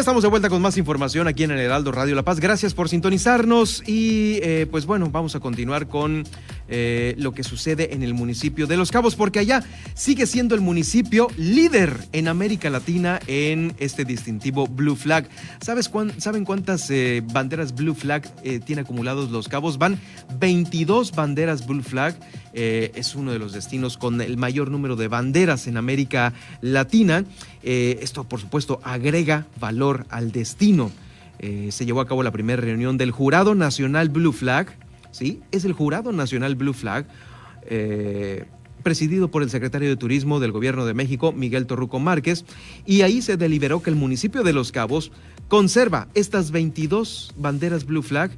Estamos 0.00 0.22
de 0.22 0.30
vuelta 0.30 0.48
con 0.48 0.62
más 0.62 0.78
información 0.78 1.28
aquí 1.28 1.44
en 1.44 1.50
el 1.50 1.58
Heraldo 1.58 1.92
Radio 1.92 2.14
La 2.14 2.22
Paz. 2.22 2.40
Gracias 2.40 2.72
por 2.72 2.88
sintonizarnos 2.88 3.82
y 3.86 4.38
eh, 4.42 4.66
pues 4.70 4.86
bueno, 4.86 5.10
vamos 5.10 5.36
a 5.36 5.40
continuar 5.40 5.86
con 5.86 6.24
eh, 6.74 7.14
lo 7.18 7.34
que 7.34 7.44
sucede 7.44 7.92
en 7.92 8.02
el 8.02 8.14
municipio 8.14 8.66
de 8.66 8.78
Los 8.78 8.90
Cabos, 8.90 9.14
porque 9.14 9.40
allá 9.40 9.62
sigue 9.92 10.26
siendo 10.26 10.54
el 10.54 10.62
municipio 10.62 11.28
líder 11.36 11.94
en 12.12 12.28
América 12.28 12.70
Latina 12.70 13.20
en 13.26 13.74
este 13.78 14.06
distintivo 14.06 14.66
Blue 14.66 14.96
Flag. 14.96 15.28
¿Sabes 15.60 15.90
¿Saben 16.16 16.46
cuántas 16.46 16.90
eh, 16.90 17.22
banderas 17.30 17.74
Blue 17.74 17.94
Flag 17.94 18.26
eh, 18.42 18.58
tiene 18.58 18.80
acumulados 18.80 19.30
Los 19.30 19.48
Cabos? 19.48 19.76
Van 19.76 20.00
22 20.40 21.12
banderas 21.12 21.66
Blue 21.66 21.82
Flag. 21.82 22.16
es 22.54 23.14
uno 23.14 23.32
de 23.32 23.38
los 23.38 23.52
destinos 23.52 23.98
con 23.98 24.22
el 24.22 24.38
mayor 24.38 24.70
número 24.70 24.96
de 24.96 25.08
banderas 25.08 25.66
en 25.66 25.76
América 25.76 26.32
Latina. 26.62 27.26
esto, 27.62 28.24
por 28.24 28.40
supuesto, 28.40 28.80
agrega 28.82 29.46
valor 29.60 30.06
al 30.08 30.32
destino. 30.32 30.90
se 31.38 31.84
llevó 31.84 32.00
a 32.00 32.06
cabo 32.06 32.22
la 32.22 32.30
primera 32.30 32.62
reunión 32.62 32.96
del 32.96 33.10
Jurado 33.10 33.54
Nacional 33.54 34.08
Blue 34.08 34.32
Flag 34.32 34.74
¿sí? 35.12 35.40
Es 35.52 35.64
el 35.64 35.72
Jurado 35.72 36.10
Nacional 36.10 36.56
Blue 36.56 36.72
Flag, 36.72 37.06
eh, 37.68 38.46
presidido 38.82 39.30
por 39.30 39.44
el 39.44 39.50
secretario 39.50 39.88
de 39.88 39.96
Turismo 39.96 40.40
del 40.40 40.50
Gobierno 40.50 40.84
de 40.84 40.94
México, 40.94 41.30
Miguel 41.32 41.66
Torruco 41.66 42.00
Márquez, 42.00 42.44
y 42.84 43.02
ahí 43.02 43.22
se 43.22 43.36
deliberó 43.36 43.80
que 43.80 43.90
el 43.90 43.96
municipio 43.96 44.42
de 44.42 44.52
Los 44.52 44.72
Cabos 44.72 45.12
conserva 45.46 46.08
estas 46.14 46.50
22 46.50 47.34
banderas 47.36 47.86
Blue 47.86 48.02
Flag, 48.02 48.32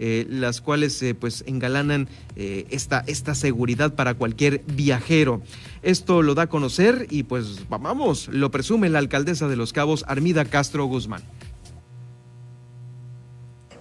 eh, 0.00 0.24
las 0.30 0.60
cuales 0.60 1.02
eh, 1.02 1.16
pues 1.16 1.42
engalanan 1.48 2.08
esta, 2.36 3.02
esta 3.08 3.34
seguridad 3.34 3.96
para 3.96 4.14
cualquier 4.14 4.62
viajero. 4.72 5.42
Esto 5.82 6.22
lo 6.22 6.36
da 6.36 6.42
a 6.42 6.48
conocer 6.48 7.08
y 7.10 7.24
pues 7.24 7.68
vamos, 7.68 8.28
lo 8.28 8.52
presume 8.52 8.90
la 8.90 9.00
alcaldesa 9.00 9.48
de 9.48 9.56
Los 9.56 9.72
Cabos, 9.72 10.04
Armida 10.06 10.44
Castro 10.44 10.84
Guzmán 10.84 11.22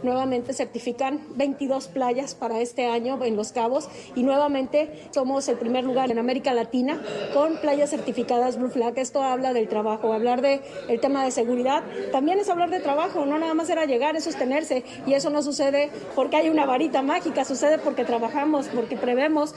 nuevamente 0.07 0.53
certifican 0.53 1.19
22 1.35 1.89
playas 1.89 2.33
para 2.33 2.61
este 2.61 2.87
año 2.87 3.21
en 3.25 3.35
Los 3.35 3.51
Cabos 3.51 3.89
y 4.15 4.23
nuevamente 4.23 5.09
somos 5.11 5.47
el 5.49 5.57
primer 5.57 5.83
lugar 5.83 6.11
en 6.11 6.17
América 6.17 6.53
Latina 6.53 7.01
con 7.33 7.57
playas 7.57 7.89
certificadas 7.89 8.57
Blue 8.57 8.69
Flag. 8.69 8.97
Esto 8.97 9.21
habla 9.21 9.51
del 9.51 9.67
trabajo, 9.67 10.13
hablar 10.13 10.41
del 10.41 10.61
el 10.87 11.01
tema 11.01 11.25
de 11.25 11.31
seguridad, 11.31 11.83
también 12.13 12.39
es 12.39 12.49
hablar 12.49 12.69
de 12.69 12.79
trabajo, 12.79 13.25
no 13.25 13.37
nada 13.37 13.53
más 13.53 13.69
era 13.69 13.85
llegar, 13.85 14.15
es 14.15 14.23
sostenerse 14.23 14.85
y 15.05 15.13
eso 15.13 15.29
no 15.29 15.43
sucede 15.43 15.91
porque 16.15 16.37
hay 16.37 16.49
una 16.49 16.65
varita 16.65 17.01
mágica, 17.01 17.43
sucede 17.43 17.77
porque 17.77 18.05
trabajamos, 18.05 18.67
porque 18.69 18.95
prevemos. 18.95 19.55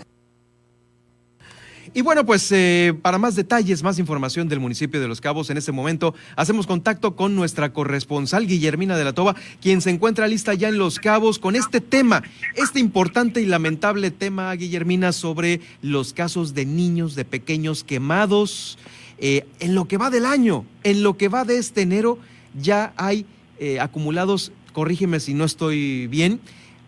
Y 1.93 2.03
bueno, 2.03 2.25
pues 2.25 2.53
eh, 2.53 2.95
para 3.03 3.19
más 3.19 3.35
detalles, 3.35 3.83
más 3.83 3.99
información 3.99 4.49
del 4.49 4.61
municipio 4.61 5.01
de 5.01 5.09
Los 5.09 5.21
Cabos, 5.21 5.51
en 5.51 5.57
este 5.57 5.73
momento 5.73 6.15
hacemos 6.37 6.69
contacto 6.69 7.17
con 7.17 7.35
nuestra 7.35 7.73
corresponsal 7.73 8.47
Guillermina 8.47 8.97
de 8.97 9.03
la 9.03 9.13
Toba, 9.13 9.35
quien 9.61 9.81
se 9.81 9.91
encuentra 9.91 10.29
lista 10.29 10.55
ya 10.55 10.69
en 10.69 10.79
Los 10.79 11.01
Cabos 11.01 11.41
con 11.41 11.57
este 11.57 11.81
tema, 11.81 12.23
este 12.55 12.79
importante 12.79 13.41
y 13.41 13.47
lamentable 13.47 14.13
tema, 14.13 14.55
Guillermina, 14.55 15.11
sobre 15.11 15.61
los 15.83 16.13
casos 16.13 16.55
de 16.55 16.65
niños, 16.65 17.17
de 17.17 17.25
pequeños 17.25 17.83
quemados. 17.83 18.79
Eh, 19.19 19.45
en 19.59 19.75
lo 19.75 19.87
que 19.87 19.97
va 19.97 20.11
del 20.11 20.27
año, 20.27 20.65
en 20.85 21.03
lo 21.03 21.17
que 21.17 21.27
va 21.27 21.45
de 21.45 21.59
este 21.59 21.83
enero, 21.83 22.19
ya 22.55 22.93
hay 22.97 23.27
eh, 23.59 23.81
acumulados, 23.81 24.53
corrígeme 24.73 25.19
si 25.19 25.35
no 25.35 25.45
estoy 25.45 26.07
bien, 26.07 26.41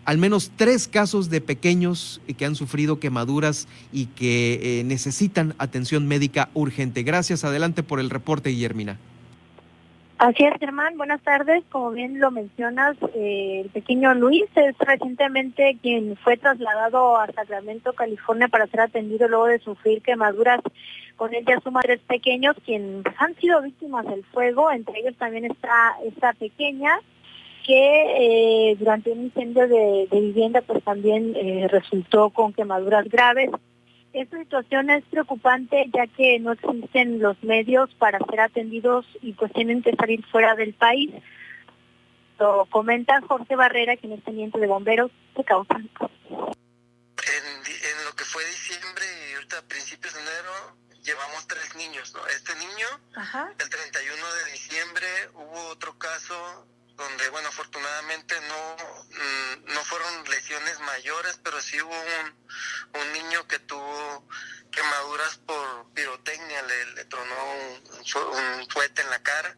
al 0.05 0.19
menos 0.19 0.51
tres 0.57 0.89
casos 0.89 1.31
de 1.31 1.41
pequeños 1.41 2.21
que 2.37 2.45
han 2.45 2.55
sufrido 2.55 2.99
quemaduras 2.99 3.69
y 3.93 4.07
que 4.07 4.81
eh, 4.81 4.85
necesitan 4.85 5.55
atención 5.59 6.09
médica 6.09 6.49
urgente. 6.55 7.03
Gracias, 7.03 7.45
adelante 7.45 7.83
por 7.83 8.01
el 8.01 8.11
reporte, 8.11 8.51
Guillermina. 8.51 8.99
Así 10.23 10.45
es, 10.45 10.55
Germán. 10.61 10.97
Buenas 10.97 11.21
tardes. 11.23 11.65
Como 11.69 11.91
bien 11.91 12.21
lo 12.21 12.31
mencionas, 12.31 12.97
eh, 13.13 13.63
el 13.65 13.71
pequeño 13.71 14.15
Luis 14.15 14.45
es 14.55 14.79
recientemente 14.79 15.77
quien 15.83 16.17
fue 16.17 16.37
trasladado 16.37 17.17
a 17.17 17.27
Sacramento, 17.33 17.93
California, 17.93 18.47
para 18.47 18.69
ser 18.69 18.83
atendido 18.83 19.27
luego 19.27 19.47
de 19.47 19.59
sufrir 19.59 20.01
quemaduras. 20.01 20.61
Con 21.17 21.35
él 21.35 21.45
ya 21.45 21.59
suma 21.61 21.81
tres 21.83 22.01
pequeños 22.07 22.55
quienes 22.65 23.05
han 23.19 23.35
sido 23.37 23.63
víctimas 23.63 24.07
del 24.07 24.25
fuego. 24.27 24.71
Entre 24.71 25.01
ellos 25.01 25.17
también 25.17 25.47
está 25.47 25.97
esta 26.07 26.33
pequeña 26.35 27.01
que 27.67 28.71
eh, 28.71 28.77
durante 28.77 29.11
un 29.11 29.25
incendio 29.25 29.69
de, 29.69 30.09
vivienda 30.11 30.63
pues 30.63 30.83
también 30.85 31.35
eh, 31.37 31.69
resultó 31.69 32.31
con 32.31 32.53
quemaduras 32.53 33.09
graves. 33.09 33.51
Esta 34.13 34.39
situación 34.39 34.91
es 34.91 35.05
preocupante 35.05 35.87
ya 35.93 36.07
que 36.07 36.39
no 36.39 36.53
existen 36.53 37.21
los 37.21 37.43
medios 37.43 37.93
para 37.95 38.19
ser 38.19 38.41
atendidos 38.41 39.07
y 39.23 39.33
pues 39.33 39.53
tienen 39.53 39.83
que 39.83 39.95
salir 39.95 40.25
fuera 40.27 40.55
del 40.55 40.75
país. 40.75 41.11
Lo 42.39 42.67
comenta 42.67 43.21
Jorge 43.23 43.57
Barrera, 43.57 43.97
quien 43.97 44.13
es 44.13 44.25
teniente 44.25 44.59
de 44.59 44.67
bomberos 44.67 45.11
de 45.37 45.45
Causan. 45.45 45.83
En, 45.83 45.89
lo 48.05 48.13
que 48.17 48.25
fue 48.25 48.45
diciembre 48.45 49.05
y 49.31 49.35
ahorita 49.35 49.59
a 49.59 49.63
principios 49.63 50.15
de 50.15 50.21
enero 50.21 50.77
llevamos 51.03 51.47
tres 51.47 51.75
niños, 51.77 52.13
¿no? 52.15 52.27
Este 52.27 52.55
niño, 52.57 52.87
el 53.59 53.71
31 53.71 54.35
de 54.35 54.53
diciembre 54.53 55.07
hubo 55.35 55.69
otro 55.69 55.97
caso 55.99 56.67
donde, 56.97 57.29
bueno, 57.31 57.49
afortunadamente 57.49 58.41
no, 58.43 58.77
mm, 59.11 59.73
no 59.73 59.85
fueron 59.85 60.25
lesiones 60.31 60.79
mayores, 60.81 61.39
pero 61.43 61.61
sí 61.61 61.81
hubo 61.81 61.91
un, 61.91 63.01
un 63.01 63.13
niño 63.13 63.47
que 63.47 63.59
tuvo 63.61 64.27
quemaduras 64.71 65.39
por 65.39 65.93
pirotecnia, 65.93 66.63
le, 66.63 67.05
tronó 67.05 67.35
un, 67.53 67.83
un, 68.63 68.69
en 68.97 69.11
la 69.11 69.23
cara 69.23 69.57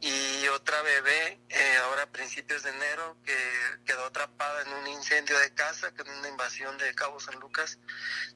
y 0.00 0.46
otra 0.48 0.82
bebé 0.82 1.40
eh, 1.48 1.76
ahora 1.84 2.02
a 2.02 2.12
principios 2.12 2.62
de 2.62 2.70
enero 2.70 3.16
que 3.24 3.36
quedó 3.84 4.04
atrapada 4.04 4.62
en 4.62 4.72
un 4.74 4.86
incendio 4.88 5.38
de 5.38 5.52
casa, 5.54 5.92
que 5.94 6.02
es 6.02 6.08
una 6.08 6.28
invasión 6.28 6.76
de 6.78 6.94
Cabo 6.94 7.18
San 7.18 7.38
Lucas, 7.40 7.78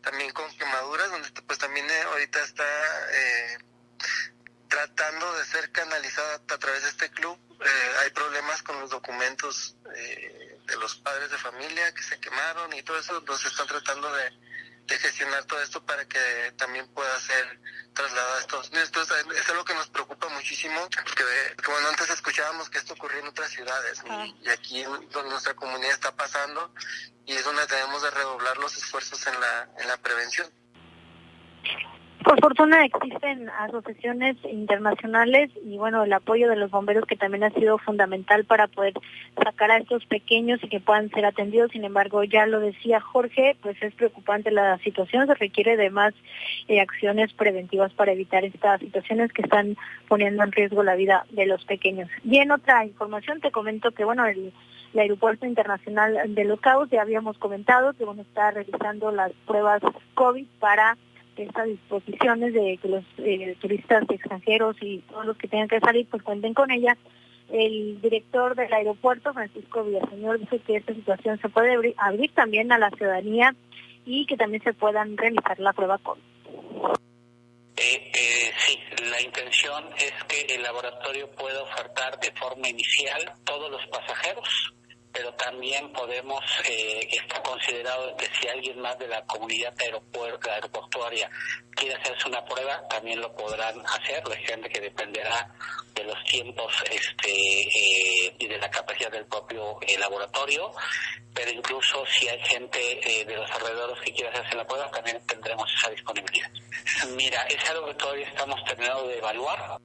también 0.02 0.32
con 0.32 0.50
quemaduras, 0.56 1.10
donde 1.10 1.28
pues 1.42 1.58
también 1.58 1.88
eh, 1.90 2.02
ahorita 2.02 2.42
está 2.42 2.64
eh, 3.12 3.58
tratando 4.68 5.32
de 5.36 5.44
ser 5.44 5.70
canalizada 5.70 6.34
a 6.34 6.58
través 6.58 6.82
de 6.82 6.88
este 6.88 7.10
club. 7.10 7.38
Eh, 7.60 7.92
hay 8.02 8.10
problemas 8.10 8.62
con 8.62 8.80
los 8.80 8.90
documentos 8.90 9.76
eh, 9.94 10.58
de 10.66 10.76
los 10.76 10.96
padres 10.96 11.30
de 11.30 11.36
familia 11.36 11.92
que 11.92 12.02
se 12.02 12.18
quemaron 12.18 12.72
y 12.72 12.82
todo 12.82 12.98
eso, 12.98 13.18
entonces 13.18 13.50
están 13.50 13.66
tratando 13.66 14.10
de, 14.14 14.32
gestionar 14.88 15.44
todo 15.44 15.62
esto 15.62 15.86
para 15.86 16.04
que 16.04 16.52
también 16.56 16.84
pueda 16.88 17.16
ser 17.20 17.60
trasladado 17.94 18.34
a 18.34 18.40
Estados 18.40 18.68
Unidos. 18.70 18.88
Entonces, 18.88 19.24
es 19.36 19.48
algo 19.48 19.64
que 19.64 19.74
nos 19.74 19.88
preocupa 19.88 20.28
muchísimo, 20.30 20.88
porque 20.90 21.70
bueno, 21.70 21.88
antes 21.90 22.10
escuchábamos 22.10 22.68
que 22.68 22.78
esto 22.78 22.94
ocurría 22.94 23.20
en 23.20 23.28
otras 23.28 23.50
ciudades 23.52 24.02
y, 24.42 24.48
aquí 24.48 24.82
donde 24.82 25.30
nuestra 25.30 25.54
comunidad 25.54 25.92
está 25.92 26.10
pasando 26.16 26.74
y 27.24 27.34
es 27.34 27.44
donde 27.44 27.64
tenemos 27.68 28.02
de 28.02 28.10
redoblar 28.10 28.56
los 28.56 28.76
esfuerzos 28.76 29.24
en 29.28 29.40
la, 29.40 29.68
en 29.78 29.86
la 29.86 29.96
prevención. 29.98 30.50
Por 32.24 32.38
fortuna 32.38 32.84
existen 32.84 33.48
asociaciones 33.48 34.36
internacionales 34.44 35.50
y 35.64 35.78
bueno, 35.78 36.04
el 36.04 36.12
apoyo 36.12 36.50
de 36.50 36.56
los 36.56 36.70
bomberos 36.70 37.06
que 37.06 37.16
también 37.16 37.44
ha 37.44 37.50
sido 37.50 37.78
fundamental 37.78 38.44
para 38.44 38.66
poder 38.66 38.92
sacar 39.42 39.70
a 39.70 39.78
estos 39.78 40.04
pequeños 40.04 40.62
y 40.62 40.68
que 40.68 40.80
puedan 40.80 41.08
ser 41.10 41.24
atendidos. 41.24 41.70
Sin 41.72 41.84
embargo, 41.84 42.22
ya 42.22 42.44
lo 42.44 42.60
decía 42.60 43.00
Jorge, 43.00 43.56
pues 43.62 43.82
es 43.82 43.94
preocupante 43.94 44.50
la 44.50 44.76
situación, 44.78 45.26
se 45.28 45.34
requiere 45.34 45.78
de 45.78 45.88
más 45.88 46.12
eh, 46.68 46.80
acciones 46.80 47.32
preventivas 47.32 47.92
para 47.94 48.12
evitar 48.12 48.44
estas 48.44 48.80
situaciones 48.80 49.32
que 49.32 49.42
están 49.42 49.76
poniendo 50.06 50.44
en 50.44 50.52
riesgo 50.52 50.82
la 50.82 50.96
vida 50.96 51.24
de 51.30 51.46
los 51.46 51.64
pequeños. 51.64 52.10
Y 52.22 52.36
en 52.38 52.52
otra 52.52 52.84
información 52.84 53.40
te 53.40 53.50
comento 53.50 53.92
que 53.92 54.04
bueno, 54.04 54.26
el 54.26 54.52
aeropuerto 54.94 55.46
internacional 55.46 56.34
de 56.34 56.44
Los 56.44 56.60
Cabos, 56.60 56.90
ya 56.90 57.00
habíamos 57.00 57.38
comentado 57.38 57.94
que 57.94 58.04
bueno, 58.04 58.22
está 58.22 58.50
realizando 58.50 59.10
las 59.10 59.32
pruebas 59.46 59.80
COVID 60.14 60.46
para 60.58 60.98
estas 61.40 61.66
disposiciones 61.66 62.52
de 62.54 62.78
que 62.80 62.88
los 62.88 63.04
eh, 63.18 63.56
turistas 63.60 64.04
extranjeros 64.08 64.76
y 64.80 64.98
todos 65.10 65.26
los 65.26 65.36
que 65.36 65.48
tengan 65.48 65.68
que 65.68 65.80
salir 65.80 66.06
pues 66.10 66.22
cuenten 66.22 66.54
con 66.54 66.70
ella. 66.70 66.96
El 67.50 68.00
director 68.00 68.54
del 68.54 68.72
aeropuerto, 68.72 69.32
Francisco 69.32 69.82
Villaseñor, 69.84 70.38
dice 70.38 70.60
que 70.60 70.76
esta 70.76 70.94
situación 70.94 71.38
se 71.40 71.48
puede 71.48 71.94
abrir, 71.96 72.32
también 72.32 72.70
a 72.70 72.78
la 72.78 72.90
ciudadanía 72.90 73.54
y 74.06 74.26
que 74.26 74.36
también 74.36 74.62
se 74.62 74.72
puedan 74.72 75.16
realizar 75.16 75.58
la 75.58 75.72
prueba 75.72 75.98
COVID. 75.98 76.20
Eh, 77.76 78.10
eh, 78.14 78.52
sí, 78.58 78.78
la 79.10 79.20
intención 79.20 79.84
es 79.96 80.12
que 80.24 80.54
el 80.54 80.62
laboratorio 80.62 81.28
pueda 81.32 81.62
ofertar 81.62 82.20
de 82.20 82.30
forma 82.32 82.68
inicial 82.68 83.32
todos 83.44 83.70
los 83.70 83.84
pasajeros 83.86 84.74
pero 85.12 85.32
también 85.34 85.92
podemos, 85.92 86.42
eh, 86.68 87.08
está 87.10 87.42
considerado 87.42 88.16
que 88.16 88.26
si 88.40 88.48
alguien 88.48 88.80
más 88.80 88.98
de 88.98 89.08
la 89.08 89.24
comunidad 89.26 89.74
aeroportuaria 89.80 91.30
quiere 91.74 91.94
hacerse 91.94 92.28
una 92.28 92.44
prueba, 92.44 92.86
también 92.88 93.20
lo 93.20 93.34
podrán 93.34 93.74
hacer, 93.86 94.22
gente 94.46 94.68
que 94.68 94.80
dependerá 94.80 95.52
de 95.94 96.04
los 96.04 96.24
tiempos 96.24 96.72
este, 96.90 97.30
eh, 97.30 98.34
y 98.38 98.46
de 98.46 98.58
la 98.58 98.70
capacidad 98.70 99.10
del 99.10 99.26
propio 99.26 99.78
eh, 99.82 99.98
laboratorio, 99.98 100.70
pero 101.34 101.50
incluso 101.50 102.04
si 102.06 102.28
hay 102.28 102.40
gente 102.40 103.20
eh, 103.20 103.24
de 103.24 103.36
los 103.36 103.50
alrededores 103.50 104.00
que 104.04 104.12
quiera 104.12 104.30
hacerse 104.30 104.56
la 104.56 104.66
prueba, 104.66 104.90
también 104.90 105.20
tendremos 105.26 105.70
esa 105.78 105.90
disponibilidad. 105.90 106.50
Mira, 107.16 107.42
es 107.42 107.70
algo 107.70 107.86
que 107.86 107.94
todavía 107.94 108.28
estamos 108.28 108.62
terminando 108.64 109.08
de 109.08 109.18
evaluar 109.18 109.80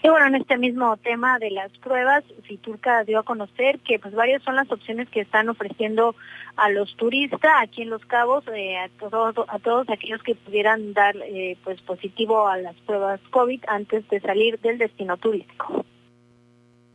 Y 0.00 0.08
bueno, 0.08 0.26
en 0.26 0.36
este 0.36 0.56
mismo 0.56 0.96
tema 0.98 1.38
de 1.40 1.50
las 1.50 1.76
pruebas, 1.78 2.22
Fiturca 2.44 3.02
dio 3.02 3.18
a 3.18 3.24
conocer 3.24 3.80
que 3.80 3.98
pues 3.98 4.14
varias 4.14 4.42
son 4.44 4.54
las 4.54 4.70
opciones 4.70 5.08
que 5.08 5.20
están 5.20 5.48
ofreciendo 5.48 6.14
a 6.56 6.70
los 6.70 6.96
turistas 6.96 7.50
aquí 7.60 7.82
en 7.82 7.90
Los 7.90 8.04
Cabos, 8.06 8.44
eh, 8.54 8.76
a, 8.78 8.88
todos, 8.90 9.34
a 9.48 9.58
todos 9.58 9.88
aquellos 9.90 10.22
que 10.22 10.36
pudieran 10.36 10.92
dar 10.92 11.16
eh, 11.16 11.58
pues 11.64 11.80
positivo 11.82 12.46
a 12.46 12.58
las 12.58 12.76
pruebas 12.82 13.20
COVID 13.30 13.64
antes 13.66 14.08
de 14.08 14.20
salir 14.20 14.60
del 14.60 14.78
destino 14.78 15.16
turístico. 15.16 15.84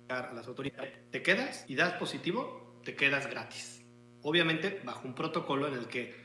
Las 0.07 0.47
autoridades, 0.47 0.93
te 1.11 1.21
quedas 1.21 1.65
y 1.67 1.75
das 1.75 1.93
positivo, 1.93 2.79
te 2.85 2.95
quedas 2.95 3.29
gratis. 3.29 3.83
Obviamente 4.21 4.81
bajo 4.85 5.07
un 5.07 5.15
protocolo 5.15 5.67
en 5.67 5.73
el 5.73 5.87
que 5.87 6.15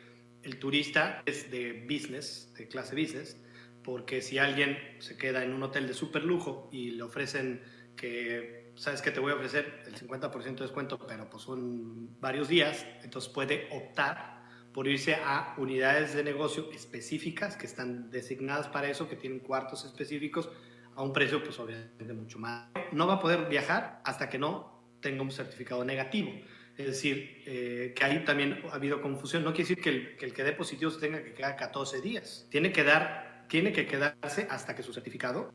el 0.44 0.58
turista 0.58 1.22
es 1.26 1.50
de 1.50 1.84
business, 1.88 2.54
de 2.56 2.68
clase 2.68 2.94
business, 2.94 3.36
porque 3.82 4.22
si 4.22 4.38
alguien 4.38 4.78
se 4.98 5.16
queda 5.16 5.44
en 5.44 5.52
un 5.52 5.62
hotel 5.62 5.86
de 5.86 5.94
super 5.94 6.24
lujo 6.24 6.68
y 6.72 6.92
le 6.92 7.02
ofrecen 7.02 7.62
que, 7.96 8.72
sabes 8.76 9.02
que 9.02 9.10
te 9.10 9.20
voy 9.20 9.32
a 9.32 9.34
ofrecer 9.34 9.82
el 9.86 9.94
50% 9.94 10.54
de 10.54 10.62
descuento, 10.62 10.98
pero 11.06 11.28
pues 11.28 11.42
son 11.42 12.20
varios 12.20 12.48
días, 12.48 12.86
entonces 13.02 13.30
puede 13.32 13.68
optar 13.72 14.38
por 14.72 14.86
irse 14.86 15.16
a 15.16 15.54
unidades 15.58 16.14
de 16.14 16.22
negocio 16.22 16.70
específicas 16.72 17.56
que 17.56 17.66
están 17.66 18.10
designadas 18.10 18.68
para 18.68 18.88
eso, 18.88 19.08
que 19.08 19.16
tienen 19.16 19.40
cuartos 19.40 19.84
específicos 19.84 20.50
a 20.94 21.02
un 21.02 21.12
precio 21.12 21.42
pues 21.42 21.58
obviamente 21.58 22.12
mucho 22.12 22.38
más. 22.38 22.68
No 22.92 23.06
va 23.06 23.14
a 23.14 23.20
poder 23.20 23.48
viajar 23.48 24.00
hasta 24.04 24.28
que 24.28 24.38
no 24.38 24.78
tenga 25.00 25.22
un 25.22 25.30
certificado 25.30 25.84
negativo. 25.84 26.30
Es 26.76 26.86
decir, 26.86 27.42
eh, 27.46 27.92
que 27.96 28.04
ahí 28.04 28.24
también 28.24 28.62
ha 28.70 28.74
habido 28.74 29.02
confusión. 29.02 29.42
No 29.42 29.52
quiere 29.52 29.68
decir 29.68 29.82
que 29.82 29.90
el, 29.90 30.16
que 30.16 30.26
el 30.26 30.32
que 30.32 30.44
dé 30.44 30.52
positivo 30.52 30.90
se 30.90 31.00
tenga 31.00 31.22
que 31.24 31.34
quedar 31.34 31.56
14 31.56 32.00
días. 32.00 32.46
Tiene 32.50 32.70
que 32.70 32.84
dar 32.84 33.37
tiene 33.48 33.72
que 33.72 33.86
quedarse 33.86 34.46
hasta 34.50 34.76
que 34.76 34.82
su 34.82 34.92
certificado 34.92 35.52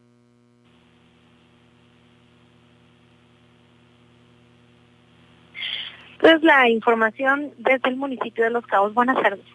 es 6.21 6.41
la 6.41 6.69
información 6.69 7.51
desde 7.57 7.89
el 7.89 7.97
municipio 7.97 8.43
de 8.43 8.49
Los 8.49 8.65
Cabos. 8.65 8.93
Buenas 8.93 9.21
tardes. 9.21 9.45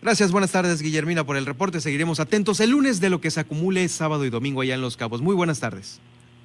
Gracias, 0.00 0.32
buenas 0.32 0.50
tardes 0.50 0.80
Guillermina 0.80 1.24
por 1.24 1.36
el 1.36 1.46
reporte. 1.46 1.80
Seguiremos 1.80 2.20
atentos 2.20 2.60
el 2.60 2.70
lunes 2.70 3.00
de 3.00 3.10
lo 3.10 3.20
que 3.20 3.30
se 3.30 3.40
acumule 3.40 3.88
sábado 3.88 4.24
y 4.24 4.30
domingo 4.30 4.60
allá 4.60 4.74
en 4.74 4.80
Los 4.80 4.96
Cabos. 4.96 5.22
Muy 5.22 5.34
buenas 5.34 5.60
tardes. 5.60 6.00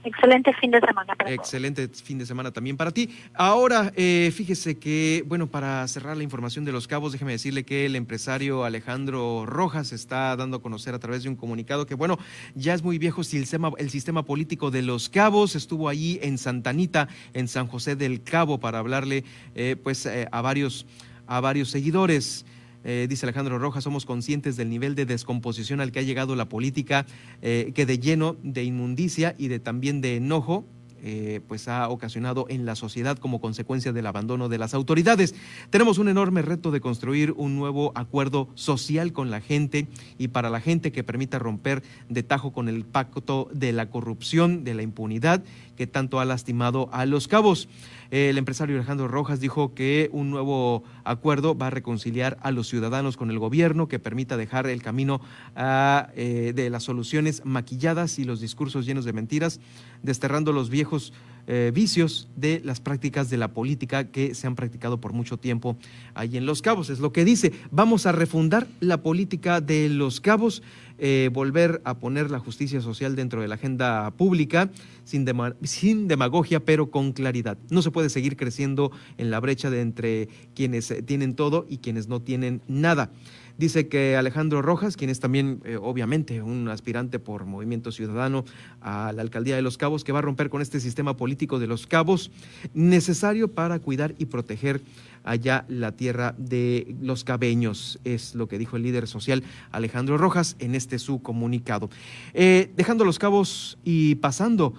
Excelente 0.08 0.53
fin 0.53 0.72
de 0.72 0.80
semana. 0.80 1.16
Para 1.16 1.34
Excelente 1.34 1.89
fin 1.89 2.18
de 2.18 2.26
semana 2.26 2.51
también 2.51 2.78
para 2.78 2.91
ti. 2.91 3.10
Ahora, 3.34 3.91
eh, 3.95 4.32
fíjese 4.34 4.80
que, 4.80 5.24
bueno, 5.28 5.47
para 5.47 5.86
cerrar 5.89 6.16
la 6.16 6.24
información 6.24 6.64
de 6.64 6.72
los 6.72 6.88
cabos, 6.88 7.12
déjeme 7.12 7.34
decirle 7.34 7.66
que 7.66 7.86
el 7.86 7.95
empresario 7.95 8.64
Alejandro 8.64 9.45
Rojas 9.45 9.91
está 9.91 10.34
dando 10.38 10.58
a 10.58 10.62
conocer 10.62 10.95
a 10.95 10.99
través 10.99 11.24
de 11.24 11.30
un 11.30 11.36
comunicado 11.36 11.86
que, 11.86 11.93
bueno, 11.93 12.18
ya 12.55 12.74
es 12.74 12.84
muy 12.84 12.97
viejo 12.97 13.20
el 13.20 13.28
sistema, 13.28 13.72
el 13.78 13.89
sistema 13.89 14.24
político 14.24 14.72
de 14.72 14.82
los 14.82 15.10
cabos. 15.10 15.55
Estuvo 15.55 15.89
allí 15.89 16.20
en 16.22 16.38
Santanita, 16.38 17.10
en 17.34 17.49
San 17.49 17.68
José 17.68 17.97
del 17.97 18.24
Cabo, 18.24 18.60
para 18.62 18.80
hablarle, 18.80 19.26
eh, 19.55 19.76
pues, 19.82 20.05
eh, 20.05 20.30
a 20.32 20.41
varios, 20.41 20.86
a 21.28 21.41
varios 21.41 21.70
seguidores. 21.70 22.45
Eh, 22.84 23.07
dice 23.09 23.25
Alejandro 23.25 23.59
Rojas, 23.59 23.84
somos 23.84 24.05
conscientes 24.05 24.55
del 24.55 24.69
nivel 24.69 24.95
de 24.95 25.05
descomposición 25.05 25.82
al 25.82 25.91
que 25.91 25.99
ha 25.99 26.03
llegado 26.03 26.36
la 26.36 26.49
política, 26.49 27.05
eh, 27.41 27.71
que 27.75 27.86
de 27.86 27.99
lleno 27.99 28.38
de 28.43 28.63
inmundicia 28.63 29.36
y 29.38 29.47
de 29.47 29.59
también 29.59 30.01
de 30.01 30.15
enojo 30.17 30.65
eh, 31.03 31.41
pues 31.47 31.67
ha 31.67 31.89
ocasionado 31.89 32.47
en 32.49 32.65
la 32.65 32.75
sociedad 32.75 33.17
como 33.19 33.39
consecuencia 33.39 33.93
del 33.93 34.07
abandono 34.07 34.49
de 34.49 34.57
las 34.57 34.73
autoridades. 34.73 35.36
Tenemos 35.69 35.99
un 35.99 36.09
enorme 36.09 36.41
reto 36.41 36.71
de 36.71 36.82
construir 36.82 37.34
un 37.38 37.55
nuevo 37.55 37.91
acuerdo 37.93 38.49
social 38.55 39.13
con 39.13 39.30
la 39.30 39.39
gente 39.39 39.88
y 40.17 40.30
para 40.30 40.49
la 40.49 40.59
gente 40.59 40.91
que 40.91 41.03
permita 41.03 41.38
romper 41.38 41.84
de 42.09 42.23
tajo 42.23 42.51
con 42.51 42.67
el 42.67 42.84
pacto 42.84 43.47
de 43.53 43.73
la 43.73 43.91
corrupción, 43.91 44.63
de 44.63 44.73
la 44.73 44.82
impunidad 44.82 45.43
que 45.78 45.88
tanto 45.88 46.19
ha 46.19 46.25
lastimado 46.25 46.89
a 46.91 47.05
los 47.05 47.30
cabos. 47.30 47.69
El 48.11 48.38
empresario 48.38 48.75
Alejandro 48.75 49.07
Rojas 49.07 49.39
dijo 49.39 49.73
que 49.73 50.09
un 50.11 50.30
nuevo 50.30 50.84
acuerdo 51.05 51.57
va 51.57 51.67
a 51.67 51.69
reconciliar 51.69 52.38
a 52.41 52.51
los 52.51 52.67
ciudadanos 52.67 53.15
con 53.15 53.32
el 53.32 53.39
gobierno 53.39 53.88
que 53.88 53.99
permita 53.99 54.36
dejar 54.36 54.67
el 54.67 54.82
camino 54.82 55.21
eh, 55.55 56.51
de 56.55 56.69
las 56.69 56.84
soluciones 56.84 57.43
maquilladas 57.45 58.19
y 58.19 58.25
los 58.25 58.41
discursos 58.41 58.86
llenos 58.86 59.05
de 59.05 59.13
mentiras, 59.13 59.59
desterrando 60.03 60.51
los 60.51 60.69
viejos 60.69 61.13
eh, 61.49 61.71
vicios 61.73 62.28
de 62.36 62.61
las 62.65 62.82
prácticas 62.82 63.30
de 63.30 63.38
la 63.38 63.53
política 63.53 64.11
que 64.11 64.36
se 64.36 64.47
han 64.47 64.55
practicado 64.55 64.99
por 64.99 65.13
mucho 65.13 65.38
tiempo 65.38 65.78
ahí 66.13 66.36
en 66.36 66.45
Los 66.45 66.61
Cabos. 66.61 66.89
Es 66.89 66.99
lo 66.99 67.13
que 67.13 67.23
dice, 67.23 67.53
vamos 67.71 68.05
a 68.05 68.11
refundar 68.11 68.67
la 68.82 69.01
política 69.01 69.61
de 69.61 69.88
Los 69.88 70.19
Cabos, 70.19 70.61
eh, 70.98 71.30
volver 71.32 71.82
a 71.84 72.00
poner 72.00 72.32
la 72.32 72.39
justicia 72.39 72.82
social 72.82 73.16
dentro 73.16 73.41
de 73.41 73.48
la 73.48 73.56
agenda 73.56 74.12
pública, 74.12 74.70
sin, 75.04 75.26
sin 75.64 76.08
demagogia, 76.08 76.60
pero 76.60 76.89
con 76.91 77.14
claridad. 77.14 77.58
No 77.70 77.82
se 77.82 77.91
puede 77.91 78.10
seguir 78.10 78.38
creciendo 78.38 78.91
en 79.18 79.32
la 79.32 79.39
brecha 79.39 79.70
de 79.70 79.82
entre 79.82 80.30
quienes 80.56 80.93
tienen 81.06 81.36
todo 81.36 81.66
y 81.70 81.78
quienes 81.78 82.08
no 82.08 82.22
tienen 82.22 82.62
nada. 82.68 83.12
Dice 83.58 83.88
que 83.88 84.16
Alejandro 84.16 84.62
Rojas, 84.62 84.97
quien 84.97 85.10
es 85.10 85.20
también 85.20 85.62
eh, 85.66 85.78
obviamente 85.82 86.41
un 86.41 86.70
aspirante 86.70 87.20
por 87.20 87.45
Movimiento 87.45 87.91
Ciudadano 87.91 88.45
a 88.82 89.12
la 89.14 89.22
alcaldía 89.22 89.55
de 89.55 89.62
Los 89.62 89.78
Cabos, 89.78 90.03
que 90.03 90.12
va 90.12 90.20
a 90.20 90.22
romper 90.22 90.49
con 90.49 90.62
este 90.62 90.80
sistema 90.80 91.18
político 91.18 91.60
de 91.60 91.68
Los 91.68 91.88
Cabos 91.88 92.32
necesario 92.74 93.47
para 93.53 93.80
cuidar 93.80 94.16
y 94.18 94.26
proteger 94.26 94.82
allá 95.24 95.66
la 95.68 95.91
tierra 95.91 96.36
de 96.38 96.95
los 97.01 97.24
cabeños, 97.24 97.99
es 98.03 98.34
lo 98.34 98.47
que 98.47 98.58
dijo 98.58 98.78
el 98.78 98.84
líder 98.84 99.08
social 99.08 99.43
Alejandro 99.72 100.18
Rojas 100.18 100.55
en 100.60 100.76
este 100.76 100.99
su 100.99 101.22
comunicado. 101.22 101.89
Eh, 102.34 102.72
dejando 102.76 103.05
los 103.05 103.20
cabos 103.20 103.78
y 103.84 104.16
pasando 104.16 104.74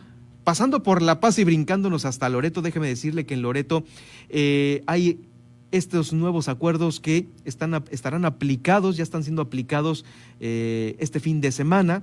pasando 0.49 0.83
por 0.83 1.03
La 1.03 1.21
Paz 1.21 1.39
y 1.39 1.45
brincándonos 1.45 2.07
hasta 2.07 2.27
Loreto, 2.31 2.63
déjeme 2.63 2.89
decirle 2.89 3.27
que 3.27 3.35
en 3.35 3.43
Loreto 3.43 3.85
eh, 4.31 4.83
hay 4.87 5.28
estos 5.71 6.13
nuevos 6.13 6.49
acuerdos 6.49 7.01
que 7.01 7.27
están, 7.45 7.85
estarán 7.91 8.25
aplicados, 8.25 8.97
ya 8.97 9.03
están 9.03 9.23
siendo 9.23 9.43
aplicados 9.43 10.05
eh, 10.41 10.97
este 10.99 11.21
fin 11.21 11.41
de 11.41 11.53
semana. 11.53 12.03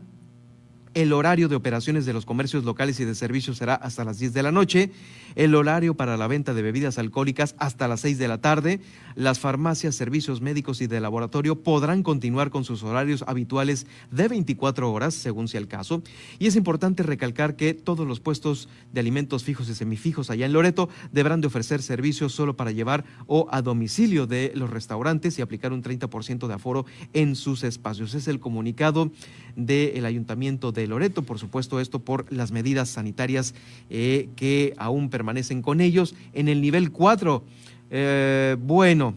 El 0.96 1.12
horario 1.12 1.50
de 1.50 1.58
operaciones 1.58 2.06
de 2.06 2.14
los 2.14 2.26
comercios 2.26 2.64
locales 2.64 3.02
y 3.02 3.04
de 3.04 3.16
servicios 3.16 3.58
será 3.58 3.76
hasta 3.76 4.06
las 4.06 4.18
10 4.18 4.32
de 4.32 4.44
la 4.44 4.54
noche. 4.54 4.92
El 5.36 5.54
horario 5.54 5.96
para 5.96 6.16
la 6.16 6.28
venta 6.28 6.54
de 6.54 6.62
bebidas 6.62 6.98
alcohólicas 6.98 7.54
hasta 7.60 7.90
las 7.90 8.00
6 8.00 8.18
de 8.18 8.30
la 8.30 8.40
tarde. 8.40 8.80
Las 9.14 9.40
farmacias, 9.40 9.96
servicios 9.96 10.40
médicos 10.40 10.80
y 10.80 10.88
de 10.88 11.02
laboratorio 11.02 11.62
podrán 11.62 12.02
continuar 12.02 12.50
con 12.50 12.64
sus 12.64 12.82
horarios 12.84 13.26
habituales 13.28 13.88
de 14.10 14.30
24 14.30 14.90
horas, 14.90 15.14
según 15.14 15.50
sea 15.50 15.60
el 15.60 15.68
caso. 15.68 16.02
Y 16.40 16.48
es 16.48 16.56
importante 16.56 17.04
recalcar 17.04 17.58
que 17.58 17.74
todos 17.74 18.08
los 18.08 18.22
puestos 18.22 18.70
de 18.94 19.02
alimentos 19.02 19.44
fijos 19.44 19.68
y 19.68 19.76
semifijos 19.76 20.30
allá 20.30 20.46
en 20.46 20.54
Loreto 20.54 20.88
deberán 21.12 21.42
de 21.42 21.48
ofrecer 21.48 21.82
servicios 21.82 22.32
solo 22.32 22.56
para 22.56 22.72
llevar 22.72 23.04
o 23.28 23.50
a 23.52 23.62
domicilio 23.62 24.28
de 24.28 24.54
los 24.56 24.70
restaurantes 24.70 25.38
y 25.40 25.42
aplicar 25.42 25.74
un 25.74 25.84
30% 25.84 26.48
de 26.48 26.54
aforo 26.54 26.86
en 27.12 27.36
sus 27.36 27.66
espacios. 27.66 28.14
Es 28.14 28.30
el 28.30 28.40
comunicado 28.40 29.12
del 29.56 30.06
Ayuntamiento 30.06 30.72
de 30.72 30.88
Loreto, 30.88 31.24
por 31.24 31.40
supuesto 31.40 31.80
esto 31.80 32.00
por 32.00 32.32
las 32.32 32.52
medidas 32.52 32.90
sanitarias 32.90 33.54
eh, 33.90 34.30
que 34.36 34.74
aún 34.78 35.10
permanecen 35.10 35.62
con 35.62 35.82
ellos. 35.82 36.16
En 36.34 36.48
el 36.48 36.62
nivel 36.62 36.92
4, 36.92 37.44
eh, 37.90 38.58
bueno, 38.60 39.16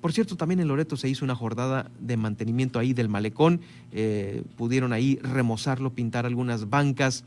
por 0.00 0.12
cierto, 0.12 0.36
también 0.36 0.60
en 0.60 0.68
Loreto 0.68 0.96
se 0.96 1.08
hizo 1.08 1.24
una 1.24 1.34
jornada 1.34 1.90
de 1.98 2.16
mantenimiento 2.16 2.78
ahí 2.78 2.92
del 2.92 3.08
malecón. 3.08 3.60
Eh, 3.90 4.44
pudieron 4.56 4.92
ahí 4.92 5.18
remozarlo, 5.20 5.92
pintar 5.92 6.26
algunas 6.26 6.70
bancas, 6.70 7.24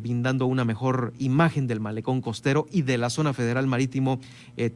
brindando 0.00 0.46
una 0.46 0.64
mejor 0.64 1.12
imagen 1.20 1.68
del 1.68 1.78
malecón 1.78 2.20
costero 2.20 2.66
y 2.72 2.82
de 2.82 2.98
la 2.98 3.08
zona 3.08 3.32
federal 3.32 3.68
marítimo 3.68 4.18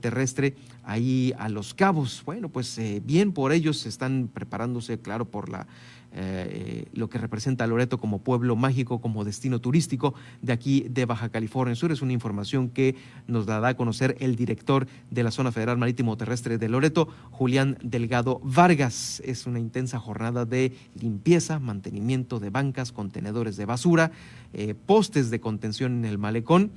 terrestre 0.01 0.55
ahí 0.85 1.33
a 1.37 1.49
los 1.49 1.75
cabos. 1.75 2.23
Bueno, 2.25 2.49
pues 2.49 2.81
bien 3.05 3.33
por 3.33 3.51
ellos, 3.51 3.87
están 3.87 4.31
preparándose, 4.33 5.01
claro, 5.01 5.25
por 5.25 5.49
la 5.49 5.67
eh, 6.13 6.87
lo 6.93 7.09
que 7.09 7.19
representa 7.19 7.63
a 7.63 7.67
Loreto 7.69 7.99
como 7.99 8.19
pueblo 8.19 8.57
mágico, 8.57 9.01
como 9.01 9.25
destino 9.25 9.61
turístico 9.61 10.15
de 10.43 10.53
aquí 10.53 10.87
de 10.91 11.05
Baja 11.05 11.29
California 11.29 11.77
Sur. 11.77 11.93
Es 11.93 12.03
una 12.03 12.13
información 12.13 12.69
que 12.69 12.97
nos 13.29 13.47
la 13.47 13.61
da 13.61 13.69
a 13.69 13.77
conocer 13.77 14.17
el 14.19 14.35
director 14.35 14.89
de 15.11 15.23
la 15.23 15.31
Zona 15.31 15.53
Federal 15.53 15.79
Marítimo 15.79 16.17
Terrestre 16.17 16.59
de 16.59 16.69
Loreto, 16.69 17.09
Julián 17.31 17.79
Delgado 17.83 18.41
Vargas. 18.43 19.23
Es 19.25 19.47
una 19.47 19.61
intensa 19.61 20.01
jornada 20.01 20.45
de 20.45 20.73
limpieza, 21.01 21.61
mantenimiento 21.61 22.41
de 22.41 22.51
bancas, 22.51 22.91
contenedores 22.91 23.57
de 23.57 23.67
basura, 23.67 24.11
eh, 24.53 24.75
postes 24.75 25.31
de 25.31 25.41
contención 25.41 25.93
en 25.99 26.05
el 26.07 26.19
malecón. 26.19 26.73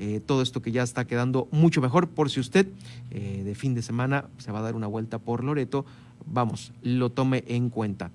Eh, 0.00 0.20
todo 0.24 0.42
esto 0.42 0.62
que 0.62 0.72
ya 0.72 0.82
está 0.82 1.06
quedando 1.06 1.48
mucho 1.50 1.82
mejor 1.82 2.08
por 2.08 2.30
si 2.30 2.38
usted 2.38 2.68
de 3.10 3.54
fin 3.56 3.74
de 3.74 3.82
semana 3.82 4.26
se 4.38 4.52
va 4.52 4.60
a 4.60 4.62
dar 4.62 4.76
una 4.76 4.86
vuelta 4.86 5.18
por 5.18 5.42
Loreto, 5.42 5.84
vamos, 6.24 6.72
lo 6.82 7.10
tome 7.10 7.44
en 7.48 7.68
cuenta. 7.68 8.10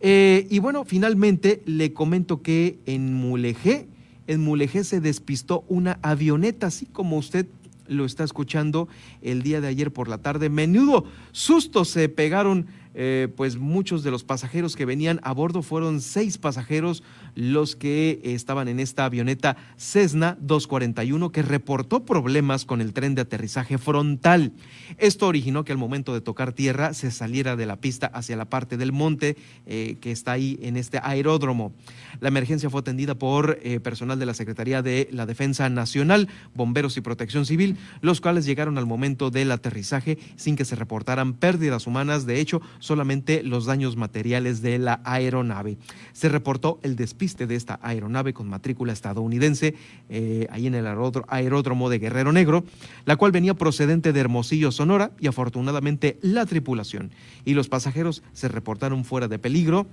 Eh, 0.00 0.46
y 0.50 0.58
bueno, 0.58 0.84
finalmente 0.84 1.62
le 1.64 1.92
comento 1.92 2.42
que 2.42 2.78
en 2.86 3.14
Mulegé, 3.14 3.86
en 4.26 4.42
Mulegé 4.42 4.84
se 4.84 5.00
despistó 5.00 5.64
una 5.68 5.98
avioneta, 6.02 6.66
así 6.66 6.86
como 6.86 7.16
usted 7.16 7.46
lo 7.88 8.04
está 8.04 8.24
escuchando 8.24 8.88
el 9.22 9.42
día 9.42 9.60
de 9.60 9.68
ayer 9.68 9.92
por 9.92 10.08
la 10.08 10.18
tarde. 10.18 10.48
Menudo 10.48 11.04
susto 11.32 11.84
se 11.84 12.08
pegaron 12.08 12.66
eh, 12.98 13.28
pues 13.36 13.58
muchos 13.58 14.02
de 14.02 14.10
los 14.10 14.24
pasajeros 14.24 14.74
que 14.74 14.86
venían 14.86 15.20
a 15.22 15.32
bordo 15.32 15.60
fueron 15.60 16.00
seis 16.00 16.38
pasajeros 16.38 17.02
los 17.34 17.76
que 17.76 18.20
estaban 18.24 18.68
en 18.68 18.80
esta 18.80 19.04
avioneta 19.04 19.58
Cessna 19.76 20.38
241 20.40 21.30
que 21.30 21.42
reportó 21.42 22.06
problemas 22.06 22.64
con 22.64 22.80
el 22.80 22.94
tren 22.94 23.14
de 23.14 23.20
aterrizaje 23.20 23.76
frontal. 23.76 24.52
Esto 24.96 25.26
originó 25.26 25.62
que 25.62 25.72
al 25.72 25.78
momento 25.78 26.14
de 26.14 26.22
tocar 26.22 26.54
tierra 26.54 26.94
se 26.94 27.10
saliera 27.10 27.54
de 27.54 27.66
la 27.66 27.76
pista 27.76 28.06
hacia 28.06 28.34
la 28.34 28.46
parte 28.46 28.78
del 28.78 28.92
monte 28.92 29.36
eh, 29.66 29.98
que 30.00 30.10
está 30.10 30.32
ahí 30.32 30.58
en 30.62 30.78
este 30.78 30.98
aeródromo. 31.02 31.74
La 32.20 32.28
emergencia 32.28 32.70
fue 32.70 32.80
atendida 32.80 33.14
por 33.14 33.58
eh, 33.62 33.78
personal 33.78 34.18
de 34.18 34.24
la 34.24 34.32
Secretaría 34.32 34.80
de 34.80 35.08
la 35.12 35.26
Defensa 35.26 35.68
Nacional, 35.68 36.28
bomberos 36.54 36.96
y 36.96 37.02
protección 37.02 37.44
civil, 37.44 37.76
los 38.00 38.22
cuales 38.22 38.46
llegaron 38.46 38.78
al 38.78 38.86
momento 38.86 39.30
del 39.30 39.52
aterrizaje 39.52 40.18
sin 40.36 40.56
que 40.56 40.64
se 40.64 40.76
reportaran 40.76 41.34
pérdidas 41.34 41.86
humanas. 41.86 42.24
De 42.24 42.40
hecho, 42.40 42.62
solamente 42.86 43.42
los 43.42 43.66
daños 43.66 43.96
materiales 43.96 44.62
de 44.62 44.78
la 44.78 45.00
aeronave. 45.04 45.76
Se 46.12 46.28
reportó 46.28 46.78
el 46.82 46.96
despiste 46.96 47.46
de 47.46 47.56
esta 47.56 47.78
aeronave 47.82 48.32
con 48.32 48.48
matrícula 48.48 48.92
estadounidense 48.92 49.74
eh, 50.08 50.46
ahí 50.50 50.66
en 50.66 50.74
el 50.74 50.86
aeródromo 50.86 51.90
de 51.90 51.98
Guerrero 51.98 52.32
Negro, 52.32 52.64
la 53.04 53.16
cual 53.16 53.32
venía 53.32 53.54
procedente 53.54 54.12
de 54.12 54.20
Hermosillo, 54.20 54.72
Sonora, 54.72 55.10
y 55.20 55.26
afortunadamente 55.26 56.18
la 56.22 56.46
tripulación 56.46 57.10
y 57.44 57.54
los 57.54 57.68
pasajeros 57.68 58.22
se 58.32 58.48
reportaron 58.48 59.04
fuera 59.04 59.28
de 59.28 59.38
peligro 59.38 59.86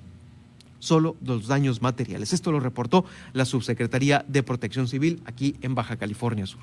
solo 0.79 1.15
los 1.25 1.47
daños 1.47 1.81
materiales. 1.81 2.33
Esto 2.33 2.51
lo 2.51 2.59
reportó 2.59 3.05
la 3.31 3.45
Subsecretaría 3.45 4.25
de 4.27 4.43
Protección 4.43 4.87
Civil 4.87 5.21
aquí 5.25 5.55
en 5.61 5.75
Baja 5.75 5.95
California 5.95 6.45
Sur. 6.45 6.59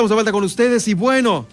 Estamos 0.00 0.08
de 0.08 0.14
vuelta 0.14 0.32
con 0.32 0.44
ustedes 0.44 0.88
y 0.88 0.94
bueno, 0.94 1.46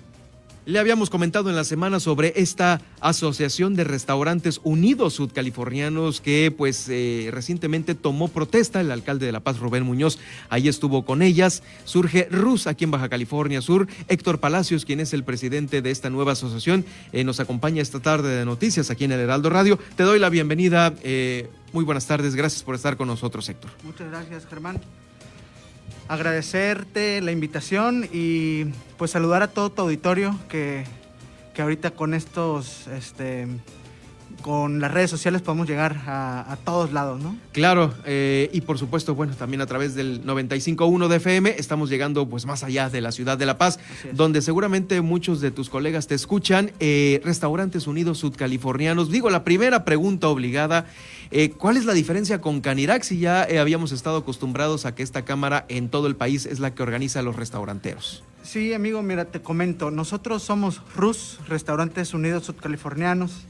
le 0.65 0.79
habíamos 0.79 1.09
comentado 1.09 1.49
en 1.49 1.57
la 1.57 1.65
semana 1.65 1.99
sobre 1.99 2.31
esta 2.37 2.79
Asociación 3.01 3.75
de 3.75 3.83
Restaurantes 3.83 4.61
Unidos 4.63 5.15
Sudcalifornianos 5.15 6.21
que 6.21 6.53
pues 6.57 6.87
eh, 6.87 7.27
recientemente 7.33 7.93
tomó 7.93 8.29
protesta. 8.29 8.79
El 8.79 8.89
alcalde 8.91 9.25
de 9.25 9.33
La 9.33 9.41
Paz, 9.41 9.59
Rubén 9.59 9.83
Muñoz, 9.83 10.17
ahí 10.47 10.69
estuvo 10.69 11.03
con 11.03 11.23
ellas. 11.23 11.61
Surge 11.83 12.29
Rus 12.31 12.67
aquí 12.67 12.85
en 12.85 12.91
Baja 12.91 13.09
California 13.09 13.61
Sur. 13.61 13.85
Héctor 14.07 14.39
Palacios, 14.39 14.85
quien 14.85 15.01
es 15.01 15.11
el 15.11 15.25
presidente 15.25 15.81
de 15.81 15.91
esta 15.91 16.09
nueva 16.09 16.31
asociación, 16.31 16.85
eh, 17.11 17.25
nos 17.25 17.41
acompaña 17.41 17.81
esta 17.81 17.99
tarde 17.99 18.33
de 18.33 18.45
noticias 18.45 18.89
aquí 18.89 19.03
en 19.03 19.11
el 19.11 19.19
Heraldo 19.19 19.49
Radio. 19.49 19.77
Te 19.97 20.03
doy 20.03 20.19
la 20.19 20.29
bienvenida. 20.29 20.93
Eh, 21.03 21.49
muy 21.73 21.83
buenas 21.83 22.07
tardes. 22.07 22.33
Gracias 22.33 22.63
por 22.63 22.75
estar 22.75 22.95
con 22.95 23.09
nosotros, 23.09 23.49
Héctor. 23.49 23.71
Muchas 23.83 24.09
gracias, 24.09 24.45
Germán 24.45 24.79
agradecerte 26.07 27.21
la 27.21 27.31
invitación 27.31 28.07
y 28.11 28.65
pues 28.97 29.11
saludar 29.11 29.43
a 29.43 29.47
todo 29.47 29.71
tu 29.71 29.81
auditorio 29.81 30.37
que, 30.49 30.85
que 31.53 31.61
ahorita 31.61 31.91
con 31.91 32.13
estos, 32.13 32.87
este, 32.87 33.47
con 34.41 34.79
las 34.79 34.91
redes 34.93 35.09
sociales 35.09 35.41
podemos 35.41 35.67
llegar 35.67 35.97
a, 36.05 36.57
todos 36.63 36.91
lados, 36.91 37.19
¿no? 37.21 37.35
Claro, 37.51 37.93
eh, 38.05 38.49
y 38.53 38.61
por 38.61 38.77
supuesto, 38.77 39.15
bueno, 39.15 39.35
también 39.35 39.61
a 39.61 39.65
través 39.65 39.95
del 39.95 40.23
95.1 40.25 41.07
de 41.07 41.15
FM 41.17 41.55
estamos 41.57 41.89
llegando 41.89 42.27
pues 42.27 42.45
más 42.45 42.63
allá 42.63 42.89
de 42.89 43.01
la 43.01 43.11
ciudad 43.11 43.37
de 43.37 43.45
La 43.45 43.57
Paz, 43.57 43.79
donde 44.13 44.41
seguramente 44.41 45.01
muchos 45.01 45.41
de 45.41 45.51
tus 45.51 45.69
colegas 45.69 46.07
te 46.07 46.15
escuchan. 46.15 46.71
Eh, 46.79 47.21
Restaurantes 47.23 47.87
Unidos 47.87 48.19
Sudcalifornianos. 48.19 49.09
Digo, 49.09 49.29
la 49.29 49.43
primera 49.43 49.85
pregunta 49.85 50.27
obligada 50.27 50.85
eh, 51.31 51.51
¿Cuál 51.51 51.77
es 51.77 51.85
la 51.85 51.93
diferencia 51.93 52.39
con 52.39 52.61
Canirac 52.61 53.03
si 53.03 53.19
ya 53.19 53.43
eh, 53.43 53.59
habíamos 53.59 53.91
estado 53.91 54.17
acostumbrados 54.17 54.85
a 54.85 54.95
que 54.95 55.03
esta 55.03 55.25
cámara 55.25 55.65
en 55.67 55.89
todo 55.89 56.07
el 56.07 56.15
país 56.15 56.45
es 56.45 56.59
la 56.59 56.73
que 56.73 56.83
organiza 56.83 57.19
a 57.19 57.23
los 57.23 57.35
restauranteros? 57.35 58.23
Sí, 58.43 58.73
amigo, 58.73 59.01
mira, 59.01 59.25
te 59.25 59.41
comento. 59.41 59.91
Nosotros 59.91 60.41
somos 60.41 60.81
RUS, 60.95 61.39
Restaurantes 61.47 62.13
Unidos 62.13 62.45
Sudcalifornianos. 62.45 63.45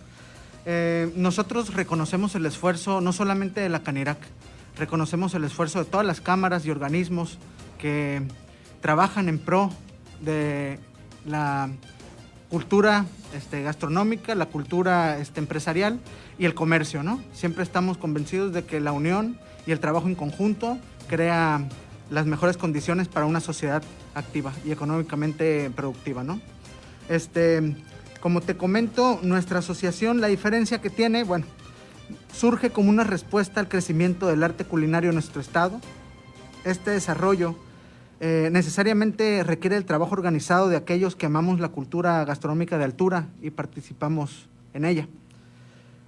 Eh, 0.66 1.12
nosotros 1.16 1.74
reconocemos 1.76 2.34
el 2.36 2.46
esfuerzo 2.46 3.00
no 3.00 3.14
solamente 3.14 3.62
de 3.62 3.70
la 3.70 3.84
Canirac, 3.84 4.18
reconocemos 4.78 5.34
el 5.34 5.44
esfuerzo 5.44 5.80
de 5.80 5.86
todas 5.86 6.06
las 6.06 6.20
cámaras 6.20 6.66
y 6.66 6.72
organismos 6.72 7.38
que 7.78 8.22
trabajan 8.82 9.30
en 9.30 9.40
pro 9.40 9.70
de 10.20 10.80
la 11.26 11.70
cultura 12.50 13.06
este, 13.34 13.62
gastronómica, 13.62 14.36
la 14.36 14.48
cultura 14.48 15.20
este, 15.20 15.40
empresarial 15.40 16.00
y 16.40 16.46
el 16.46 16.54
comercio, 16.54 17.04
¿no? 17.04 17.22
Siempre 17.34 17.64
estamos 17.64 17.98
convencidos 17.98 18.54
de 18.54 18.64
que 18.64 18.80
la 18.80 18.92
unión 18.92 19.38
y 19.66 19.72
el 19.72 19.80
trabajo 19.80 20.08
en 20.08 20.16
conjunto 20.16 20.78
crea 21.08 21.68
las 22.10 22.26
mejores 22.26 22.58
condiciones 22.58 23.08
para 23.08 23.26
una 23.26 23.40
sociedad 23.40 23.84
activa 24.14 24.54
y 24.66 24.72
económicamente 24.72 25.70
productiva, 25.76 26.24
¿no? 26.24 26.40
Este, 27.10 27.76
como 28.22 28.42
te 28.42 28.58
comento, 28.58 29.20
nuestra 29.24 29.60
asociación, 29.60 30.22
la 30.22 30.28
diferencia 30.28 30.82
que 30.82 30.90
tiene, 30.90 31.24
bueno, 31.24 31.46
surge 32.34 32.70
como 32.70 32.90
una 32.90 33.04
respuesta 33.04 33.60
al 33.60 33.68
crecimiento 33.68 34.28
del 34.28 34.44
arte 34.44 34.66
culinario 34.66 35.10
en 35.10 35.16
nuestro 35.16 35.42
estado. 35.42 35.80
Este 36.64 36.92
desarrollo 36.92 37.56
eh, 38.20 38.50
necesariamente 38.52 39.44
requiere 39.44 39.78
el 39.78 39.86
trabajo 39.86 40.14
organizado 40.14 40.70
de 40.70 40.78
aquellos 40.78 41.16
que 41.16 41.26
amamos 41.26 41.60
la 41.60 41.70
cultura 41.70 42.24
gastronómica 42.26 42.78
de 42.78 42.86
altura 42.86 43.28
y 43.42 43.52
participamos 43.52 44.48
en 44.74 44.86
ella. 44.86 45.08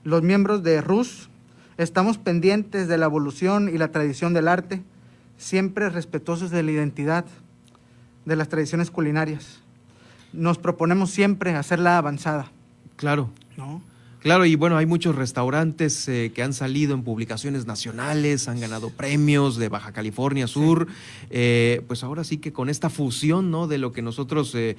Los 0.03 0.23
miembros 0.23 0.63
de 0.63 0.81
RUS 0.81 1.29
estamos 1.77 2.17
pendientes 2.17 2.87
de 2.87 2.97
la 2.97 3.05
evolución 3.05 3.69
y 3.69 3.77
la 3.77 3.91
tradición 3.91 4.33
del 4.33 4.47
arte, 4.47 4.81
siempre 5.37 5.89
respetuosos 5.89 6.51
de 6.51 6.63
la 6.63 6.71
identidad 6.71 7.25
de 8.25 8.35
las 8.35 8.49
tradiciones 8.49 8.91
culinarias. 8.91 9.61
Nos 10.33 10.57
proponemos 10.57 11.09
siempre 11.09 11.55
hacerla 11.55 11.97
avanzada. 11.97 12.51
Claro. 12.95 13.29
¿No? 13.57 13.81
Claro, 14.19 14.45
y 14.45 14.55
bueno, 14.55 14.75
hay 14.75 14.85
muchos 14.85 15.15
restaurantes 15.15 16.07
eh, 16.09 16.33
que 16.35 16.43
han 16.43 16.51
salido 16.51 16.93
en 16.93 17.03
publicaciones 17.03 17.65
nacionales, 17.65 18.49
han 18.49 18.59
ganado 18.59 18.89
premios 18.89 19.55
de 19.55 19.69
Baja 19.69 19.93
California 19.93 20.45
Sur. 20.45 20.87
Eh, 21.29 21.81
pues 21.87 22.03
ahora 22.03 22.25
sí 22.25 22.37
que 22.37 22.51
con 22.51 22.69
esta 22.69 22.89
fusión, 22.89 23.49
¿no? 23.49 23.67
De 23.67 23.77
lo 23.77 23.93
que 23.93 24.01
nosotros 24.01 24.53
eh, 24.55 24.75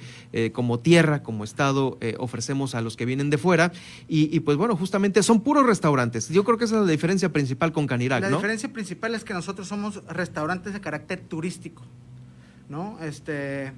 como 0.53 0.79
tierra, 0.79 1.23
como 1.23 1.43
Estado, 1.43 1.97
ofrecemos 2.19 2.75
a 2.75 2.81
los 2.81 2.95
que 2.95 3.05
vienen 3.05 3.31
de 3.31 3.39
fuera. 3.39 3.71
Y, 4.07 4.39
pues 4.41 4.57
bueno, 4.57 4.75
justamente 4.75 5.23
son 5.23 5.41
puros 5.41 5.65
restaurantes. 5.65 6.29
Yo 6.29 6.43
creo 6.43 6.57
que 6.57 6.65
esa 6.65 6.75
es 6.75 6.85
la 6.85 6.91
diferencia 6.91 7.29
principal 7.29 7.71
con 7.71 7.87
Canirac, 7.87 8.21
la 8.21 8.27
¿no? 8.27 8.31
La 8.35 8.37
diferencia 8.37 8.71
principal 8.71 9.15
es 9.15 9.23
que 9.23 9.33
nosotros 9.33 9.67
somos 9.67 10.03
restaurantes 10.07 10.73
de 10.73 10.81
carácter 10.81 11.19
turístico, 11.21 11.81
¿no? 12.69 12.97
Este 13.01 13.73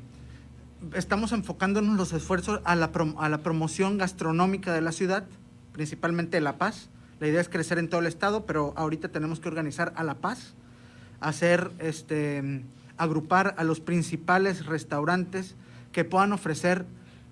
estamos 0.93 1.31
enfocándonos 1.31 1.95
los 1.95 2.11
esfuerzos 2.11 2.59
a 2.65 2.75
la, 2.75 2.91
a 3.17 3.29
la 3.29 3.37
promoción 3.37 3.97
gastronómica 3.97 4.73
de 4.73 4.81
la 4.81 4.91
ciudad 4.91 5.25
principalmente 5.73 6.39
La 6.39 6.57
Paz. 6.57 6.89
La 7.19 7.27
idea 7.27 7.41
es 7.41 7.49
crecer 7.49 7.77
en 7.77 7.89
todo 7.89 7.99
el 7.99 8.07
estado, 8.07 8.45
pero 8.45 8.73
ahorita 8.77 9.09
tenemos 9.09 9.39
que 9.39 9.49
organizar 9.49 9.93
a 9.97 10.03
La 10.03 10.15
Paz, 10.15 10.53
hacer 11.19 11.71
este 11.79 12.63
agrupar 12.95 13.55
a 13.57 13.63
los 13.63 13.79
principales 13.79 14.65
restaurantes 14.65 15.55
que 15.91 16.05
puedan 16.05 16.31
ofrecer 16.31 16.85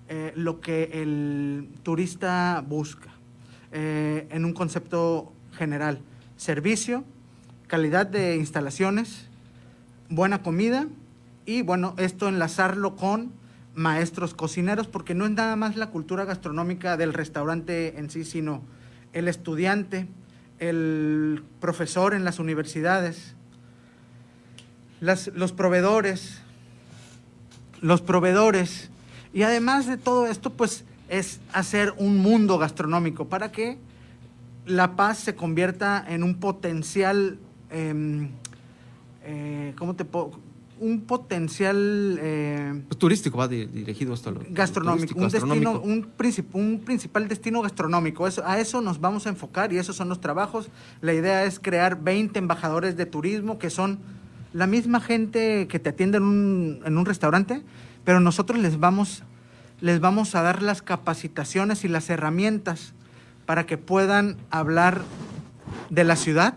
eh, 0.08 0.32
lo 0.34 0.60
que 0.60 0.90
el 0.92 1.68
turista 1.82 2.64
busca 2.66 3.10
eh, 3.70 4.26
en 4.30 4.44
un 4.44 4.52
concepto 4.52 5.32
general. 5.52 6.00
Servicio, 6.36 7.04
calidad 7.68 8.06
de 8.06 8.36
instalaciones, 8.36 9.28
buena 10.08 10.42
comida 10.42 10.86
y 11.46 11.62
bueno, 11.62 11.94
esto 11.96 12.28
enlazarlo 12.28 12.96
con 12.96 13.32
maestros 13.74 14.34
cocineros, 14.34 14.86
porque 14.86 15.14
no 15.14 15.24
es 15.24 15.30
nada 15.32 15.56
más 15.56 15.76
la 15.76 15.90
cultura 15.90 16.24
gastronómica 16.24 16.96
del 16.96 17.12
restaurante 17.12 17.98
en 17.98 18.10
sí, 18.10 18.24
sino 18.24 18.62
el 19.12 19.28
estudiante, 19.28 20.08
el 20.58 21.42
profesor 21.60 22.14
en 22.14 22.24
las 22.24 22.38
universidades, 22.38 23.34
los 25.00 25.52
proveedores, 25.52 26.40
los 27.80 28.00
proveedores. 28.00 28.90
Y 29.32 29.42
además 29.42 29.86
de 29.86 29.96
todo 29.96 30.26
esto, 30.26 30.50
pues 30.50 30.84
es 31.08 31.40
hacer 31.52 31.92
un 31.98 32.18
mundo 32.18 32.58
gastronómico 32.58 33.28
para 33.28 33.52
que 33.52 33.78
La 34.64 34.94
Paz 34.94 35.18
se 35.18 35.34
convierta 35.34 36.04
en 36.08 36.22
un 36.22 36.36
potencial, 36.36 37.38
em, 37.70 38.30
eh, 39.24 39.74
¿cómo 39.76 39.94
te 39.94 40.04
puedo? 40.04 40.38
Un 40.82 41.02
potencial 41.02 42.18
eh, 42.20 42.82
pues 42.88 42.98
turístico 42.98 43.38
va 43.38 43.46
dirigido 43.46 44.12
hasta 44.12 44.32
lo 44.32 44.40
gastronómico, 44.50 45.18
un 45.18 45.28
destino, 45.28 45.80
un, 45.80 46.12
un, 46.52 46.80
principal 46.80 47.28
destino 47.28 47.62
gastronómico. 47.62 48.26
Eso, 48.26 48.42
a 48.44 48.58
eso 48.58 48.80
nos 48.80 49.00
vamos 49.00 49.26
a 49.26 49.30
enfocar 49.30 49.72
y 49.72 49.78
esos 49.78 49.94
son 49.94 50.08
los 50.08 50.20
trabajos. 50.20 50.70
La 51.00 51.14
idea 51.14 51.44
es 51.44 51.60
crear 51.60 52.02
20 52.02 52.38
embajadores 52.38 52.96
de 52.96 53.06
turismo 53.06 53.58
que 53.58 53.70
son 53.70 54.00
la 54.52 54.66
misma 54.66 55.00
gente 55.00 55.68
que 55.68 55.78
te 55.78 55.90
atiende 55.90 56.18
en 56.18 56.24
un, 56.24 56.80
en 56.84 56.98
un 56.98 57.06
restaurante, 57.06 57.62
pero 58.04 58.18
nosotros 58.20 58.58
les 58.58 58.78
vamos, 58.78 59.22
les 59.80 60.00
vamos 60.00 60.34
a 60.34 60.42
dar 60.42 60.62
las 60.62 60.82
capacitaciones 60.82 61.84
y 61.84 61.88
las 61.88 62.10
herramientas 62.10 62.92
para 63.46 63.66
que 63.66 63.78
puedan 63.78 64.36
hablar 64.50 65.02
de 65.90 66.04
la 66.04 66.16
ciudad, 66.16 66.56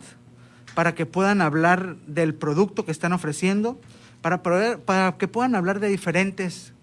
para 0.74 0.96
que 0.96 1.06
puedan 1.06 1.42
hablar 1.42 1.96
del 2.08 2.34
producto 2.34 2.86
que 2.86 2.92
están 2.92 3.14
ofreciendo, 3.14 3.80
para, 4.26 4.78
para 4.80 5.18
que 5.18 5.28
puedan 5.28 5.54
hablar 5.54 5.80
de 5.80 5.88
diferentes 5.88 6.74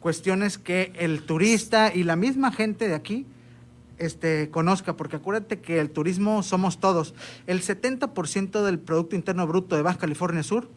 cuestiones 0.00 0.58
que 0.58 0.92
el 0.96 1.22
turista 1.22 1.94
y 1.94 2.02
la 2.02 2.16
misma 2.16 2.50
gente 2.50 2.88
de 2.88 2.94
aquí 2.94 3.24
este, 3.98 4.50
conozca, 4.50 4.96
porque 4.96 5.16
acuérdate 5.16 5.60
que 5.60 5.78
el 5.78 5.90
turismo 5.90 6.42
somos 6.42 6.80
todos. 6.80 7.14
El 7.46 7.62
70% 7.62 8.64
del 8.64 8.80
Producto 8.80 9.14
Interno 9.14 9.46
Bruto 9.46 9.76
de 9.76 9.82
Baja 9.82 9.98
California 9.98 10.42
Sur 10.42 10.68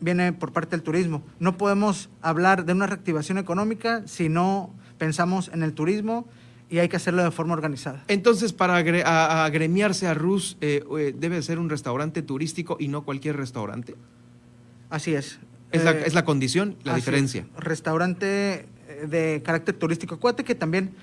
viene 0.00 0.32
por 0.32 0.52
parte 0.52 0.70
del 0.70 0.82
turismo. 0.82 1.22
No 1.38 1.58
podemos 1.58 2.08
hablar 2.22 2.64
de 2.64 2.72
una 2.72 2.86
reactivación 2.86 3.36
económica 3.36 4.02
si 4.06 4.28
no 4.28 4.70
pensamos 4.96 5.50
en 5.52 5.62
el 5.62 5.74
turismo 5.74 6.26
y 6.70 6.78
hay 6.78 6.88
que 6.88 6.96
hacerlo 6.96 7.22
de 7.22 7.30
forma 7.30 7.52
organizada. 7.52 8.04
Entonces, 8.08 8.52
para 8.52 8.76
agremiarse 8.76 10.06
a 10.06 10.14
Rus, 10.14 10.56
eh, 10.60 10.82
eh, 10.98 11.14
debe 11.16 11.42
ser 11.42 11.58
un 11.58 11.70
restaurante 11.70 12.22
turístico 12.22 12.76
y 12.80 12.88
no 12.88 13.04
cualquier 13.04 13.36
restaurante. 13.36 13.96
Así 14.90 15.14
es. 15.14 15.38
Es, 15.72 15.84
la, 15.84 15.92
eh, 15.92 16.24
condición, 16.24 16.76
la 16.84 16.94
diferencia. 16.94 17.46
Restaurante 17.58 18.66
de 19.08 19.42
carácter 19.44 19.74
turístico. 19.74 20.14
Acuérdate 20.14 20.44
que 20.44 20.54
también 20.54 20.94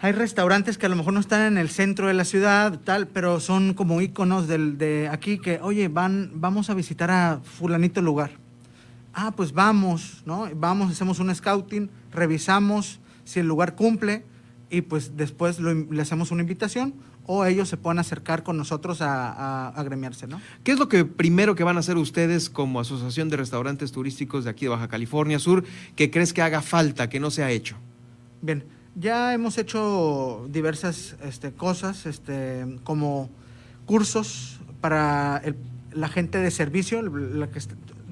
hay 0.00 0.12
restaurantes 0.12 0.78
que 0.78 0.86
a 0.86 0.88
lo 0.88 0.96
mejor 0.96 1.12
no 1.12 1.20
están 1.20 1.42
en 1.42 1.58
el 1.58 1.68
centro 1.68 2.08
de 2.08 2.14
la 2.14 2.24
ciudad, 2.24 2.80
tal, 2.80 3.06
pero 3.06 3.38
son 3.38 3.74
como 3.74 4.00
íconos 4.00 4.48
del, 4.48 4.76
de 4.76 5.08
aquí 5.08 5.38
que, 5.38 5.60
oye, 5.62 5.88
van, 5.88 6.32
vamos 6.34 6.70
a 6.70 6.74
visitar 6.74 7.10
a 7.10 7.40
fulanito 7.44 8.02
lugar. 8.02 8.32
Ah, 9.14 9.32
pues 9.36 9.52
vamos, 9.52 10.22
¿no? 10.26 10.48
Vamos, 10.56 10.90
hacemos 10.90 11.20
un 11.20 11.32
scouting, 11.32 11.90
revisamos 12.10 12.98
si 13.24 13.40
el 13.40 13.46
lugar 13.46 13.76
cumple 13.76 14.24
y 14.70 14.80
pues 14.80 15.16
después 15.16 15.60
le 15.60 16.02
hacemos 16.02 16.30
una 16.30 16.42
invitación 16.42 16.94
o 17.34 17.46
ellos 17.46 17.66
se 17.70 17.78
pueden 17.78 17.98
acercar 17.98 18.42
con 18.42 18.58
nosotros 18.58 19.00
a, 19.00 19.68
a, 19.68 19.82
gremiarse, 19.84 20.26
¿no? 20.26 20.38
¿Qué 20.64 20.72
es 20.72 20.78
lo 20.78 20.90
que 20.90 21.06
primero 21.06 21.54
que 21.54 21.64
van 21.64 21.78
a 21.78 21.80
hacer 21.80 21.96
ustedes 21.96 22.50
como 22.50 22.78
Asociación 22.78 23.30
de 23.30 23.38
Restaurantes 23.38 23.90
Turísticos 23.90 24.44
de 24.44 24.50
aquí 24.50 24.66
de 24.66 24.68
Baja 24.68 24.88
California 24.88 25.38
Sur 25.38 25.64
que 25.96 26.10
crees 26.10 26.34
que 26.34 26.42
haga 26.42 26.60
falta, 26.60 27.08
que 27.08 27.20
no 27.20 27.30
se 27.30 27.42
ha 27.42 27.50
hecho? 27.50 27.76
Bien, 28.42 28.64
ya 28.96 29.32
hemos 29.32 29.56
hecho 29.56 30.46
diversas 30.50 31.16
este, 31.24 31.52
cosas, 31.52 32.04
este, 32.04 32.66
como 32.84 33.30
cursos 33.86 34.60
para 34.82 35.40
la 35.90 36.08
gente 36.08 36.36
de 36.36 36.50
servicio, 36.50 37.00
la 37.00 37.48
que, 37.48 37.60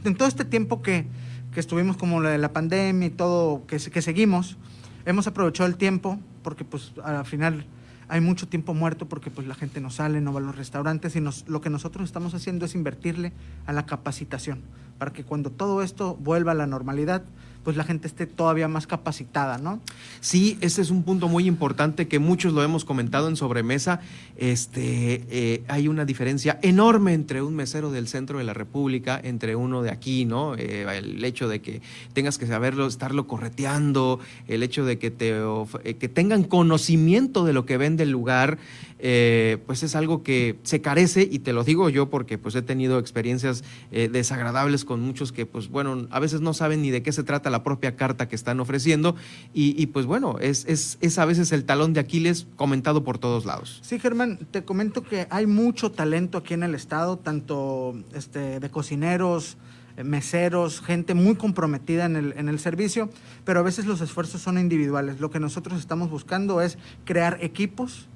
en 0.04 0.16
todo 0.16 0.28
este 0.28 0.46
tiempo 0.46 0.80
que, 0.80 1.04
que 1.52 1.60
estuvimos 1.60 1.98
como 1.98 2.22
la 2.22 2.38
la 2.38 2.52
pandemia 2.54 3.08
y 3.08 3.10
todo, 3.10 3.66
que, 3.66 3.76
que 3.76 4.00
seguimos, 4.00 4.56
hemos 5.04 5.26
aprovechado 5.26 5.68
el 5.68 5.76
tiempo, 5.76 6.18
porque 6.42 6.64
pues 6.64 6.92
al 7.04 7.26
final 7.26 7.66
hay 8.11 8.20
mucho 8.20 8.48
tiempo 8.48 8.74
muerto 8.74 9.08
porque 9.08 9.30
pues 9.30 9.46
la 9.46 9.54
gente 9.54 9.80
no 9.80 9.88
sale, 9.88 10.20
no 10.20 10.32
va 10.32 10.40
a 10.40 10.42
los 10.42 10.56
restaurantes 10.56 11.14
y 11.14 11.20
nos, 11.20 11.48
lo 11.48 11.61
que 11.61 11.70
nosotros 11.70 12.04
estamos 12.04 12.34
haciendo 12.34 12.66
es 12.66 12.74
invertirle 12.74 13.32
a 13.66 13.72
la 13.72 13.86
capacitación 13.86 14.62
para 14.98 15.12
que 15.12 15.24
cuando 15.24 15.50
todo 15.50 15.80
esto 15.80 16.16
vuelva 16.16 16.52
a 16.52 16.56
la 16.56 16.66
normalidad, 16.66 17.22
pues 17.62 17.76
la 17.76 17.84
gente 17.84 18.06
esté 18.06 18.26
todavía 18.26 18.68
más 18.68 18.86
capacitada, 18.86 19.58
¿no? 19.58 19.80
Sí, 20.20 20.56
ese 20.61 20.80
es 20.80 20.90
un 20.90 21.02
punto 21.02 21.28
muy 21.28 21.46
importante 21.46 22.08
que 22.08 22.18
muchos 22.18 22.52
lo 22.52 22.62
hemos 22.62 22.84
comentado 22.84 23.28
en 23.28 23.36
sobremesa. 23.36 24.00
Este, 24.36 25.24
eh, 25.30 25.62
hay 25.68 25.88
una 25.88 26.04
diferencia 26.04 26.58
enorme 26.62 27.12
entre 27.12 27.42
un 27.42 27.54
mesero 27.54 27.90
del 27.90 28.08
centro 28.08 28.38
de 28.38 28.44
la 28.44 28.54
República, 28.54 29.20
entre 29.22 29.56
uno 29.56 29.82
de 29.82 29.90
aquí, 29.90 30.24
¿no? 30.24 30.54
Eh, 30.56 30.86
el 30.96 31.22
hecho 31.24 31.48
de 31.48 31.61
que 31.61 31.82
tengas 32.14 32.38
que 32.38 32.46
saberlo, 32.46 32.86
estarlo 32.86 33.26
correteando, 33.26 34.20
el 34.48 34.62
hecho 34.62 34.84
de 34.84 34.98
que 34.98 35.11
te 35.11 35.30
eh, 35.30 35.94
que 35.94 36.08
tengan 36.08 36.44
conocimiento 36.44 37.44
de 37.44 37.52
lo 37.52 37.66
que 37.66 37.76
vende 37.76 38.04
el 38.04 38.11
lugar. 38.11 38.58
Pues 39.00 39.82
es 39.82 39.96
algo 39.96 40.22
que 40.22 40.56
se 40.62 40.82
carece 40.82 41.22
y 41.22 41.38
te 41.38 41.54
lo 41.54 41.64
digo 41.64 41.88
yo 41.88 42.11
porque 42.11 42.36
pues 42.36 42.54
he 42.54 42.61
tenido 42.61 42.98
experiencias 42.98 43.64
desagradables 43.90 44.84
con 44.84 45.00
muchos 45.00 45.32
que 45.32 45.46
pues 45.46 45.70
bueno, 45.70 46.06
a 46.11 46.20
veces 46.20 46.42
no 46.42 46.52
saben 46.52 46.82
ni 46.82 46.90
de 46.90 47.02
qué 47.02 47.11
se 47.11 47.22
trata 47.22 47.48
la 47.51 47.62
propia 47.62 47.96
carta 47.96 48.28
que 48.28 48.36
están 48.36 48.61
ofreciendo 48.61 49.16
y, 49.53 49.86
pues 49.88 50.07
bueno, 50.07 50.38
es, 50.40 50.64
es, 50.66 50.98
es, 51.01 51.18
a 51.18 51.24
veces 51.24 51.53
el 51.53 51.64
talón 51.64 51.92
de 51.92 52.01
Aquiles 52.01 52.46
comentado 52.57 53.05
por 53.05 53.18
todos 53.18 53.44
lados. 53.44 53.80
Sí, 53.82 53.98
Germán, 53.98 54.38
te 54.51 54.64
comento 54.64 55.03
que 55.03 55.26
hay 55.30 55.46
mucho 55.46 55.90
talento 55.90 56.38
aquí 56.38 56.55
en 56.55 56.62
el 56.62 56.74
estado, 56.74 57.18
tanto 57.18 57.94
este, 58.14 58.61
de 58.61 58.70
cocineros, 58.70 59.57
eh, 59.96 60.05
meseros, 60.05 60.80
gente 60.80 61.14
muy 61.14 61.34
comprometida 61.34 62.07
en 62.07 62.16
el, 62.16 62.34
en 62.36 62.48
el 62.48 62.59
servicio, 62.59 63.11
pero 63.44 63.61
a 63.61 63.62
veces 63.62 63.86
los 63.86 64.01
esfuerzos 64.01 64.40
son 64.40 64.59
individuales. 64.59 65.20
Lo 65.20 65.30
que 65.30 65.40
nosotros 65.40 65.78
estamos 65.78 66.11
buscando 66.11 66.61
es 66.61 66.78
crear 67.05 67.38
equipos 67.42 68.09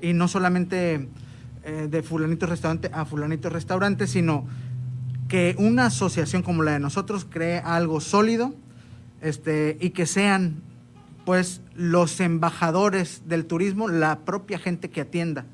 y 0.00 0.12
no 0.12 0.28
solamente 0.28 1.08
eh, 1.64 1.88
de 1.90 2.02
fulanito 2.02 2.46
restaurante 2.46 2.90
a 2.92 3.04
fulanito 3.04 3.48
restaurante, 3.48 4.06
sino 4.06 4.46
que 5.28 5.54
una 5.58 5.86
asociación 5.86 6.42
como 6.42 6.62
la 6.62 6.72
de 6.72 6.80
nosotros 6.80 7.26
cree 7.28 7.58
algo 7.58 8.00
sólido 8.00 8.54
este, 9.22 9.78
y 9.80 9.90
que 9.90 10.04
sean 10.04 10.62
pues 11.24 11.62
los 11.74 12.20
embajadores 12.20 13.22
del 13.26 13.46
turismo, 13.46 13.88
la 13.88 14.20
propia 14.20 14.58
gente 14.58 14.90
que 14.90 15.00
atienda, 15.00 15.46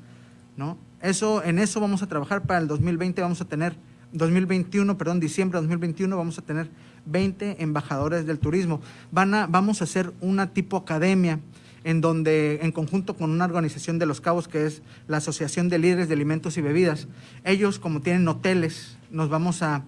¿no? 0.57 0.77
Eso, 1.01 1.43
en 1.43 1.59
eso 1.59 1.79
vamos 1.79 2.01
a 2.01 2.07
trabajar 2.07 2.41
para 2.41 2.59
el 2.59 2.67
2020, 2.67 3.21
vamos 3.21 3.39
a 3.39 3.45
tener, 3.45 3.77
2021, 4.11 4.97
perdón, 4.97 5.19
diciembre 5.19 5.57
de 5.57 5.61
2021, 5.61 6.17
vamos 6.17 6.37
a 6.39 6.41
tener 6.41 6.69
20 7.05 7.61
embajadores 7.63 8.25
del 8.25 8.39
turismo. 8.39 8.81
Van 9.11 9.33
a, 9.33 9.47
vamos 9.47 9.81
a 9.81 9.85
hacer 9.85 10.11
una 10.19 10.51
tipo 10.51 10.75
academia 10.75 11.39
en 11.83 12.01
donde 12.01 12.59
en 12.61 12.71
conjunto 12.71 13.15
con 13.15 13.29
una 13.29 13.45
organización 13.45 13.99
de 13.99 14.05
Los 14.05 14.19
Cabos, 14.19 14.47
que 14.47 14.65
es 14.65 14.81
la 15.07 15.17
Asociación 15.17 15.69
de 15.69 15.79
Líderes 15.79 16.09
de 16.09 16.15
Alimentos 16.15 16.57
y 16.57 16.61
Bebidas, 16.61 17.07
ellos 17.45 17.79
como 17.79 18.01
tienen 18.01 18.27
hoteles, 18.27 18.97
nos 19.11 19.29
vamos 19.29 19.61
a, 19.61 19.83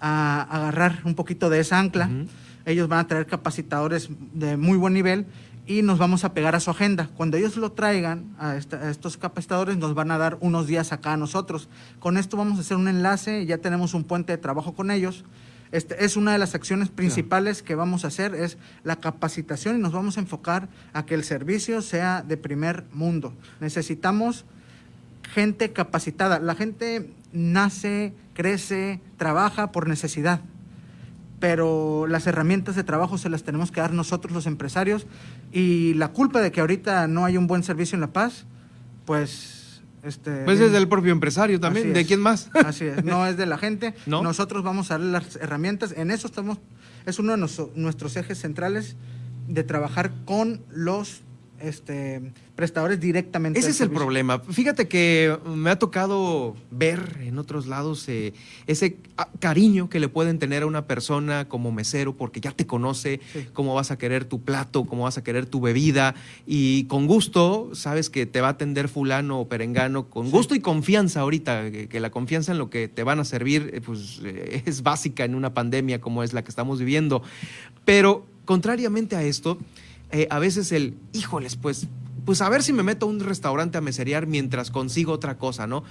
agarrar 0.00 1.00
un 1.04 1.14
poquito 1.14 1.48
de 1.48 1.60
esa 1.60 1.78
ancla, 1.78 2.10
ellos 2.66 2.88
van 2.88 3.00
a 3.00 3.06
traer 3.06 3.26
capacitadores 3.26 4.08
de 4.32 4.56
muy 4.56 4.76
buen 4.78 4.94
nivel 4.94 5.26
y 5.66 5.82
nos 5.82 5.98
vamos 5.98 6.24
a 6.24 6.34
pegar 6.34 6.54
a 6.54 6.60
su 6.60 6.70
agenda. 6.70 7.10
Cuando 7.16 7.36
ellos 7.36 7.56
lo 7.56 7.72
traigan 7.72 8.34
a, 8.38 8.56
estos 8.56 9.16
capacitadores, 9.16 9.76
nos 9.78 9.94
van 9.94 10.10
a 10.10 10.18
dar 10.18 10.36
unos 10.40 10.66
días 10.66 10.92
acá 10.92 11.14
a 11.14 11.16
nosotros. 11.16 11.68
Con 12.00 12.16
esto 12.16 12.36
vamos 12.36 12.58
a 12.58 12.60
hacer 12.60 12.76
un 12.76 12.88
enlace, 12.88 13.46
ya 13.46 13.58
tenemos 13.58 13.94
un 13.94 14.04
puente 14.04 14.32
de 14.32 14.38
trabajo 14.38 14.74
con 14.74 14.90
ellos 14.90 15.24
este, 15.74 16.04
es 16.04 16.16
una 16.16 16.30
de 16.30 16.38
las 16.38 16.54
acciones 16.54 16.88
principales 16.88 17.60
que 17.64 17.74
vamos 17.74 18.04
a 18.04 18.06
hacer, 18.06 18.32
es 18.36 18.58
la 18.84 18.94
capacitación 18.94 19.74
y 19.74 19.80
nos 19.80 19.90
vamos 19.90 20.16
a 20.16 20.20
enfocar 20.20 20.68
a 20.92 21.04
que 21.04 21.14
el 21.14 21.24
servicio 21.24 21.82
sea 21.82 22.22
de 22.22 22.36
primer 22.36 22.84
mundo. 22.92 23.32
Necesitamos 23.58 24.44
gente 25.32 25.72
capacitada. 25.72 26.38
La 26.38 26.54
gente 26.54 27.10
nace, 27.32 28.12
crece, 28.34 29.00
trabaja 29.16 29.72
por 29.72 29.88
necesidad, 29.88 30.42
pero 31.40 32.06
las 32.06 32.26
herramientas 32.26 32.76
de 32.76 32.84
trabajo 32.84 33.18
se 33.18 33.28
las 33.28 33.42
tenemos 33.42 33.70
que 33.70 33.80
dar 33.80 33.92
nosotros 33.92 34.32
los 34.32 34.46
empresarios 34.46 35.06
y 35.52 35.94
la 35.94 36.08
culpa 36.08 36.40
de 36.40 36.52
que 36.52 36.60
ahorita 36.60 37.06
no 37.08 37.24
hay 37.24 37.36
un 37.36 37.46
buen 37.46 37.62
servicio 37.62 37.96
en 37.96 38.00
La 38.00 38.12
Paz, 38.12 38.46
pues 39.04 39.82
este, 40.02 40.44
pues 40.44 40.60
es 40.60 40.70
del 40.72 40.86
propio 40.86 41.12
empresario 41.12 41.58
también, 41.58 41.92
¿de 41.94 42.04
quién 42.04 42.20
más? 42.20 42.50
Así 42.64 42.84
es, 42.84 43.04
no 43.04 43.26
es 43.26 43.36
de 43.36 43.46
la 43.46 43.56
gente. 43.56 43.94
Nosotros 44.06 44.62
vamos 44.62 44.90
a 44.90 44.94
darle 44.94 45.12
las 45.12 45.36
herramientas, 45.36 45.94
en 45.96 46.10
eso 46.10 46.26
estamos, 46.26 46.58
es 47.06 47.18
uno 47.18 47.36
de 47.36 47.48
nuestros 47.74 48.16
ejes 48.16 48.38
centrales 48.38 48.96
de 49.48 49.64
trabajar 49.64 50.12
con 50.24 50.62
los 50.70 51.22
este, 51.60 52.20
prestadores 52.56 53.00
directamente. 53.00 53.58
Ese 53.58 53.70
es 53.70 53.80
el 53.80 53.90
problema. 53.90 54.40
Fíjate 54.40 54.88
que 54.88 55.36
me 55.46 55.70
ha 55.70 55.78
tocado 55.78 56.54
ver 56.70 57.18
en 57.22 57.38
otros 57.38 57.66
lados 57.66 58.08
eh, 58.08 58.32
ese 58.66 58.96
cariño 59.38 59.88
que 59.88 60.00
le 60.00 60.08
pueden 60.08 60.38
tener 60.38 60.62
a 60.62 60.66
una 60.66 60.86
persona 60.86 61.48
como 61.48 61.72
mesero 61.72 62.16
porque 62.16 62.40
ya 62.40 62.52
te 62.52 62.66
conoce, 62.66 63.20
cómo 63.52 63.74
vas 63.74 63.90
a 63.90 63.98
querer 63.98 64.24
tu 64.24 64.42
plato, 64.42 64.84
cómo 64.84 65.04
vas 65.04 65.18
a 65.18 65.24
querer 65.24 65.46
tu 65.46 65.60
bebida 65.60 66.14
y 66.46 66.84
con 66.84 67.06
gusto 67.06 67.70
sabes 67.72 68.10
que 68.10 68.26
te 68.26 68.40
va 68.40 68.48
a 68.48 68.50
atender 68.52 68.88
fulano 68.88 69.40
o 69.40 69.48
perengano, 69.48 70.08
con 70.08 70.30
gusto 70.30 70.54
y 70.54 70.60
confianza 70.60 71.20
ahorita, 71.20 71.70
que, 71.70 72.00
la 72.00 72.10
confianza 72.10 72.52
en 72.52 72.58
lo 72.58 72.70
que 72.70 72.88
te 72.88 73.02
van 73.02 73.20
a 73.20 73.24
servir 73.24 73.70
eh, 73.72 73.80
pues, 73.80 74.20
eh, 74.24 74.62
es 74.66 74.82
básica 74.82 75.24
en 75.24 75.34
una 75.34 75.54
pandemia 75.54 76.00
como 76.00 76.22
es 76.22 76.32
la 76.32 76.42
que 76.42 76.50
estamos 76.50 76.78
viviendo. 76.78 77.22
Pero 77.84 78.26
contrariamente 78.44 79.16
a 79.16 79.22
esto, 79.22 79.58
a 80.30 80.38
veces 80.38 80.72
el, 80.72 80.94
híjoles, 81.12 81.56
pues 81.56 81.88
pues 82.24 82.40
a 82.40 82.48
ver 82.48 82.62
si 82.62 82.72
me 82.72 82.82
meto 82.82 83.06
a 83.06 83.08
un 83.08 83.20
restaurante 83.20 83.78
a 83.78 83.80
meserear 83.80 84.26
mientras 84.26 84.70
consigo 84.70 85.12
otra 85.12 85.36
cosa, 85.36 85.66
¿no? 85.66 85.84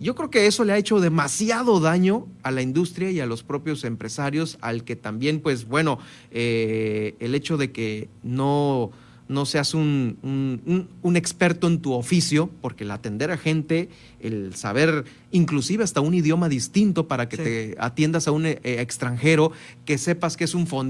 Yo 0.00 0.14
creo 0.14 0.30
que 0.30 0.46
eso 0.46 0.64
le 0.64 0.72
ha 0.72 0.78
hecho 0.78 1.00
demasiado 1.00 1.80
daño 1.80 2.26
a 2.42 2.50
la 2.50 2.62
industria 2.62 3.10
y 3.10 3.20
a 3.20 3.26
los 3.26 3.42
propios 3.42 3.84
empresarios, 3.84 4.58
al 4.60 4.84
que 4.84 4.96
también, 4.96 5.40
pues 5.40 5.66
bueno, 5.66 5.98
eh, 6.30 7.14
el 7.20 7.34
hecho 7.34 7.56
de 7.56 7.72
que 7.72 8.08
no 8.22 8.90
no 9.28 9.44
seas 9.44 9.74
un, 9.74 10.88
un, 11.02 11.16
experto 11.16 11.66
en 11.66 11.80
tu 11.80 11.94
oficio, 11.94 12.48
porque 12.60 12.84
el 12.84 12.92
atender 12.92 13.32
a 13.32 13.36
gente, 13.36 13.88
el 14.20 14.54
saber 14.54 15.04
inclusive 15.36 15.84
hasta 15.84 16.00
un 16.00 16.14
idioma 16.14 16.48
distinto 16.48 17.08
para 17.08 17.28
que 17.28 17.36
te 17.36 17.76
atiendas 17.78 18.26
a 18.28 18.32
un 18.32 18.46
eh, 18.46 18.58
extranjero, 18.64 19.52
que 19.84 19.98
sepas 19.98 20.36
que 20.36 20.44
es 20.44 20.54
un 20.54 20.66
fondue. 20.66 20.86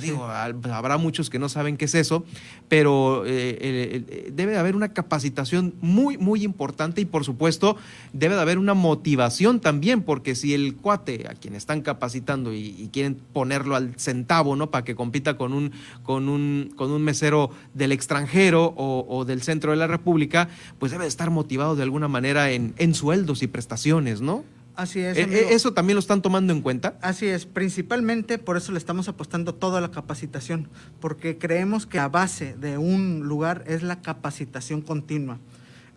Digo, 0.00 0.24
habrá 0.26 0.96
muchos 0.96 1.30
que 1.30 1.38
no 1.38 1.48
saben 1.48 1.76
qué 1.76 1.84
es 1.84 1.94
eso, 1.94 2.24
pero 2.68 3.24
eh, 3.26 4.30
debe 4.32 4.52
de 4.52 4.58
haber 4.58 4.76
una 4.76 4.92
capacitación 4.92 5.74
muy, 5.80 6.16
muy 6.18 6.44
importante 6.44 7.00
y 7.00 7.04
por 7.04 7.24
supuesto 7.24 7.76
debe 8.12 8.34
de 8.34 8.40
haber 8.40 8.58
una 8.58 8.74
motivación 8.74 9.60
también, 9.60 10.02
porque 10.02 10.34
si 10.34 10.54
el 10.54 10.76
cuate 10.76 11.26
a 11.28 11.34
quien 11.34 11.54
están 11.54 11.82
capacitando 11.82 12.52
y, 12.52 12.88
quieren 12.92 13.16
ponerlo 13.32 13.76
al 13.76 13.94
centavo, 13.96 14.56
¿no? 14.56 14.70
Para 14.70 14.84
que 14.84 14.94
compita 14.94 15.36
con 15.36 15.52
un, 15.52 15.72
con 16.02 16.28
un, 16.28 16.72
con 16.76 16.90
un 16.90 17.02
mesero 17.02 17.50
del 17.74 17.92
extranjero 17.92 18.74
o, 18.76 19.24
del 19.24 19.42
centro 19.42 19.70
de 19.70 19.76
la 19.76 19.86
República, 19.86 20.48
pues 20.78 20.90
debe 20.90 21.04
de 21.04 21.08
estar 21.08 21.30
motivado 21.30 21.76
de 21.76 21.82
alguna 21.82 22.08
manera 22.08 22.50
en, 22.50 22.74
en 22.78 22.94
sueldos 22.94 23.42
y 23.42 23.46
prestaciones, 23.46 23.89
¿no? 23.98 24.44
Así 24.76 25.00
es. 25.00 25.18
Eh, 25.18 25.28
eh, 25.30 25.46
¿Eso 25.50 25.72
también 25.72 25.96
lo 25.96 26.00
están 26.00 26.22
tomando 26.22 26.52
en 26.52 26.62
cuenta? 26.62 26.96
Así 27.02 27.26
es, 27.26 27.44
principalmente 27.44 28.38
por 28.38 28.56
eso 28.56 28.72
le 28.72 28.78
estamos 28.78 29.08
apostando 29.08 29.54
toda 29.54 29.80
la 29.80 29.90
capacitación, 29.90 30.68
porque 31.00 31.36
creemos 31.38 31.86
que 31.86 31.98
la 31.98 32.08
base 32.08 32.54
de 32.54 32.78
un 32.78 33.20
lugar 33.26 33.64
es 33.66 33.82
la 33.82 34.00
capacitación 34.00 34.80
continua, 34.80 35.38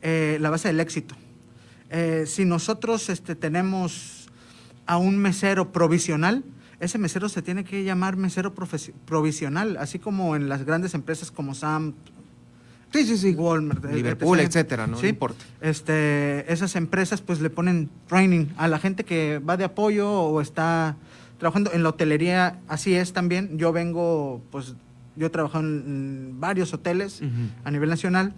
eh, 0.02 0.38
la 0.42 0.50
base 0.50 0.68
del 0.68 0.80
éxito. 0.80 1.16
si 2.26 2.44
nosotros 2.44 3.10
este, 3.10 3.36
tenemos 3.36 4.28
a 4.88 4.98
un 4.98 5.18
mesero 5.18 5.72
provisional, 5.72 6.44
ese 6.80 6.98
mesero 6.98 7.30
se 7.30 7.42
tiene 7.42 7.64
que 7.64 7.84
llamar 7.84 8.18
mesero 8.18 8.54
provisional, 8.54 9.78
así 9.78 10.00
como 10.00 10.36
en 10.36 10.50
las 10.50 10.66
grandes 10.66 10.94
empresas 10.96 11.32
como 11.32 11.54
Sam, 11.54 11.94
Sí, 12.94 13.06
sí, 13.06 13.18
sí. 13.18 13.34
Walmart, 13.34 13.84
Liverpool, 13.86 14.40
etcétera, 14.40 14.86
¿no? 14.86 15.04
importa. 15.04 15.44
Este, 15.62 16.52
esas 16.52 16.76
empresas 16.76 17.22
pues 17.22 17.42
le 17.42 17.50
ponen 17.50 17.90
training 18.08 18.46
a 18.56 18.68
la 18.68 18.78
gente 18.78 19.04
que 19.04 19.40
va 19.40 19.58
de 19.58 19.64
apoyo 19.64 20.12
o 20.12 20.40
está 20.42 20.96
trabajando 21.40 21.74
en 21.74 21.82
la 21.82 21.90
hotelería, 21.90 22.60
así 22.68 22.94
es 22.94 23.12
también. 23.12 23.58
Yo 23.58 23.74
vengo, 23.74 24.44
pues, 24.52 24.76
yo 25.16 25.28
he 25.28 25.30
trabajado 25.30 25.66
en, 25.66 26.36
varios 26.40 26.74
hoteles 26.74 27.22
a 27.64 27.72
nivel 27.72 27.90
nacional. 27.90 28.34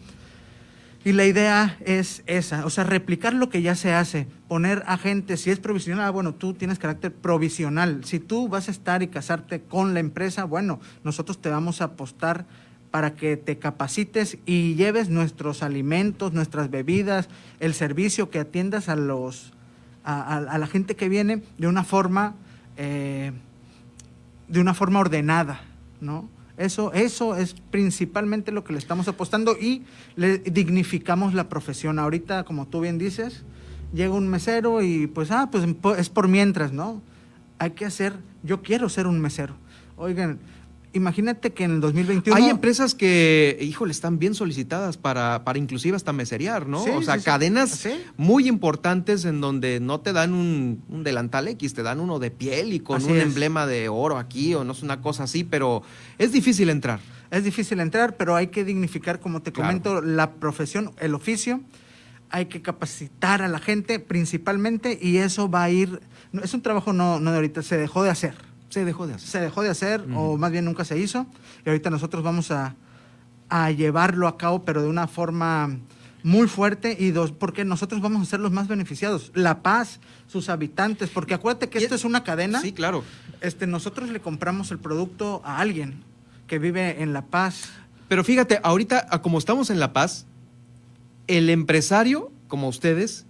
Y 1.03 1.11
la 1.11 1.25
idea 1.25 1.77
es 1.85 2.23
esa, 2.25 2.65
o 2.65 2.71
sea, 2.71 2.83
replicar 2.83 3.35
lo 3.35 3.49
que 3.49 3.61
ya 3.61 3.75
se 3.75 3.93
hace, 3.93 4.25
poner 4.47 4.81
a 4.87 4.97
gente, 4.97 5.37
si 5.37 5.51
es 5.51 5.59
provisional, 5.59 6.03
ah, 6.03 6.09
bueno, 6.09 6.33
tú 6.33 6.55
tienes 6.55 6.79
carácter 6.79 7.13
provisional. 7.13 8.03
Si 8.05 8.19
tú 8.19 8.47
vas 8.47 8.69
a 8.69 8.71
estar 8.71 9.03
y 9.03 9.07
casarte 9.09 9.61
con 9.61 9.93
la 9.93 9.99
empresa, 9.99 10.45
bueno, 10.45 10.79
nosotros 11.03 11.39
te 11.39 11.49
vamos 11.49 11.81
a 11.81 11.85
apostar 11.85 12.47
para 12.95 13.13
que 13.13 13.35
te 13.35 13.57
capacites 13.57 14.37
y 14.45 14.75
lleves 14.75 15.09
nuestros 15.09 15.63
alimentos, 15.63 16.31
nuestras 16.31 16.69
bebidas, 16.71 17.27
el 17.59 17.73
servicio 17.73 18.29
que 18.29 18.39
atiendas 18.39 18.87
a 18.87 18.95
los 18.95 19.51
a, 20.05 20.57
la 20.57 20.65
gente 20.65 20.95
que 20.95 21.09
viene 21.09 21.43
de 21.57 21.67
una 21.67 21.83
forma 21.83 22.35
eh, 22.77 23.33
de 24.47 24.61
una 24.61 24.73
forma 24.73 25.01
ordenada, 25.01 25.59
¿no? 25.99 26.29
Eso, 26.55 26.93
eso 26.93 27.35
es 27.35 27.57
principalmente 27.69 28.53
lo 28.53 28.63
que 28.63 28.71
le 28.71 28.79
estamos 28.79 29.09
apostando 29.09 29.57
y 29.59 29.83
le 30.15 30.37
dignificamos 30.37 31.33
la 31.33 31.49
profesión. 31.49 31.99
Ahorita, 31.99 32.45
como 32.45 32.65
tú 32.65 32.79
bien 32.79 32.97
dices, 32.97 33.43
llega 33.93 34.13
un 34.13 34.29
mesero 34.29 34.81
y 34.81 35.07
pues, 35.07 35.31
ah, 35.31 35.49
pues 35.51 35.65
es 35.97 36.09
por 36.09 36.29
mientras, 36.29 36.71
¿no? 36.71 37.01
Hay 37.59 37.71
que 37.71 37.83
hacer, 37.83 38.13
yo 38.41 38.61
quiero 38.61 38.87
ser 38.87 39.05
un 39.05 39.19
mesero. 39.19 39.53
Oigan, 39.97 40.39
imagínate 40.95 41.51
que 41.51 41.65
en 41.65 41.71
el 41.71 41.81
2021... 41.81 42.35
Hay 42.35 42.49
empresas 42.49 42.95
que, 42.95 43.57
híjole, 43.61 43.91
están 43.91 44.17
bien 44.17 44.33
solicitadas 44.33 44.97
para, 44.97 45.43
para 45.43 45.59
inclusive 45.59 45.95
hasta 45.95 46.13
meserear, 46.13 46.67
¿no? 46.67 46.83
o 46.83 47.01
sea, 47.01 47.19
cadenas 47.19 47.87
muy 48.17 48.47
importantes 48.47 49.25
en 49.25 49.41
donde 49.41 49.79
no 49.79 49.99
te 49.99 50.13
dan 50.13 50.33
un, 50.33 50.83
delantal 51.03 51.47
X, 51.49 51.73
te 51.73 51.83
dan 51.83 51.99
uno 51.99 52.19
de 52.19 52.31
piel 52.31 52.73
y 52.73 52.79
con 52.79 53.03
un 53.03 53.17
emblema 53.17 53.67
de 53.67 53.89
oro 53.89 54.17
aquí 54.17 54.55
o 54.55 54.63
no 54.63 54.71
es 54.71 54.83
una 54.83 55.01
cosa 55.01 55.23
así, 55.23 55.43
pero 55.43 55.83
es 56.17 56.31
difícil 56.31 56.69
entrar. 56.69 56.99
Es 57.31 57.43
difícil 57.43 57.79
entrar, 57.79 58.15
pero 58.15 58.35
hay 58.35 58.47
que 58.47 58.63
dignificar, 58.63 59.19
como 59.19 59.41
te 59.41 59.51
comento, 59.51 60.01
la 60.01 60.33
profesión, 60.33 60.91
el 60.99 61.13
oficio. 61.13 61.61
Hay 62.29 62.45
que 62.45 62.61
capacitar 62.61 63.41
a 63.41 63.47
la 63.47 63.59
gente 63.59 63.99
principalmente 63.99 64.97
y 65.01 65.17
eso 65.17 65.49
va 65.49 65.63
a 65.63 65.69
ir... 65.69 65.99
Es 66.41 66.53
un 66.53 66.61
trabajo 66.61 66.93
no, 66.93 67.19
no 67.19 67.31
de 67.31 67.37
ahorita, 67.37 67.61
se 67.61 67.77
dejó 67.77 68.03
de 68.03 68.09
hacer 68.09 68.54
se 68.75 68.83
dejó 68.83 69.07
de 69.07 69.13
hacer. 69.13 69.29
Se 69.29 69.39
dejó 69.39 69.63
de 69.63 69.69
hacer, 69.69 70.05
o 70.13 70.35
más 70.35 70.51
bien 70.51 70.65
nunca 70.65 70.83
se 70.83 70.99
hizo. 70.99 71.25
Y 71.65 71.69
ahorita 71.69 71.89
nosotros 71.89 72.23
vamos 72.23 72.51
a, 72.51 72.75
llevarlo 73.71 74.27
a 74.27 74.37
cabo, 74.37 74.65
pero 74.65 74.81
de 74.81 74.89
una 74.89 75.07
forma 75.07 75.77
muy 76.23 76.49
fuerte 76.49 76.97
y 76.99 77.11
dos, 77.11 77.31
porque 77.31 77.63
nosotros 77.63 78.01
vamos 78.01 78.21
a 78.21 78.25
ser 78.29 78.41
los 78.41 78.51
más 78.51 78.67
beneficiados. 78.67 79.31
La 79.33 79.61
Paz, 79.63 80.01
sus 80.27 80.49
habitantes, 80.49 81.09
porque 81.09 81.33
acuérdate 81.33 81.69
que 81.69 81.77
esto 81.77 81.95
es 81.95 82.03
una 82.03 82.25
cadena. 82.25 82.59
Sí, 82.59 82.73
claro. 82.73 83.05
Este, 83.39 83.65
nosotros 83.65 84.09
le 84.09 84.19
compramos 84.19 84.71
el 84.71 84.79
producto 84.79 85.41
a 85.45 85.59
alguien 85.59 86.03
que 86.45 86.59
vive 86.59 87.01
en 87.01 87.13
La 87.13 87.21
Paz. 87.21 87.69
Pero 88.09 88.25
fíjate, 88.25 88.59
ahorita, 88.61 89.07
como 89.21 89.37
estamos 89.37 89.69
en 89.69 89.79
La 89.79 89.93
Paz, 89.93 90.25
el 91.27 91.49
empresario, 91.49 92.29
como 92.49 92.67
ustedes, 92.67 93.25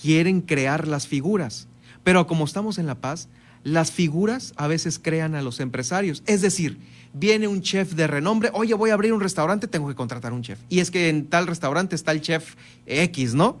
quieren 0.00 0.40
crear 0.40 0.86
las 0.86 1.08
figuras. 1.08 1.66
Pero 2.04 2.28
como 2.28 2.44
estamos 2.44 2.78
en 2.78 2.86
La 2.86 2.94
Paz, 2.94 3.28
las 3.64 3.92
figuras 3.92 4.52
a 4.56 4.66
veces 4.66 4.98
crean 4.98 5.34
a 5.34 5.42
los 5.42 5.60
empresarios. 5.60 6.22
Es 6.26 6.40
decir, 6.40 6.78
viene 7.12 7.48
un 7.48 7.62
chef 7.62 7.92
de 7.94 8.06
renombre, 8.06 8.50
oye, 8.52 8.74
voy 8.74 8.90
a 8.90 8.94
abrir 8.94 9.12
un 9.12 9.20
restaurante, 9.20 9.68
tengo 9.68 9.88
que 9.88 9.94
contratar 9.94 10.32
un 10.32 10.42
chef. 10.42 10.58
Y 10.68 10.80
es 10.80 10.90
que 10.90 11.08
en 11.08 11.26
tal 11.26 11.46
restaurante 11.46 11.94
está 11.94 12.12
el 12.12 12.20
chef 12.20 12.54
X, 12.86 13.34
¿no? 13.34 13.60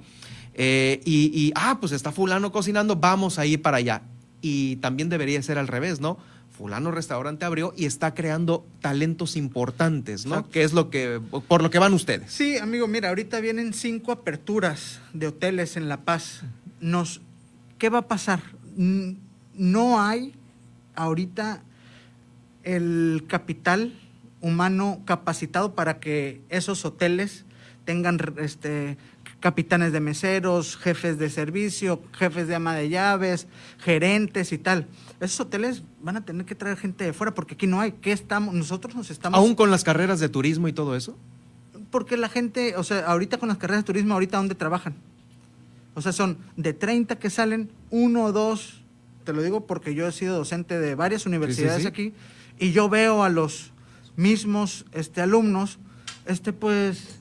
Eh, 0.54 1.00
y, 1.04 1.52
ah, 1.54 1.78
pues 1.80 1.92
está 1.92 2.12
fulano 2.12 2.52
cocinando, 2.52 2.96
vamos 2.96 3.38
a 3.38 3.46
ir 3.46 3.62
para 3.62 3.78
allá. 3.78 4.02
Y 4.40 4.76
también 4.76 5.08
debería 5.08 5.40
ser 5.42 5.58
al 5.58 5.68
revés, 5.68 6.00
¿no? 6.00 6.18
Fulano 6.50 6.90
restaurante 6.90 7.44
abrió 7.44 7.72
y 7.76 7.86
está 7.86 8.12
creando 8.14 8.66
talentos 8.80 9.36
importantes, 9.36 10.26
¿no? 10.26 10.48
Que 10.50 10.62
es 10.62 10.72
lo 10.74 10.90
que, 10.90 11.20
por 11.48 11.62
lo 11.62 11.70
que 11.70 11.78
van 11.78 11.94
ustedes. 11.94 12.30
Sí, 12.30 12.58
amigo, 12.58 12.86
mira, 12.86 13.08
ahorita 13.08 13.40
vienen 13.40 13.72
cinco 13.72 14.12
aperturas 14.12 15.00
de 15.14 15.28
hoteles 15.28 15.76
en 15.76 15.88
La 15.88 16.04
Paz. 16.04 16.42
Nos, 16.80 17.22
¿qué 17.78 17.88
va 17.88 17.98
a 17.98 18.08
pasar? 18.08 18.42
No 19.54 20.00
hay 20.00 20.34
ahorita 20.94 21.62
el 22.64 23.24
capital 23.28 23.98
humano 24.40 25.00
capacitado 25.04 25.74
para 25.74 26.00
que 26.00 26.40
esos 26.48 26.84
hoteles 26.84 27.44
tengan 27.84 28.18
este, 28.38 28.96
capitanes 29.40 29.92
de 29.92 30.00
meseros, 30.00 30.76
jefes 30.76 31.18
de 31.18 31.30
servicio, 31.30 32.02
jefes 32.12 32.46
de 32.48 32.54
ama 32.54 32.74
de 32.74 32.88
llaves, 32.88 33.46
gerentes 33.78 34.52
y 34.52 34.58
tal. 34.58 34.86
Esos 35.20 35.40
hoteles 35.40 35.82
van 36.00 36.16
a 36.16 36.24
tener 36.24 36.46
que 36.46 36.54
traer 36.54 36.76
gente 36.76 37.04
de 37.04 37.12
fuera 37.12 37.34
porque 37.34 37.54
aquí 37.54 37.66
no 37.66 37.80
hay. 37.80 37.92
¿Qué 37.92 38.12
estamos? 38.12 38.54
Nosotros 38.54 38.94
nos 38.94 39.10
estamos. 39.10 39.38
¿Aún 39.38 39.54
con 39.54 39.70
las 39.70 39.84
carreras 39.84 40.20
de 40.20 40.28
turismo 40.28 40.68
y 40.68 40.72
todo 40.72 40.96
eso? 40.96 41.16
Porque 41.90 42.16
la 42.16 42.28
gente, 42.28 42.76
o 42.76 42.84
sea, 42.84 43.06
ahorita 43.06 43.38
con 43.38 43.48
las 43.48 43.58
carreras 43.58 43.82
de 43.82 43.86
turismo, 43.86 44.14
ahorita 44.14 44.36
¿dónde 44.36 44.54
trabajan? 44.54 44.94
O 45.94 46.00
sea, 46.00 46.12
son 46.12 46.38
de 46.56 46.72
30 46.72 47.18
que 47.18 47.28
salen, 47.28 47.70
uno 47.90 48.24
o 48.24 48.32
dos 48.32 48.81
te 49.24 49.32
lo 49.32 49.42
digo 49.42 49.66
porque 49.66 49.94
yo 49.94 50.06
he 50.06 50.12
sido 50.12 50.36
docente 50.36 50.78
de 50.78 50.94
varias 50.94 51.26
universidades 51.26 51.86
aquí 51.86 52.12
y 52.58 52.72
yo 52.72 52.88
veo 52.88 53.22
a 53.22 53.28
los 53.28 53.72
mismos 54.16 54.84
este, 54.92 55.20
alumnos, 55.20 55.78
este 56.26 56.52
pues 56.52 57.20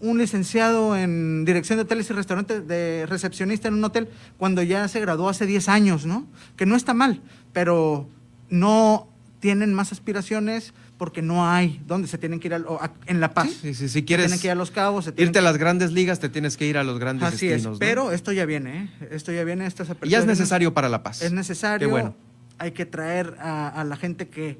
un 0.00 0.18
licenciado 0.18 0.96
en 0.96 1.44
dirección 1.44 1.76
de 1.76 1.82
hoteles 1.82 2.08
y 2.10 2.12
restaurantes, 2.12 2.66
de 2.68 3.04
recepcionista 3.06 3.68
en 3.68 3.74
un 3.74 3.84
hotel, 3.84 4.08
cuando 4.36 4.62
ya 4.62 4.86
se 4.86 5.00
graduó 5.00 5.28
hace 5.28 5.46
10 5.46 5.68
años, 5.68 6.06
¿no? 6.06 6.26
Que 6.56 6.66
no 6.66 6.76
está 6.76 6.94
mal, 6.94 7.20
pero 7.52 8.08
no 8.48 9.08
tienen 9.40 9.74
más 9.74 9.92
aspiraciones 9.92 10.72
porque 10.98 11.22
no 11.22 11.48
hay 11.48 11.80
dónde 11.86 12.08
se 12.08 12.18
tienen 12.18 12.40
que 12.40 12.48
ir 12.48 12.64
en 13.06 13.20
La 13.20 13.32
Paz. 13.32 13.50
Sí, 13.62 13.72
sí, 13.72 13.88
si 13.88 14.04
quieres 14.04 14.26
tienen 14.26 14.40
que 14.40 14.48
ir 14.48 14.50
a 14.50 14.56
Los 14.56 14.72
Cabos. 14.72 15.10
irte 15.16 15.38
a 15.38 15.42
las 15.42 15.56
grandes 15.56 15.92
ligas, 15.92 16.18
te 16.18 16.28
tienes 16.28 16.56
que 16.56 16.66
ir 16.66 16.76
a 16.76 16.82
los 16.82 16.98
grandes 16.98 17.28
Así 17.28 17.46
destinos. 17.46 17.74
Es, 17.74 17.78
pero 17.78 18.10
esto 18.10 18.32
ya 18.32 18.44
viene, 18.44 18.90
¿eh? 19.00 19.08
Esto 19.12 19.32
ya 19.32 19.44
viene, 19.44 19.66
estas 19.66 19.88
Y 20.02 20.08
ya 20.08 20.18
es 20.18 20.26
necesario 20.26 20.74
para 20.74 20.88
La 20.88 21.02
Paz. 21.02 21.22
Es 21.22 21.32
necesario. 21.32 21.88
bueno. 21.88 22.16
Hay 22.58 22.72
que 22.72 22.84
traer 22.84 23.36
a, 23.38 23.84
la 23.84 23.96
gente 23.96 24.28
que, 24.28 24.58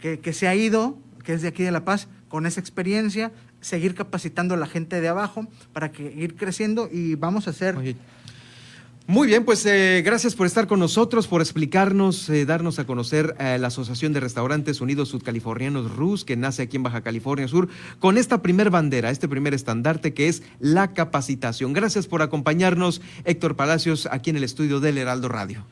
que, 0.00 0.32
se 0.32 0.48
ha 0.48 0.54
ido, 0.56 0.98
que 1.22 1.32
es 1.32 1.42
de 1.42 1.48
aquí 1.48 1.62
de 1.62 1.70
La 1.70 1.84
Paz, 1.84 2.08
con 2.28 2.44
esa 2.44 2.58
experiencia, 2.58 3.30
seguir 3.60 3.94
capacitando 3.94 4.54
a 4.54 4.56
la 4.56 4.66
gente 4.66 5.00
de 5.00 5.06
abajo 5.06 5.46
para 5.72 5.92
que 5.92 6.12
ir 6.12 6.34
creciendo 6.34 6.88
y 6.90 7.14
vamos 7.14 7.46
a 7.46 7.50
hacer... 7.50 7.76
Muy 9.08 9.28
bien, 9.28 9.44
pues 9.44 9.64
eh, 9.66 10.02
gracias 10.04 10.34
por 10.34 10.48
estar 10.48 10.66
con 10.66 10.80
nosotros, 10.80 11.28
por 11.28 11.40
explicarnos, 11.40 12.28
eh, 12.28 12.44
darnos 12.44 12.80
a 12.80 12.86
conocer 12.86 13.36
eh, 13.38 13.56
la 13.58 13.68
Asociación 13.68 14.12
de 14.12 14.18
Restaurantes 14.18 14.80
Unidos 14.80 15.10
Sudcalifornianos 15.10 15.94
RUS, 15.94 16.24
que 16.24 16.36
nace 16.36 16.62
aquí 16.62 16.76
en 16.76 16.82
Baja 16.82 17.02
California 17.02 17.46
Sur, 17.46 17.68
con 18.00 18.18
esta 18.18 18.42
primer 18.42 18.70
bandera, 18.70 19.10
este 19.10 19.28
primer 19.28 19.54
estandarte 19.54 20.12
que 20.12 20.26
es 20.28 20.42
la 20.58 20.92
capacitación. 20.92 21.72
Gracias 21.72 22.08
por 22.08 22.20
acompañarnos, 22.20 23.00
Héctor 23.24 23.54
Palacios, 23.54 24.08
aquí 24.10 24.30
en 24.30 24.36
el 24.36 24.44
estudio 24.44 24.80
del 24.80 24.98
Heraldo 24.98 25.28
Radio. 25.28 25.64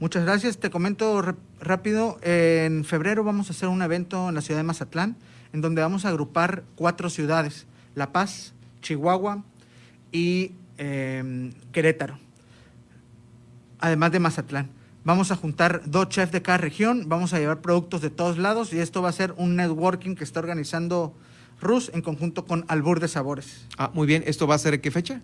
Muchas 0.00 0.24
gracias. 0.24 0.58
Te 0.58 0.70
comento 0.70 1.22
rápido, 1.60 2.18
en 2.22 2.84
febrero 2.84 3.22
vamos 3.22 3.48
a 3.48 3.52
hacer 3.52 3.68
un 3.68 3.82
evento 3.82 4.28
en 4.28 4.34
la 4.34 4.40
ciudad 4.40 4.58
de 4.58 4.64
Mazatlán 4.64 5.16
en 5.52 5.60
donde 5.60 5.82
vamos 5.82 6.04
a 6.04 6.08
agrupar 6.08 6.64
cuatro 6.74 7.10
ciudades, 7.10 7.66
La 7.94 8.12
Paz, 8.12 8.54
Chihuahua 8.80 9.44
y 10.10 10.52
em, 10.78 11.52
Querétaro, 11.72 12.18
además 13.82 14.12
de 14.12 14.20
Mazatlán. 14.20 14.70
Vamos 15.04 15.32
a 15.32 15.36
juntar 15.36 15.82
dos 15.84 16.08
chefs 16.08 16.32
de 16.32 16.40
cada 16.40 16.58
región, 16.58 17.08
vamos 17.08 17.34
a 17.34 17.38
llevar 17.38 17.60
productos 17.60 18.00
de 18.00 18.10
todos 18.10 18.38
lados 18.38 18.72
y 18.72 18.78
esto 18.78 19.02
va 19.02 19.08
a 19.08 19.12
ser 19.12 19.34
un 19.36 19.56
networking 19.56 20.14
que 20.14 20.24
está 20.24 20.40
organizando 20.40 21.14
Rus 21.60 21.90
en 21.92 22.02
conjunto 22.02 22.46
con 22.46 22.64
Albur 22.68 23.00
de 23.00 23.08
Sabores. 23.08 23.66
Ah, 23.76 23.90
muy 23.92 24.06
bien. 24.06 24.22
¿Esto 24.26 24.46
va 24.46 24.54
a 24.54 24.58
ser 24.58 24.80
qué 24.80 24.90
fecha? 24.90 25.20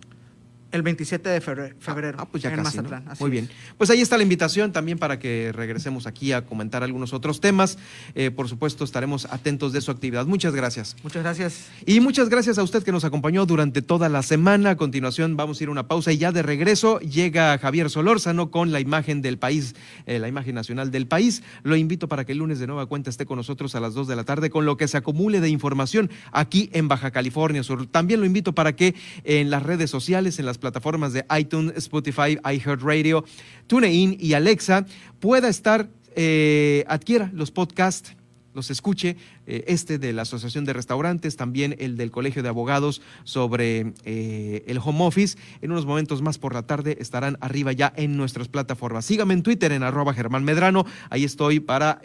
El 0.71 0.83
27 0.83 1.29
de 1.29 1.41
febrero. 1.41 2.17
Ah, 2.19 2.27
pues 2.29 2.43
ya 2.43 2.53
en 2.53 2.61
Mazatlán. 2.61 3.05
Muy 3.19 3.31
bien. 3.31 3.49
Pues 3.77 3.89
ahí 3.89 4.01
está 4.01 4.17
la 4.17 4.23
invitación 4.23 4.71
también 4.71 4.99
para 4.99 5.17
que 5.17 5.51
regresemos 5.51 6.05
aquí 6.05 6.31
a 6.31 6.45
comentar 6.45 6.83
algunos 6.83 7.11
otros 7.11 7.41
temas. 7.41 7.79
Eh, 8.13 8.29
por 8.29 8.47
supuesto, 8.47 8.83
estaremos 8.83 9.25
atentos 9.25 9.73
de 9.73 9.81
su 9.81 9.89
actividad. 9.89 10.27
Muchas 10.27 10.53
gracias. 10.53 10.95
Muchas 11.01 11.23
gracias. 11.23 11.69
Y 11.87 11.99
muchas 12.01 12.29
gracias 12.29 12.59
a 12.59 12.63
usted 12.63 12.83
que 12.83 12.91
nos 12.91 13.03
acompañó 13.03 13.47
durante 13.47 13.81
toda 13.81 14.09
la 14.09 14.21
semana. 14.21 14.71
A 14.71 14.75
continuación 14.77 15.35
vamos 15.35 15.59
a 15.59 15.63
ir 15.63 15.69
a 15.69 15.71
una 15.71 15.87
pausa 15.87 16.11
y 16.11 16.19
ya 16.19 16.31
de 16.31 16.43
regreso 16.43 16.99
llega 16.99 17.57
Javier 17.57 17.89
Solórzano 17.89 18.51
con 18.51 18.71
la 18.71 18.79
imagen 18.79 19.23
del 19.23 19.39
país, 19.39 19.75
eh, 20.05 20.19
la 20.19 20.27
imagen 20.27 20.53
nacional 20.53 20.91
del 20.91 21.07
país. 21.07 21.41
Lo 21.63 21.77
invito 21.77 22.07
para 22.07 22.25
que 22.25 22.33
el 22.33 22.37
lunes 22.37 22.59
de 22.59 22.67
nueva 22.67 22.85
cuenta 22.85 23.09
esté 23.09 23.25
con 23.25 23.37
nosotros 23.37 23.73
a 23.73 23.79
las 23.79 23.95
2 23.95 24.07
de 24.07 24.15
la 24.15 24.23
tarde 24.23 24.51
con 24.51 24.65
lo 24.65 24.77
que 24.77 24.87
se 24.87 24.97
acumule 24.97 25.41
de 25.41 25.49
información 25.49 26.11
aquí 26.31 26.69
en 26.73 26.87
Baja 26.87 27.09
California 27.09 27.63
Sur. 27.63 27.87
También 27.87 28.19
lo 28.19 28.27
invito 28.27 28.53
para 28.53 28.75
que 28.75 28.93
en 29.23 29.49
las 29.49 29.63
redes 29.63 29.89
sociales, 29.89 30.37
en 30.37 30.45
las 30.45 30.58
plataformas 30.59 31.13
de 31.13 31.25
iTunes, 31.37 31.73
Spotify, 31.77 32.37
iHeartRadio, 32.43 33.23
TuneIn 33.67 34.17
y 34.19 34.33
Alexa 34.33 34.85
pueda 35.19 35.49
estar, 35.49 35.89
eh, 36.15 36.83
adquiera 36.87 37.29
los 37.33 37.51
podcasts 37.51 38.15
los 38.55 38.71
escuche, 38.71 39.15
eh, 39.45 39.63
este 39.67 39.99
de 39.99 40.11
la 40.11 40.23
Asociación 40.23 40.65
de 40.65 40.73
Restaurantes, 40.73 41.37
también 41.37 41.75
el 41.77 41.95
del 41.95 42.09
Colegio 42.09 42.41
de 42.41 42.49
Abogados 42.49 42.99
sobre 43.23 43.93
eh, 44.03 44.63
el 44.67 44.79
home 44.83 45.05
office. 45.05 45.37
En 45.61 45.71
unos 45.71 45.85
momentos 45.85 46.23
más 46.23 46.39
por 46.39 46.55
la 46.55 46.63
tarde 46.63 46.97
estarán 46.99 47.37
arriba 47.41 47.71
ya 47.73 47.93
en 47.95 48.17
nuestras 48.17 48.47
plataformas. 48.47 49.05
Sígame 49.05 49.35
en 49.35 49.43
Twitter 49.43 49.71
en 49.71 49.83
arroba 49.83 50.15
Germán 50.15 50.43
Medrano, 50.43 50.85
ahí 51.11 51.23
estoy 51.23 51.59
para 51.59 52.01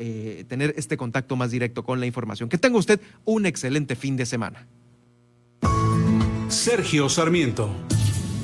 tener 0.49 0.75
este 0.77 0.99
contacto 0.99 1.35
más 1.35 1.51
directo 1.51 1.83
con 1.83 1.99
la 1.99 2.07
información. 2.07 2.51
Que 2.51 2.59
tenga 2.59 2.79
usted 2.79 3.01
un 3.25 3.47
excelente 3.47 3.97
fin 3.97 4.17
de 4.17 4.27
semana. 4.27 4.67
Sergio 6.49 7.09
Sarmiento. 7.09 7.69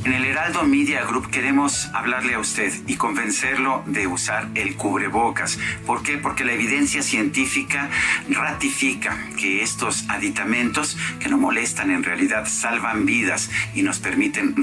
En 0.02 0.14
el 0.14 0.24
Heraldo 0.24 0.62
Media 0.62 1.04
Group 1.04 1.30
queremos 1.30 1.90
hablarle 1.92 2.32
a 2.32 2.38
usted 2.38 2.72
y 2.86 2.96
convencerlo 2.96 3.82
de 3.84 4.06
usar 4.06 4.48
el 4.54 4.74
cubrebocas. 4.74 5.58
¿Por 5.84 6.02
qué? 6.02 6.16
Porque 6.16 6.42
la 6.42 6.54
evidencia 6.54 7.02
científica 7.02 7.90
ratifica 8.30 9.28
que 9.38 9.62
estos 9.62 10.08
aditamentos 10.08 10.96
que 11.18 11.28
no 11.28 11.36
molestan 11.36 11.90
en 11.90 12.02
realidad 12.02 12.46
salvan 12.48 13.04
vidas 13.04 13.50
y 13.74 13.82
nos 13.82 13.98
permiten 13.98 14.54